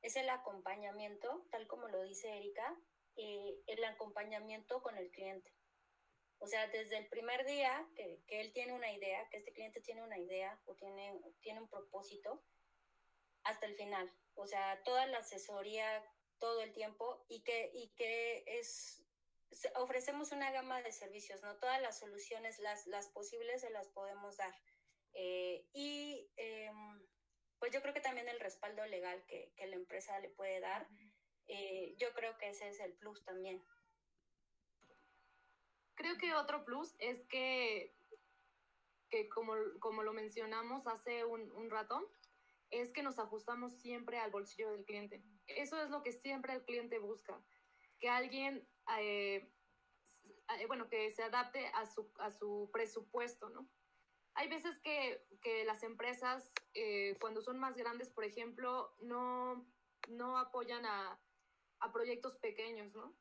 es 0.01 0.15
el 0.15 0.29
acompañamiento, 0.29 1.47
tal 1.49 1.67
como 1.67 1.87
lo 1.87 2.03
dice 2.03 2.37
Erika, 2.37 2.77
el 3.15 3.83
acompañamiento 3.83 4.83
con 4.83 4.95
el 4.95 5.09
cliente. 5.09 5.51
O 6.39 6.45
sea, 6.45 6.67
desde 6.67 6.99
el 6.99 7.07
primer 7.07 7.45
día 7.47 7.87
que, 7.95 8.21
que, 8.27 8.41
él 8.41 8.53
tiene 8.53 8.73
una 8.73 8.91
idea, 8.91 9.27
que 9.29 9.37
este 9.37 9.53
cliente 9.53 9.81
tiene 9.81 10.03
una 10.03 10.19
idea 10.19 10.59
o 10.65 10.75
tiene, 10.75 11.19
tiene 11.41 11.61
un 11.61 11.67
propósito, 11.67 12.43
hasta 13.47 13.65
el 13.65 13.75
final. 13.75 14.11
O 14.35 14.45
sea, 14.45 14.81
toda 14.83 15.05
la 15.07 15.19
asesoría 15.19 16.03
todo 16.39 16.61
el 16.61 16.73
tiempo 16.73 17.25
y 17.29 17.41
que, 17.43 17.71
y 17.73 17.89
que 17.95 18.43
es, 18.45 19.03
ofrecemos 19.75 20.31
una 20.31 20.51
gama 20.51 20.81
de 20.81 20.91
servicios, 20.91 21.41
¿no? 21.41 21.57
Todas 21.57 21.81
las 21.81 21.97
soluciones, 21.97 22.59
las, 22.59 22.85
las 22.87 23.07
posibles, 23.07 23.61
se 23.61 23.69
las 23.71 23.87
podemos 23.89 24.37
dar. 24.37 24.53
Eh, 25.13 25.65
y 25.73 26.29
eh, 26.37 26.71
pues 27.57 27.71
yo 27.71 27.81
creo 27.81 27.93
que 27.93 28.01
también 28.01 28.27
el 28.27 28.39
respaldo 28.39 28.85
legal 28.85 29.25
que, 29.25 29.51
que 29.55 29.67
la 29.67 29.75
empresa 29.75 30.19
le 30.19 30.29
puede 30.29 30.59
dar, 30.59 30.87
eh, 31.47 31.95
yo 31.97 32.13
creo 32.13 32.37
que 32.37 32.49
ese 32.49 32.69
es 32.69 32.79
el 32.79 32.93
plus 32.93 33.23
también. 33.23 33.63
Creo 35.95 36.17
que 36.17 36.35
otro 36.35 36.63
plus 36.63 36.93
es 36.99 37.25
que, 37.27 37.95
que 39.09 39.27
como, 39.29 39.55
como 39.79 40.03
lo 40.03 40.13
mencionamos 40.13 40.85
hace 40.85 41.25
un, 41.25 41.51
un 41.53 41.71
rato, 41.71 42.11
es 42.69 42.91
que 42.91 43.03
nos 43.03 43.19
ajustamos 43.19 43.73
siempre 43.79 44.19
al 44.19 44.31
bolsillo 44.31 44.71
del 44.71 44.85
cliente. 44.85 45.23
Eso 45.47 45.81
es 45.81 45.89
lo 45.89 46.03
que 46.03 46.11
siempre 46.11 46.53
el 46.53 46.63
cliente 46.65 46.99
busca, 46.99 47.41
que 47.99 48.09
alguien, 48.09 48.67
eh, 48.99 49.51
eh, 50.59 50.65
bueno, 50.67 50.89
que 50.89 51.11
se 51.11 51.23
adapte 51.23 51.67
a 51.73 51.85
su, 51.85 52.11
a 52.19 52.31
su 52.31 52.69
presupuesto, 52.71 53.49
¿no? 53.49 53.69
Hay 54.33 54.49
veces 54.49 54.79
que, 54.79 55.25
que 55.41 55.65
las 55.65 55.81
empresas, 55.81 56.51
eh, 56.75 57.17
cuando 57.19 57.41
son 57.41 57.57
más 57.57 57.75
grandes, 57.75 58.09
por 58.09 58.23
ejemplo, 58.23 58.93
no, 59.01 59.67
no 60.09 60.37
apoyan 60.37 60.85
a, 60.85 61.19
a 61.79 61.91
proyectos 61.91 62.37
pequeños, 62.37 62.93
¿no? 62.93 63.15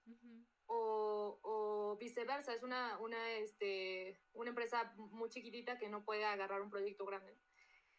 o, 0.66 1.38
o, 1.42 1.96
viceversa, 1.98 2.54
es 2.54 2.62
una, 2.62 2.98
una, 2.98 3.30
este, 3.34 4.20
una 4.32 4.50
empresa 4.50 4.92
muy 4.96 5.28
chiquitita 5.30 5.78
que 5.78 5.88
no 5.88 6.04
puede 6.04 6.24
agarrar 6.24 6.60
un 6.60 6.70
proyecto 6.70 7.04
grande. 7.06 7.36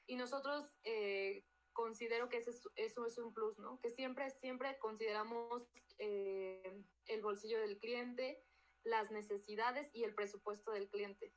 Y 0.07 0.15
nosotros 0.15 0.75
eh, 0.83 1.45
considero 1.73 2.29
que 2.29 2.37
eso 2.37 3.05
es 3.05 3.17
un 3.17 3.33
plus, 3.33 3.59
¿no? 3.59 3.79
Que 3.79 3.91
siempre, 3.91 4.31
siempre 4.31 4.77
consideramos 4.79 5.67
eh, 5.99 6.83
el 7.05 7.21
bolsillo 7.21 7.59
del 7.59 7.77
cliente, 7.77 8.43
las 8.83 9.11
necesidades 9.11 9.89
y 9.93 10.03
el 10.03 10.15
presupuesto 10.15 10.71
del 10.71 10.89
cliente. 10.89 11.33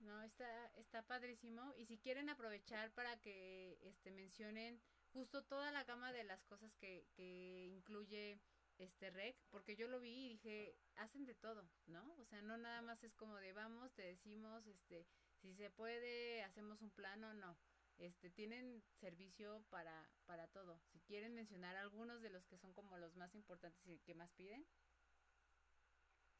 No, 0.00 0.22
está, 0.22 0.72
está 0.76 1.06
padrísimo. 1.06 1.74
Y 1.76 1.86
si 1.86 1.98
quieren 1.98 2.28
aprovechar 2.28 2.92
para 2.92 3.20
que 3.20 3.78
este, 3.82 4.10
mencionen 4.10 4.80
justo 5.12 5.44
toda 5.44 5.70
la 5.70 5.84
gama 5.84 6.12
de 6.12 6.24
las 6.24 6.44
cosas 6.44 6.74
que, 6.76 7.06
que 7.14 7.66
incluye 7.66 8.40
este 8.78 9.10
rec, 9.10 9.36
porque 9.50 9.74
yo 9.74 9.88
lo 9.88 10.00
vi 10.00 10.26
y 10.26 10.28
dije, 10.30 10.76
hacen 10.96 11.24
de 11.24 11.34
todo, 11.34 11.68
¿no? 11.86 12.14
O 12.18 12.24
sea, 12.24 12.42
no 12.42 12.56
nada 12.58 12.80
más 12.82 13.02
es 13.02 13.14
como 13.14 13.36
de 13.36 13.52
vamos, 13.52 13.92
te 13.94 14.02
decimos, 14.02 14.66
este, 14.66 15.06
si 15.40 15.54
se 15.54 15.70
puede, 15.70 16.42
hacemos 16.42 16.80
un 16.82 16.90
plano, 16.90 17.32
no. 17.34 17.58
Este, 17.98 18.30
tienen 18.30 18.82
servicio 19.00 19.64
para, 19.70 20.08
para 20.26 20.46
todo. 20.48 20.80
Si 20.92 21.00
quieren 21.00 21.34
mencionar 21.34 21.76
algunos 21.76 22.22
de 22.22 22.30
los 22.30 22.46
que 22.46 22.56
son 22.56 22.72
como 22.72 22.96
los 22.96 23.16
más 23.16 23.34
importantes 23.34 23.84
y 23.88 23.98
que 23.98 24.14
más 24.14 24.32
piden. 24.34 24.64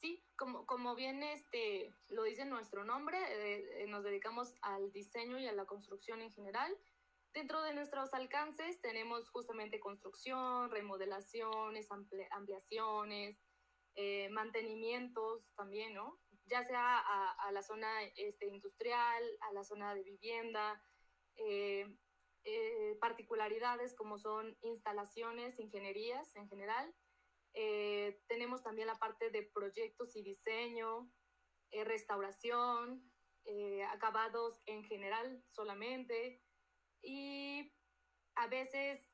Sí, 0.01 0.25
como, 0.37 0.65
como 0.67 0.95
bien 0.95 1.25
este, 1.25 1.93
lo 2.09 2.23
dice 2.23 2.45
nuestro 2.45 2.85
nombre, 2.85 3.19
eh, 3.19 3.83
eh, 3.83 3.87
nos 3.89 4.05
dedicamos 4.05 4.55
al 4.63 4.93
diseño 4.93 5.41
y 5.41 5.47
a 5.49 5.53
la 5.53 5.67
construcción 5.67 6.23
en 6.23 6.31
general. 6.31 6.73
Dentro 7.35 7.61
de 7.63 7.75
nuestros 7.75 8.15
alcances 8.15 8.81
tenemos 8.81 9.29
justamente 9.31 9.81
construcción, 9.81 10.71
remodelaciones, 10.71 11.89
ampliaciones, 12.31 13.41
eh, 13.97 14.29
mantenimientos 14.31 15.51
también, 15.57 15.95
¿no? 15.95 16.21
Ya 16.49 16.65
sea 16.65 16.99
a, 16.99 17.53
la 17.53 17.63
zona 17.63 17.89
este, 18.17 18.47
industrial, 18.47 19.23
a 19.49 19.53
la 19.53 19.65
zona 19.65 19.95
de 19.95 20.03
vivienda, 20.03 20.83
particularidades 23.01 23.95
como 23.95 24.19
son 24.19 24.57
instalaciones, 24.63 25.59
ingenierías 25.59 26.35
en 26.37 26.49
general, 26.49 26.95
eh, 27.61 28.21
tenemos 28.29 28.63
también 28.63 28.87
la 28.87 28.99
parte 28.99 29.31
de 29.31 29.43
proyectos 29.43 30.15
y 30.15 30.23
diseño, 30.23 31.11
eh, 31.73 31.83
restauración, 31.83 33.03
eh, 33.45 33.83
acabados 33.85 34.61
en 34.67 34.85
general 34.85 35.43
solamente. 35.51 36.41
Y 37.03 37.73
a 38.37 38.47
veces 38.47 39.05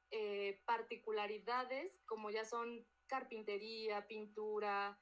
particularidades 0.65 2.01
como 2.07 2.31
ya 2.31 2.45
son 2.45 2.87
carpintería, 3.09 4.07
pintura, 4.07 4.97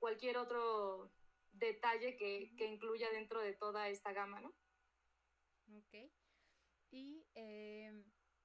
cualquier 0.00 0.38
otro 0.38 1.12
detalle 1.58 2.16
que, 2.16 2.54
que, 2.56 2.66
incluya 2.66 3.10
dentro 3.10 3.40
de 3.40 3.54
toda 3.54 3.88
esta 3.88 4.12
gama, 4.12 4.40
¿no? 4.40 4.54
Ok. 5.78 6.10
Y 6.90 7.26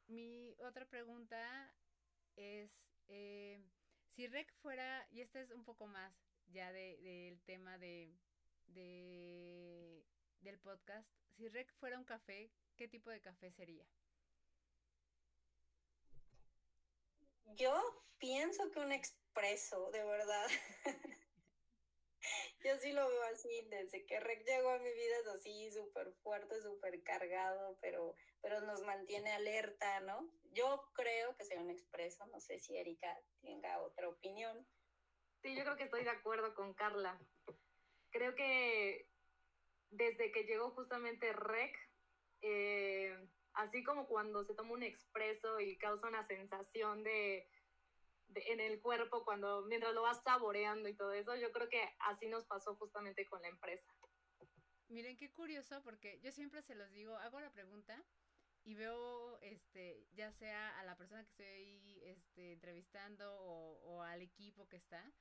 mi 0.08 0.56
otra 0.60 0.86
pregunta 0.90 1.74
es, 2.36 2.72
si 3.08 4.28
Rec 4.28 4.54
fuera, 4.62 5.08
y 5.12 5.22
este 5.22 5.42
es 5.42 5.52
un 5.52 5.64
poco 5.64 5.88
más 5.88 6.14
ya 6.48 6.72
del 6.72 7.02
de, 7.04 7.40
tema 7.46 7.78
de, 7.78 8.14
de, 8.68 10.06
del 10.42 10.60
podcast, 10.60 11.10
si 11.38 11.48
Rec 11.48 11.74
fuera 11.76 11.98
un 11.98 12.06
café, 12.06 12.52
¿qué 12.76 12.88
tipo 12.88 13.10
de 13.10 13.22
café 13.22 13.52
sería? 13.52 13.86
Yo 17.56 18.06
pienso 18.18 18.72
que 18.72 18.80
un 18.80 18.92
expreso, 18.92 19.92
de 19.92 20.04
verdad. 20.04 20.48
Yo 22.64 22.78
sí 22.78 22.92
lo 22.92 23.08
veo 23.08 23.24
así, 23.34 23.68
desde 23.70 24.06
que 24.06 24.20
Rec 24.20 24.46
llegó 24.46 24.70
a 24.70 24.80
mi 24.80 24.92
vida 24.92 25.16
es 25.22 25.28
así, 25.28 25.72
súper 25.72 26.14
fuerte, 26.24 26.62
súper 26.62 27.02
cargado, 27.04 27.78
pero, 27.82 28.16
pero 28.42 28.62
nos 28.62 28.82
mantiene 28.84 29.32
alerta, 29.32 30.00
¿no? 30.02 30.32
Yo 30.52 30.84
creo 30.94 31.36
que 31.36 31.46
sea 31.46 31.60
un 31.60 31.70
expreso, 31.70 32.26
no 32.28 32.40
sé 32.40 32.60
si 32.60 32.78
Erika 32.78 33.18
tenga 33.42 33.82
otra 33.82 34.10
opinión. 34.10 34.68
Sí, 35.42 35.56
yo 35.56 35.64
creo 35.64 35.78
que 35.78 35.84
estoy 35.84 36.04
de 36.04 36.12
acuerdo 36.12 36.54
con 36.54 36.74
Carla. 36.74 37.20
Creo 38.12 38.36
que 38.36 39.08
desde 39.90 40.32
que 40.32 40.44
llegó 40.44 40.72
justamente 40.72 41.34
Rec, 41.34 41.76
eh, 42.42 43.18
así 43.54 43.84
como 43.84 44.08
cuando 44.08 44.44
se 44.44 44.54
toma 44.54 44.74
un 44.74 44.84
expreso 44.84 45.60
y 45.60 45.78
causa 45.78 46.08
una 46.08 46.24
sensación 46.24 47.04
de 47.04 47.48
en 48.36 48.60
el 48.60 48.82
cuerpo 48.82 49.24
cuando 49.24 49.64
mientras 49.64 49.94
lo 49.94 50.04
vas 50.04 50.24
saboreando 50.24 50.90
y 50.90 50.96
todo 50.96 51.14
eso. 51.14 51.36
Yo 51.36 51.52
creo 51.52 51.70
que 51.70 51.82
así 52.00 52.28
nos 52.28 52.46
pasó 52.46 52.76
justamente 52.76 53.26
con 53.28 53.42
la 53.42 53.50
empresa. 53.50 53.94
Miren 54.88 55.18
qué 55.18 55.32
curioso 55.32 55.82
porque 55.84 56.20
yo 56.22 56.32
siempre 56.32 56.62
se 56.62 56.76
los 56.76 56.92
digo, 56.92 57.16
hago 57.18 57.40
la 57.40 57.52
pregunta 57.52 58.04
y 58.64 58.76
veo 58.76 59.40
este 59.42 60.06
ya 60.14 60.32
sea 60.34 60.80
a 60.80 60.84
la 60.84 60.96
persona 60.98 61.24
que 61.24 61.30
estoy 61.30 62.02
este 62.04 62.54
entrevistando 62.54 63.34
o, 63.42 63.80
o 63.84 64.02
al 64.04 64.22
equipo 64.22 64.68
que 64.68 64.78
está 64.78 65.12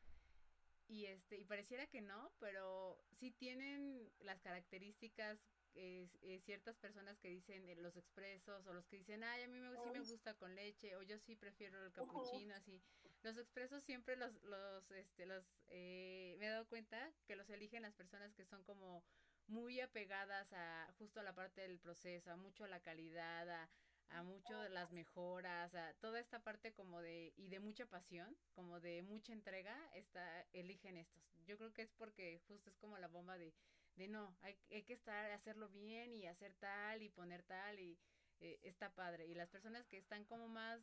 y 0.89 1.07
este 1.07 1.39
y 1.39 1.45
pareciera 1.45 1.87
que 1.87 2.01
no, 2.01 2.33
pero 2.41 3.01
sí 3.13 3.31
tienen 3.31 4.13
las 4.21 4.41
características 4.41 5.39
eh, 5.75 6.41
ciertas 6.45 6.77
personas 6.77 7.19
que 7.19 7.29
dicen 7.29 7.65
eh, 7.69 7.77
los 7.77 7.97
expresos 7.97 8.67
o 8.67 8.73
los 8.73 8.87
que 8.87 8.97
dicen, 8.97 9.23
ay, 9.23 9.43
a 9.43 9.49
mí 9.49 9.59
me, 9.59 9.77
sí 9.77 9.91
me 9.91 10.01
gusta 10.01 10.35
con 10.35 10.55
leche 10.55 10.97
o 10.97 11.03
yo 11.03 11.19
sí 11.19 11.37
prefiero 11.37 11.85
el 11.85 11.93
capuchino, 11.93 12.55
así. 12.55 12.81
Los 13.23 13.37
expresos 13.37 13.83
siempre 13.85 14.17
los, 14.17 14.33
los, 14.43 14.91
este, 14.93 15.27
los, 15.27 15.45
eh, 15.69 16.37
me 16.39 16.47
he 16.47 16.51
dado 16.51 16.67
cuenta 16.69 17.13
que 17.27 17.37
los 17.37 17.49
eligen 17.51 17.83
las 17.83 17.95
personas 17.95 18.35
que 18.35 18.45
son 18.45 18.63
como 18.65 19.05
muy 19.47 19.81
apegadas 19.81 20.53
a 20.53 20.93
justo 20.99 21.21
a 21.21 21.23
la 21.23 21.35
parte 21.35 21.61
del 21.61 21.79
proceso, 21.79 22.31
a 22.31 22.37
mucho 22.37 22.65
a 22.65 22.69
la 22.69 22.81
calidad, 22.81 23.49
a, 23.51 23.71
a 24.11 24.23
mucho 24.23 24.61
de 24.61 24.71
las 24.71 24.93
mejoras, 24.93 25.75
a 25.75 25.95
toda 25.95 26.21
esta 26.21 26.43
parte 26.43 26.73
como 26.73 27.01
de, 27.01 27.33
y 27.37 27.49
de 27.49 27.61
mucha 27.61 27.87
pasión, 27.87 28.37
como 28.55 28.81
de 28.81 29.03
mucha 29.03 29.33
entrega, 29.33 29.77
está, 29.95 30.47
eligen 30.53 30.97
estos. 30.97 31.23
Yo 31.47 31.57
creo 31.59 31.73
que 31.73 31.83
es 31.83 31.93
porque 31.93 32.41
justo 32.47 32.71
es 32.71 32.77
como 32.77 32.99
la 32.99 33.09
bomba 33.09 33.39
de, 33.39 33.55
de 34.01 34.09
no, 34.09 34.35
hay, 34.41 34.57
hay 34.71 34.83
que 34.83 34.95
estar, 34.95 35.31
hacerlo 35.31 35.69
bien 35.69 36.15
y 36.15 36.27
hacer 36.27 36.55
tal 36.55 37.03
y 37.03 37.11
poner 37.11 37.43
tal 37.43 37.79
y 37.79 37.99
eh, 38.41 38.59
está 38.63 38.95
padre. 38.95 39.27
Y 39.27 39.35
las 39.35 39.51
personas 39.51 39.87
que 39.89 39.99
están 39.99 40.25
como 40.25 40.49
más, 40.49 40.81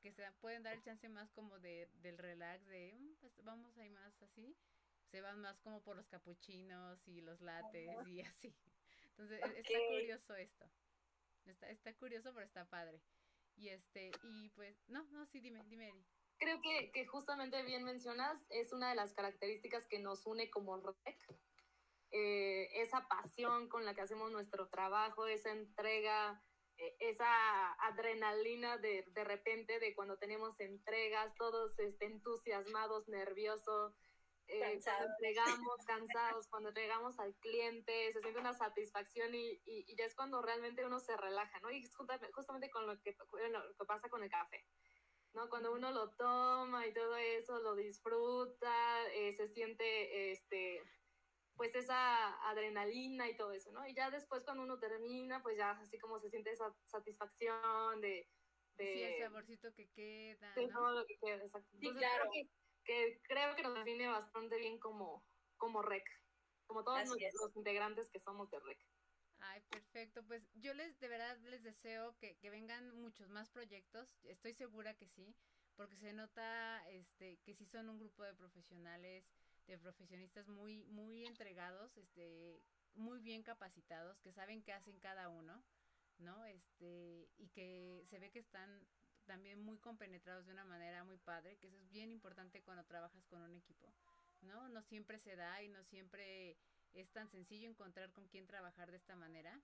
que, 0.00 0.12
se 0.12 0.30
pueden 0.40 0.62
dar 0.62 0.74
el 0.74 0.82
chance 0.82 1.08
más 1.08 1.30
como 1.32 1.58
de, 1.58 1.88
del 1.94 2.16
relax, 2.16 2.64
de 2.66 2.94
mm, 2.94 3.14
pues 3.20 3.32
vamos 3.42 3.76
ahí 3.76 3.90
más 3.90 4.22
así, 4.22 4.56
se 5.10 5.20
van 5.20 5.40
más 5.40 5.58
como 5.60 5.82
por 5.82 5.96
los 5.96 6.06
capuchinos 6.06 7.06
y 7.08 7.20
los 7.22 7.40
lates 7.40 7.90
y 8.06 8.20
así. 8.20 8.54
Entonces 9.10 9.40
e, 9.42 9.60
está 9.60 9.78
curioso 9.88 10.34
esto. 10.36 10.70
Está, 11.46 11.68
está 11.70 11.94
curioso, 11.94 12.32
pero 12.32 12.46
está 12.46 12.64
padre. 12.66 13.00
Y 13.56 13.68
este, 13.68 14.12
y 14.22 14.48
pues, 14.50 14.76
no, 14.88 15.02
no, 15.10 15.26
sí, 15.26 15.40
dime, 15.40 15.62
dime, 15.64 15.88
Eri. 15.88 16.04
Creo 16.38 16.60
que, 16.60 16.90
que 16.92 17.06
justamente 17.06 17.62
bien 17.64 17.84
mencionas, 17.84 18.44
es 18.48 18.72
una 18.72 18.90
de 18.90 18.96
las 18.96 19.12
características 19.12 19.86
que 19.86 20.00
nos 20.00 20.26
une 20.26 20.50
como 20.50 20.76
REC, 20.76 21.18
eh, 22.16 22.68
esa 22.80 23.08
pasión 23.08 23.68
con 23.68 23.84
la 23.84 23.92
que 23.92 24.02
hacemos 24.02 24.30
nuestro 24.30 24.68
trabajo, 24.68 25.26
esa 25.26 25.50
entrega, 25.50 26.40
eh, 26.76 26.96
esa 27.00 27.72
adrenalina 27.72 28.78
de, 28.78 29.04
de 29.08 29.24
repente 29.24 29.80
de 29.80 29.96
cuando 29.96 30.16
tenemos 30.16 30.60
entregas, 30.60 31.34
todos 31.34 31.76
este, 31.80 32.06
entusiasmados, 32.06 33.08
nerviosos, 33.08 33.96
eh, 34.46 34.80
cuando 34.84 35.06
entregamos 35.06 35.84
cansados, 35.88 36.46
cuando 36.46 36.68
entregamos 36.68 37.18
al 37.18 37.34
cliente, 37.40 38.12
se 38.12 38.20
siente 38.20 38.38
una 38.38 38.54
satisfacción 38.54 39.34
y, 39.34 39.60
y, 39.64 39.96
ya 39.96 40.04
es 40.04 40.14
cuando 40.14 40.40
realmente 40.40 40.86
uno 40.86 41.00
se 41.00 41.16
relaja, 41.16 41.58
¿no? 41.62 41.72
Y 41.72 41.82
es 41.82 41.96
justamente 41.96 42.70
con 42.70 42.86
lo 42.86 42.96
que, 43.02 43.16
lo 43.50 43.76
que 43.76 43.84
pasa 43.86 44.08
con 44.08 44.22
el 44.22 44.30
café. 44.30 44.64
¿no? 45.32 45.48
Cuando 45.48 45.72
uno 45.72 45.90
lo 45.90 46.10
toma 46.10 46.86
y 46.86 46.94
todo 46.94 47.16
eso, 47.16 47.58
lo 47.58 47.74
disfruta, 47.74 49.02
se 49.36 49.48
siente 49.48 50.30
este, 50.30 50.80
pues 51.56 51.74
esa 51.74 52.34
adrenalina 52.50 53.28
y 53.28 53.36
todo 53.36 53.52
eso, 53.52 53.70
¿no? 53.72 53.86
Y 53.86 53.94
ya 53.94 54.10
después 54.10 54.42
cuando 54.44 54.64
uno 54.64 54.78
termina, 54.78 55.42
pues 55.42 55.56
ya 55.56 55.70
así 55.72 55.98
como 55.98 56.18
se 56.18 56.30
siente 56.30 56.50
esa 56.50 56.74
satisfacción 56.86 58.00
de... 58.00 58.28
de 58.76 58.94
sí, 58.94 59.02
el 59.02 59.18
saborcito 59.20 59.72
que 59.74 59.88
queda. 59.90 60.52
De 60.54 60.68
todo 60.68 60.92
lo 60.92 61.06
que 61.06 61.16
queda, 61.18 61.44
exacto. 61.44 61.76
Sí, 61.78 61.90
claro. 61.92 62.30
Creo 62.30 62.46
que, 62.84 63.20
creo 63.22 63.56
que 63.56 63.62
nos 63.62 63.74
define 63.74 64.08
bastante 64.08 64.58
bien 64.58 64.78
como, 64.78 65.24
como 65.56 65.82
REC, 65.82 66.04
como 66.66 66.82
todos 66.82 67.08
los, 67.08 67.56
integrantes 67.56 68.10
que 68.10 68.20
somos 68.20 68.50
de 68.50 68.58
REC. 68.60 68.78
Ay, 69.38 69.60
perfecto. 69.68 70.24
Pues 70.26 70.42
yo 70.54 70.74
les, 70.74 70.98
de 71.00 71.08
verdad, 71.08 71.38
les 71.44 71.62
deseo 71.62 72.16
que, 72.16 72.36
que 72.38 72.50
vengan 72.50 72.94
muchos 73.00 73.28
más 73.28 73.50
proyectos. 73.50 74.18
Estoy 74.24 74.54
segura 74.54 74.96
que 74.96 75.06
sí, 75.06 75.36
porque 75.76 75.96
se 75.96 76.12
nota 76.12 76.82
este, 76.88 77.38
que 77.44 77.54
sí 77.54 77.66
son 77.66 77.88
un 77.88 77.98
grupo 77.98 78.24
de 78.24 78.34
profesionales 78.34 79.30
de 79.66 79.78
profesionistas 79.78 80.48
muy, 80.48 80.84
muy 80.84 81.24
entregados, 81.26 81.96
este, 81.96 82.62
muy 82.94 83.20
bien 83.20 83.42
capacitados, 83.42 84.20
que 84.20 84.32
saben 84.32 84.62
qué 84.62 84.72
hacen 84.72 84.98
cada 85.00 85.28
uno, 85.28 85.62
¿no? 86.18 86.44
Este, 86.44 87.28
y 87.38 87.48
que 87.48 88.04
se 88.08 88.18
ve 88.18 88.30
que 88.30 88.38
están 88.38 88.86
también 89.24 89.60
muy 89.60 89.78
compenetrados 89.78 90.46
de 90.46 90.52
una 90.52 90.64
manera 90.64 91.02
muy 91.04 91.16
padre, 91.18 91.56
que 91.56 91.68
eso 91.68 91.76
es 91.76 91.88
bien 91.88 92.10
importante 92.10 92.62
cuando 92.62 92.84
trabajas 92.84 93.24
con 93.26 93.42
un 93.42 93.54
equipo, 93.54 93.92
¿no? 94.42 94.68
No 94.68 94.82
siempre 94.82 95.18
se 95.18 95.36
da 95.36 95.62
y 95.62 95.68
no 95.68 95.82
siempre 95.84 96.56
es 96.92 97.10
tan 97.10 97.28
sencillo 97.28 97.68
encontrar 97.68 98.12
con 98.12 98.28
quién 98.28 98.46
trabajar 98.46 98.90
de 98.90 98.98
esta 98.98 99.16
manera. 99.16 99.60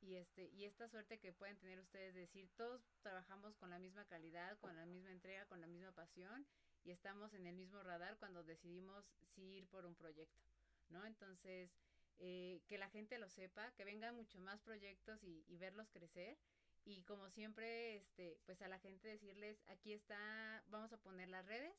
Y 0.00 0.16
este, 0.16 0.48
y 0.50 0.64
esta 0.64 0.88
suerte 0.88 1.18
que 1.18 1.32
pueden 1.32 1.56
tener 1.56 1.78
ustedes 1.80 2.14
de 2.14 2.22
decir, 2.22 2.50
todos 2.56 2.82
trabajamos 3.00 3.56
con 3.56 3.70
la 3.70 3.78
misma 3.78 4.04
calidad, 4.04 4.58
con 4.58 4.76
la 4.76 4.84
misma 4.84 5.10
entrega, 5.10 5.46
con 5.46 5.60
la 5.60 5.66
misma 5.66 5.92
pasión, 5.92 6.46
y 6.84 6.90
estamos 6.90 7.32
en 7.34 7.46
el 7.46 7.56
mismo 7.56 7.82
radar 7.82 8.16
cuando 8.18 8.44
decidimos 8.44 9.04
si 9.34 9.42
ir 9.42 9.66
por 9.68 9.86
un 9.86 9.94
proyecto, 9.94 10.44
¿no? 10.90 11.04
Entonces, 11.06 11.70
eh, 12.18 12.62
que 12.68 12.78
la 12.78 12.90
gente 12.90 13.18
lo 13.18 13.28
sepa, 13.28 13.72
que 13.72 13.84
vengan 13.84 14.14
mucho 14.14 14.38
más 14.38 14.60
proyectos 14.60 15.22
y, 15.24 15.56
verlos 15.56 15.88
crecer. 15.90 16.38
Y 16.84 17.02
como 17.02 17.30
siempre, 17.30 17.96
este, 17.96 18.38
pues 18.44 18.60
a 18.60 18.68
la 18.68 18.78
gente 18.78 19.08
decirles, 19.08 19.62
aquí 19.68 19.92
está, 19.92 20.62
vamos 20.66 20.92
a 20.92 20.98
poner 20.98 21.28
las 21.28 21.46
redes 21.46 21.74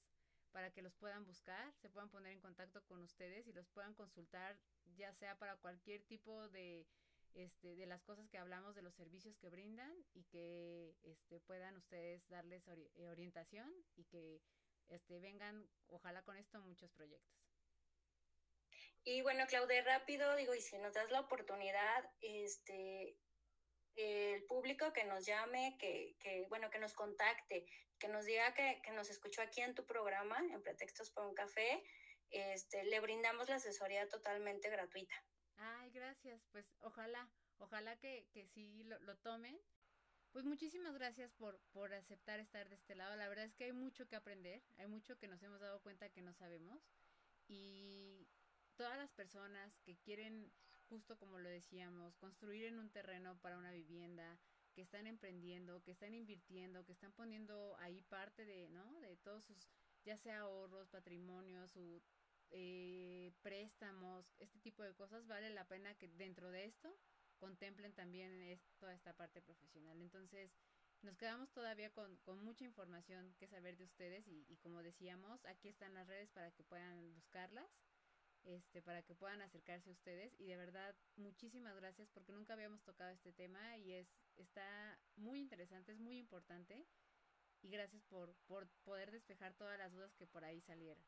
para 0.51 0.72
que 0.72 0.82
los 0.82 0.95
puedan 0.95 1.26
buscar, 1.26 1.74
se 1.82 1.89
puedan 1.89 2.10
poner 2.10 2.32
en 2.32 2.39
contacto 2.39 2.84
con 2.86 3.01
ustedes 3.03 3.45
y 3.45 3.53
los 3.53 3.68
puedan 3.68 3.93
consultar, 3.93 4.58
ya 4.95 5.14
sea 5.14 5.38
para 5.38 5.58
cualquier 5.58 6.01
tipo 6.03 6.49
de, 6.49 6.88
este, 7.36 7.76
de 7.76 7.86
las 7.86 8.01
cosas 8.03 8.28
que 8.30 8.39
hablamos, 8.39 8.74
de 8.74 8.82
los 8.82 8.95
servicios 8.95 9.38
que 9.38 9.49
brindan 9.49 9.93
y 10.14 10.24
que 10.24 10.95
este, 11.03 11.39
puedan 11.41 11.78
ustedes 11.78 12.28
darles 12.30 12.68
eh, 12.68 13.08
orientación 13.08 13.72
y 13.95 14.06
que 14.06 14.41
este, 14.90 15.20
vengan, 15.20 15.68
ojalá 15.88 16.24
con 16.24 16.38
esto, 16.38 16.60
muchos 16.62 16.92
proyectos. 16.92 17.46
Y 19.04 19.22
bueno, 19.22 19.46
Claudia, 19.48 19.84
rápido, 19.84 20.36
digo, 20.36 20.56
y 20.56 20.62
si 20.62 20.78
nos 20.80 20.94
das 20.94 21.12
la 21.12 21.20
oportunidad, 21.20 22.12
este, 22.22 23.16
el 23.96 24.44
público 24.46 24.92
que 24.94 25.06
nos 25.06 25.26
llame, 25.26 25.78
que, 25.80 26.16
que, 26.20 26.46
bueno, 26.50 26.70
que 26.70 26.80
nos 26.80 26.94
contacte, 26.94 27.66
que 28.00 28.08
nos 28.08 28.26
diga 28.26 28.54
que, 28.54 28.82
que, 28.84 28.92
nos 28.92 29.10
escuchó 29.10 29.42
aquí 29.42 29.62
en 29.62 29.76
tu 29.76 29.86
programa, 29.86 30.40
en 30.40 30.62
Pretextos 30.62 31.12
por 31.12 31.26
un 31.26 31.36
Café, 31.36 31.84
este, 32.32 32.84
le 32.86 33.00
brindamos 33.00 33.48
la 33.48 33.56
asesoría 33.56 34.10
totalmente 34.10 34.70
gratuita. 34.70 35.16
Ay, 35.58 35.92
gracias. 35.92 36.42
Pues 36.52 36.66
ojalá, 36.82 37.30
ojalá 37.60 37.98
que, 37.98 38.28
que 38.34 38.46
sí 38.48 38.84
lo, 38.84 39.00
lo 39.02 39.18
tomen. 39.18 39.58
Pues 40.36 40.44
muchísimas 40.44 40.94
gracias 40.94 41.32
por, 41.32 41.58
por 41.72 41.94
aceptar 41.94 42.42
estar 42.42 42.68
de 42.68 42.76
este 42.76 42.94
lado. 42.94 43.16
La 43.16 43.30
verdad 43.30 43.46
es 43.46 43.56
que 43.56 43.64
hay 43.64 43.72
mucho 43.72 44.06
que 44.06 44.18
aprender, 44.18 44.62
hay 44.76 44.86
mucho 44.86 45.18
que 45.18 45.30
nos 45.30 45.42
hemos 45.42 45.62
dado 45.62 45.80
cuenta 45.80 46.10
que 46.10 46.22
no 46.22 46.34
sabemos. 46.34 46.78
Y 47.48 48.28
todas 48.76 48.98
las 48.98 49.10
personas 49.14 49.80
que 49.86 49.96
quieren, 49.96 50.52
justo 50.90 51.18
como 51.18 51.40
lo 51.40 51.48
decíamos, 51.48 52.18
construir 52.18 52.66
en 52.66 52.80
un 52.80 52.90
terreno 52.90 53.40
para 53.40 53.58
una 53.58 53.72
vivienda, 53.72 54.38
que 54.74 54.82
están 54.82 55.08
emprendiendo, 55.08 55.82
que 55.84 55.92
están 55.92 56.14
invirtiendo, 56.14 56.84
que 56.84 56.92
están 56.92 57.14
poniendo 57.14 57.78
ahí 57.80 58.02
parte 58.02 58.44
de, 58.44 58.68
¿no? 58.68 59.00
De 59.00 59.16
todos 59.16 59.46
sus, 59.46 59.70
ya 60.04 60.18
sea 60.18 60.40
ahorros, 60.40 60.90
patrimonios, 60.90 61.72
su 61.72 62.04
eh, 62.52 63.32
préstamos, 63.42 64.36
este 64.40 64.60
tipo 64.60 64.84
de 64.84 64.94
cosas, 64.96 65.26
vale 65.28 65.50
la 65.52 65.66
pena 65.66 65.96
que 65.96 66.10
dentro 66.10 66.52
de 66.52 66.66
esto 66.66 66.94
contemplen 67.38 67.94
también 67.94 68.60
toda 68.80 68.94
esta 68.94 69.14
parte 69.14 69.42
profesional. 69.42 70.02
Entonces, 70.02 70.52
nos 71.02 71.18
quedamos 71.18 71.52
todavía 71.52 71.92
con, 71.92 72.18
con 72.18 72.44
mucha 72.44 72.64
información 72.66 73.36
que 73.38 73.48
saber 73.48 73.78
de 73.78 73.84
ustedes 73.84 74.28
y, 74.28 74.58
como 74.58 74.82
decíamos, 74.82 75.46
aquí 75.46 75.68
están 75.68 75.94
las 75.94 76.08
redes 76.08 76.30
para 76.32 76.52
que 76.52 76.64
puedan 76.64 77.14
buscarlas, 77.14 77.70
este, 78.44 78.82
para 78.82 79.04
que 79.04 79.16
puedan 79.16 79.42
acercarse 79.42 79.90
a 79.90 79.94
ustedes 79.94 80.34
y 80.40 80.46
de 80.46 80.58
verdad 80.58 80.96
muchísimas 81.16 81.76
gracias 81.76 82.10
porque 82.10 82.32
nunca 82.32 82.54
habíamos 82.54 82.84
tocado 82.84 83.12
este 83.12 83.34
tema 83.34 83.78
y 83.78 83.94
es 83.94 84.08
está 84.36 85.00
muy 85.16 85.40
interesante, 85.40 85.92
es 85.92 86.00
muy 86.00 86.18
importante 86.18 86.86
y 87.62 87.70
gracias 87.70 88.04
por, 88.04 88.36
por 88.48 88.68
poder 88.84 89.12
despejar 89.12 89.56
todas 89.56 89.78
las 89.80 89.92
dudas 89.92 90.14
que 90.16 90.28
por 90.28 90.44
ahí 90.44 90.62
salieron. 90.62 91.04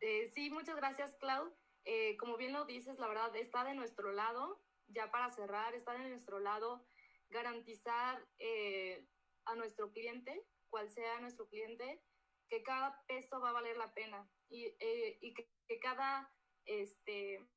Eh, 0.00 0.28
sí, 0.34 0.50
muchas 0.50 0.76
gracias, 0.76 1.16
Clau. 1.16 1.52
Eh, 1.90 2.18
como 2.18 2.36
bien 2.36 2.52
lo 2.52 2.66
dices, 2.66 2.98
la 2.98 3.08
verdad 3.08 3.34
está 3.34 3.64
de 3.64 3.72
nuestro 3.72 4.12
lado, 4.12 4.60
ya 4.88 5.10
para 5.10 5.30
cerrar, 5.30 5.74
está 5.74 5.92
de 5.92 6.10
nuestro 6.10 6.38
lado 6.38 6.84
garantizar 7.30 8.22
eh, 8.38 9.08
a 9.46 9.54
nuestro 9.54 9.90
cliente, 9.90 10.44
cual 10.68 10.90
sea 10.90 11.18
nuestro 11.20 11.48
cliente, 11.48 12.02
que 12.50 12.62
cada 12.62 13.02
peso 13.06 13.40
va 13.40 13.48
a 13.48 13.54
valer 13.54 13.78
la 13.78 13.94
pena 13.94 14.30
y, 14.50 14.66
eh, 14.80 15.18
que, 15.66 15.80
cada, 15.80 16.30
este, 16.66 17.48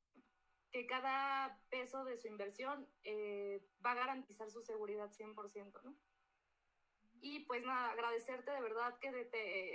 que 0.70 0.86
cada 0.86 1.60
peso 1.68 2.02
de 2.06 2.16
su 2.16 2.26
inversión 2.26 2.88
va 3.84 3.90
a 3.90 3.96
garantizar 3.96 4.50
su 4.50 4.62
seguridad 4.62 5.10
100%, 5.10 5.82
¿no? 5.82 5.94
Y 7.20 7.40
pues 7.40 7.62
nada, 7.66 7.90
agradecerte 7.90 8.50
de 8.50 8.62
verdad 8.62 8.98
que 8.98 9.08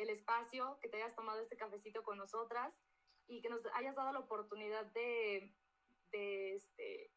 el 0.01 0.09
espacio, 0.09 0.79
que 0.81 0.89
te 0.89 0.97
hayas 0.97 1.15
tomado 1.15 1.41
este 1.41 1.57
cafecito 1.57 2.01
con 2.01 2.17
nosotras 2.17 2.75
y 3.27 3.41
que 3.41 3.49
nos 3.49 3.61
hayas 3.73 3.95
dado 3.95 4.11
la 4.13 4.19
oportunidad 4.19 4.85
de, 4.87 5.53
de, 6.11 6.55
este, 6.55 7.11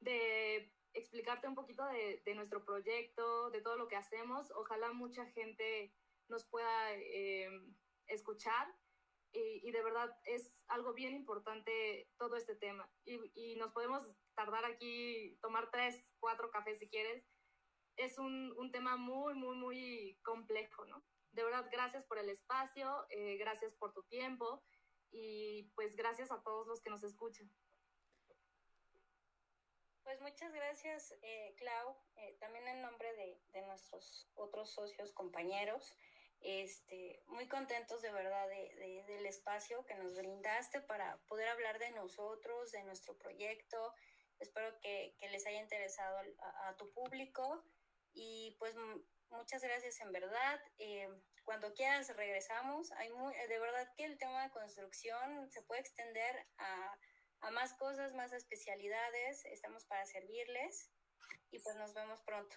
de 0.00 0.72
explicarte 0.94 1.48
un 1.48 1.54
poquito 1.54 1.84
de, 1.86 2.22
de, 2.24 2.34
nuestro 2.34 2.64
proyecto, 2.64 3.50
de 3.50 3.60
todo 3.60 3.76
lo 3.76 3.88
que 3.88 3.96
hacemos. 3.96 4.50
Ojalá 4.52 4.92
mucha 4.92 5.26
gente 5.26 5.94
nos 6.28 6.44
pueda 6.44 6.94
eh, 6.94 7.50
escuchar 8.06 8.68
y, 9.32 9.68
y, 9.68 9.70
de 9.72 9.82
verdad 9.82 10.16
es 10.24 10.64
algo 10.68 10.94
bien 10.94 11.14
importante 11.14 12.10
todo 12.18 12.36
este 12.36 12.54
tema. 12.54 12.88
Y, 13.04 13.18
y, 13.34 13.56
nos 13.56 13.72
podemos 13.72 14.08
tardar 14.34 14.64
aquí, 14.64 15.36
tomar 15.42 15.70
tres, 15.70 16.14
cuatro 16.20 16.50
cafés 16.50 16.78
si 16.78 16.88
quieres. 16.88 17.24
Es 17.96 18.18
un, 18.18 18.54
un 18.56 18.70
tema 18.70 18.96
muy, 18.96 19.34
muy, 19.34 19.56
muy 19.56 20.18
complejo, 20.22 20.86
¿no? 20.86 21.04
De 21.32 21.44
verdad, 21.44 21.68
gracias 21.70 22.04
por 22.06 22.18
el 22.18 22.30
espacio, 22.30 23.06
eh, 23.10 23.36
gracias 23.36 23.74
por 23.74 23.92
tu 23.92 24.02
tiempo 24.04 24.62
y 25.10 25.64
pues 25.74 25.96
gracias 25.96 26.30
a 26.30 26.42
todos 26.42 26.66
los 26.66 26.80
que 26.80 26.90
nos 26.90 27.02
escuchan. 27.02 27.50
Pues 30.08 30.20
muchas 30.22 30.52
gracias, 30.54 31.14
eh, 31.20 31.54
Clau, 31.58 31.94
eh, 32.16 32.36
también 32.40 32.66
en 32.66 32.80
nombre 32.80 33.12
de, 33.14 33.38
de, 33.52 33.60
nuestros 33.66 34.26
otros 34.36 34.72
socios, 34.72 35.12
compañeros, 35.12 35.94
este, 36.40 37.22
muy 37.26 37.46
contentos 37.46 38.00
de 38.00 38.10
verdad 38.10 38.48
de, 38.48 38.74
de, 38.76 39.04
del 39.06 39.26
espacio 39.26 39.84
que 39.84 39.96
nos 39.96 40.16
brindaste 40.16 40.80
para 40.80 41.18
poder 41.28 41.48
hablar 41.48 41.78
de 41.78 41.90
nosotros, 41.90 42.70
de 42.72 42.84
nuestro 42.84 43.18
proyecto. 43.18 43.94
Espero 44.38 44.80
que, 44.80 45.14
que 45.18 45.28
les 45.28 45.46
haya 45.46 45.60
interesado 45.60 46.16
a, 46.16 46.68
a, 46.68 46.76
tu 46.76 46.90
público 46.92 47.62
y 48.14 48.56
pues 48.58 48.74
muchas 49.30 49.62
gracias 49.62 50.00
en 50.00 50.12
verdad. 50.12 50.60
Eh, 50.78 51.08
cuando 51.48 51.72
quieras 51.72 52.14
regresamos. 52.14 52.92
Hay 52.92 53.10
muy, 53.10 53.32
de 53.34 53.58
verdad 53.58 53.90
que 53.96 54.04
el 54.04 54.18
tema 54.18 54.42
de 54.42 54.50
construcción 54.50 55.50
se 55.50 55.62
puede 55.62 55.80
extender 55.80 56.46
a, 56.58 56.98
a 57.40 57.50
más 57.52 57.72
cosas, 57.72 58.12
más 58.12 58.34
especialidades. 58.34 59.46
Estamos 59.46 59.86
para 59.86 60.04
servirles 60.04 60.90
y 61.50 61.58
pues 61.60 61.74
nos 61.76 61.94
vemos 61.94 62.20
pronto. 62.26 62.54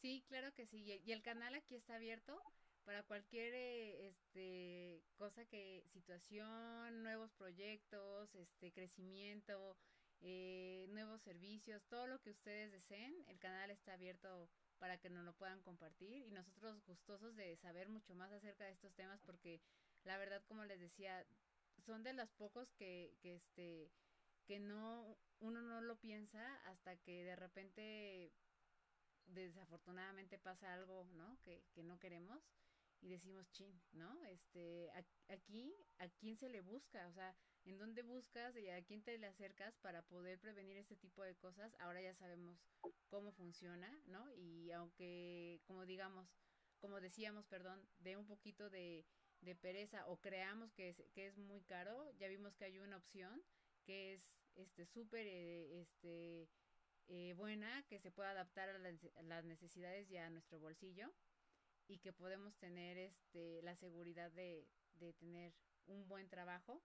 Sí, 0.00 0.24
claro 0.26 0.54
que 0.54 0.64
sí. 0.64 1.02
Y 1.04 1.12
el 1.12 1.22
canal 1.22 1.54
aquí 1.54 1.76
está 1.76 1.96
abierto 1.96 2.42
para 2.84 3.02
cualquier 3.02 3.52
eh, 3.52 4.08
este 4.08 5.02
cosa 5.16 5.44
que 5.44 5.84
situación, 5.92 7.02
nuevos 7.02 7.30
proyectos, 7.34 8.34
este 8.36 8.72
crecimiento, 8.72 9.76
eh, 10.22 10.86
nuevos 10.88 11.20
servicios, 11.20 11.84
todo 11.90 12.06
lo 12.06 12.18
que 12.22 12.30
ustedes 12.30 12.72
deseen, 12.72 13.14
el 13.28 13.38
canal 13.38 13.70
está 13.70 13.92
abierto 13.92 14.48
para 14.84 14.98
que 14.98 15.08
nos 15.08 15.24
lo 15.24 15.32
puedan 15.32 15.62
compartir 15.62 16.26
y 16.26 16.30
nosotros 16.30 16.84
gustosos 16.84 17.34
de 17.36 17.56
saber 17.56 17.88
mucho 17.88 18.14
más 18.14 18.30
acerca 18.30 18.64
de 18.64 18.72
estos 18.72 18.92
temas 18.92 19.18
porque 19.24 19.62
la 20.04 20.18
verdad 20.18 20.42
como 20.46 20.62
les 20.66 20.78
decía 20.78 21.24
son 21.86 22.02
de 22.02 22.12
los 22.12 22.28
pocos 22.32 22.70
que, 22.74 23.16
que 23.22 23.36
este 23.36 23.90
que 24.44 24.58
no 24.58 25.16
uno 25.40 25.62
no 25.62 25.80
lo 25.80 25.96
piensa 25.96 26.54
hasta 26.66 26.96
que 26.96 27.24
de 27.24 27.34
repente 27.34 28.30
desafortunadamente 29.24 30.38
pasa 30.38 30.74
algo 30.74 31.08
no 31.14 31.38
que, 31.40 31.64
que 31.72 31.82
no 31.82 31.98
queremos 31.98 32.42
y 33.04 33.10
decimos 33.10 33.50
chin 33.52 33.80
no 33.92 34.24
este 34.24 34.90
aquí 35.28 35.76
a 35.98 36.08
quién 36.08 36.36
se 36.36 36.48
le 36.48 36.62
busca 36.62 37.06
o 37.08 37.12
sea 37.12 37.36
en 37.64 37.78
dónde 37.78 38.02
buscas 38.02 38.56
y 38.56 38.68
a 38.68 38.82
quién 38.84 39.02
te 39.02 39.16
le 39.18 39.26
acercas 39.26 39.76
para 39.78 40.02
poder 40.02 40.38
prevenir 40.38 40.76
este 40.76 40.96
tipo 40.96 41.22
de 41.22 41.34
cosas. 41.34 41.74
Ahora 41.80 42.00
ya 42.02 42.14
sabemos 42.14 42.58
cómo 43.08 43.32
funciona, 43.32 43.90
¿no? 44.06 44.30
Y 44.34 44.70
aunque, 44.72 45.60
como 45.66 45.86
digamos, 45.86 46.28
como 46.78 47.00
decíamos, 47.00 47.46
perdón, 47.46 47.80
de 47.98 48.16
un 48.16 48.26
poquito 48.26 48.68
de, 48.68 49.06
de 49.40 49.54
pereza 49.54 50.06
o 50.08 50.20
creamos 50.20 50.72
que 50.74 50.90
es, 50.90 51.02
que 51.14 51.26
es 51.26 51.38
muy 51.38 51.62
caro, 51.62 52.10
ya 52.18 52.28
vimos 52.28 52.54
que 52.54 52.66
hay 52.66 52.78
una 52.78 52.98
opción 52.98 53.42
que 53.84 54.14
es 54.14 54.36
este 54.56 54.86
súper 54.86 55.26
eh, 55.26 55.80
este 55.80 56.48
eh, 57.06 57.34
buena, 57.34 57.82
que 57.88 57.98
se 57.98 58.10
puede 58.10 58.28
adaptar 58.28 58.68
a 58.68 58.74
a 58.74 59.22
las 59.22 59.44
necesidades 59.44 60.10
y 60.10 60.16
a 60.16 60.30
nuestro 60.30 60.58
bolsillo 60.60 61.10
y 61.86 61.98
que 61.98 62.12
podemos 62.12 62.56
tener 62.56 62.98
este 62.98 63.62
la 63.62 63.76
seguridad 63.76 64.30
de, 64.32 64.66
de 64.94 65.12
tener 65.14 65.54
un 65.86 66.06
buen 66.08 66.28
trabajo 66.28 66.82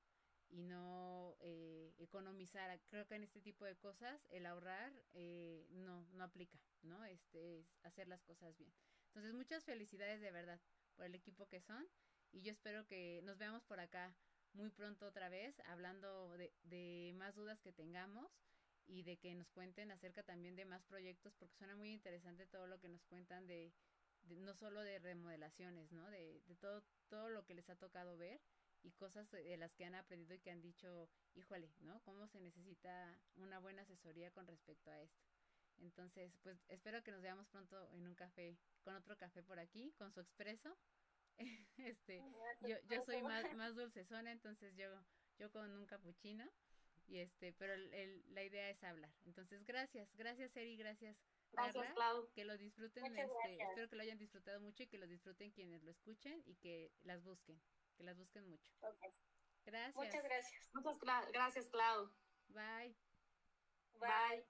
y 0.50 0.64
no 0.64 1.36
eh, 1.40 1.94
economizar. 1.98 2.80
Creo 2.90 3.06
que 3.08 3.16
en 3.16 3.24
este 3.24 3.42
tipo 3.42 3.66
de 3.66 3.76
cosas 3.76 4.26
el 4.30 4.46
ahorrar 4.46 4.92
eh, 5.14 5.68
no, 5.72 6.06
no 6.12 6.24
aplica, 6.24 6.60
¿no? 6.82 7.06
Este 7.06 7.60
es 7.60 7.78
hacer 7.84 8.08
las 8.08 8.24
cosas 8.24 8.58
bien. 8.58 8.74
Entonces, 9.08 9.34
muchas 9.34 9.64
felicidades 9.64 10.22
de 10.22 10.32
verdad 10.32 10.60
por 10.96 11.06
el 11.06 11.16
equipo 11.16 11.48
que 11.48 11.62
son 11.62 11.88
y 12.32 12.42
yo 12.42 12.52
espero 12.52 12.86
que 12.88 13.22
nos 13.24 13.38
veamos 13.38 13.64
por 13.64 13.80
acá 13.80 14.16
muy 14.54 14.70
pronto 14.70 15.06
otra 15.08 15.30
vez 15.30 15.60
hablando 15.66 16.36
de, 16.38 16.52
de 16.64 17.14
más 17.16 17.36
dudas 17.36 17.60
que 17.62 17.72
tengamos 17.72 18.32
y 18.86 19.04
de 19.04 19.18
que 19.18 19.34
nos 19.36 19.50
cuenten 19.52 19.92
acerca 19.92 20.24
también 20.24 20.56
de 20.56 20.66
más 20.66 20.84
proyectos 20.84 21.34
porque 21.38 21.56
suena 21.56 21.76
muy 21.76 21.92
interesante 21.92 22.48
todo 22.48 22.68
lo 22.68 22.80
que 22.80 22.90
nos 22.90 23.04
cuentan 23.06 23.46
de, 23.46 23.72
de 24.30 24.38
no 24.38 24.54
solo 24.54 24.82
de 24.82 25.00
remodelaciones, 25.00 25.92
¿no? 25.92 26.10
De, 26.10 26.42
de 26.48 26.56
todo, 26.56 26.84
todo 27.10 27.30
lo 27.30 27.46
que 27.46 27.56
les 27.56 27.70
ha 27.70 27.76
tocado 27.76 28.18
ver 28.18 28.40
y 28.84 28.92
cosas 28.92 29.30
de 29.32 29.58
las 29.58 29.74
que 29.74 29.86
han 29.86 29.96
aprendido 29.96 30.36
y 30.36 30.40
que 30.40 30.52
han 30.52 30.62
dicho, 30.62 31.10
híjole, 31.34 31.70
¿no? 31.82 32.02
¿Cómo 32.04 32.28
se 32.28 32.40
necesita 32.40 33.20
una 33.36 33.60
buena 33.60 33.82
asesoría 33.82 34.32
con 34.32 34.48
respecto 34.48 34.90
a 34.92 35.02
esto? 35.02 35.26
Entonces, 35.82 36.32
pues 36.44 36.58
espero 36.68 37.04
que 37.04 37.12
nos 37.12 37.22
veamos 37.22 37.48
pronto 37.48 37.90
en 37.92 38.06
un 38.06 38.16
café, 38.16 38.58
con 38.84 38.96
otro 38.96 39.18
café 39.18 39.44
por 39.44 39.60
aquí, 39.60 39.94
con 39.98 40.12
su 40.12 40.20
expreso. 40.20 40.78
este, 41.78 42.22
yo, 42.62 42.76
yo 42.90 43.04
soy 43.06 43.22
más, 43.22 43.44
más 43.56 43.76
dulcezona, 43.76 44.32
entonces 44.32 44.76
yo, 44.76 44.88
yo 45.38 45.52
con 45.52 45.72
un 45.72 45.86
capuchino. 45.86 46.50
Y 47.08 47.18
este, 47.18 47.54
pero 47.54 47.74
el, 47.74 47.92
el, 47.94 48.24
la 48.36 48.44
idea 48.44 48.70
es 48.70 48.84
hablar. 48.84 49.12
Entonces, 49.26 49.66
gracias, 49.66 50.14
gracias 50.16 50.56
Eri, 50.56 50.78
gracias. 50.78 51.18
Gracias, 51.52 51.94
Clau. 51.94 52.30
Que 52.34 52.46
lo 52.46 52.58
disfruten, 52.58 53.06
este, 53.06 53.58
espero 53.62 53.90
que 53.90 53.96
lo 53.96 54.04
hayan 54.04 54.18
disfrutado 54.18 54.62
mucho 54.62 54.84
y 54.84 54.88
que 54.88 54.98
lo 54.98 55.08
disfruten 55.08 55.52
quienes 55.52 55.84
lo 55.84 55.92
escuchen 55.92 56.42
y 56.46 56.56
que 56.56 56.92
las 57.02 57.24
busquen 57.24 57.60
que 58.00 58.06
las 58.06 58.18
busquen 58.18 58.50
mucho. 58.50 58.72
Gracias. 59.66 59.96
Muchas 59.96 60.24
gracias. 60.24 60.70
Muchas 60.74 61.32
gracias, 61.34 61.70
Clau. 61.70 62.10
Bye. 62.48 62.96
Bye. 64.00 64.46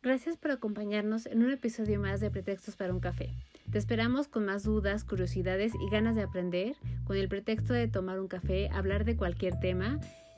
Gracias 0.00 0.36
por 0.38 0.50
acompañarnos 0.50 1.26
en 1.26 1.44
un 1.44 1.52
episodio 1.52 2.00
más 2.00 2.20
de 2.20 2.30
Pretextos 2.30 2.76
para 2.76 2.92
un 2.92 3.00
café. 3.00 3.30
Te 3.70 3.78
esperamos 3.78 4.26
con 4.26 4.46
más 4.46 4.64
dudas, 4.64 5.04
curiosidades 5.04 5.74
y 5.74 5.90
ganas 5.90 6.16
de 6.16 6.22
aprender, 6.22 6.76
con 7.04 7.16
el 7.16 7.28
pretexto 7.28 7.72
de 7.72 7.88
tomar 7.88 8.18
un 8.18 8.26
café, 8.26 8.68
hablar 8.70 9.04
de 9.04 9.16
cualquier 9.16 9.60
tema 9.60 10.00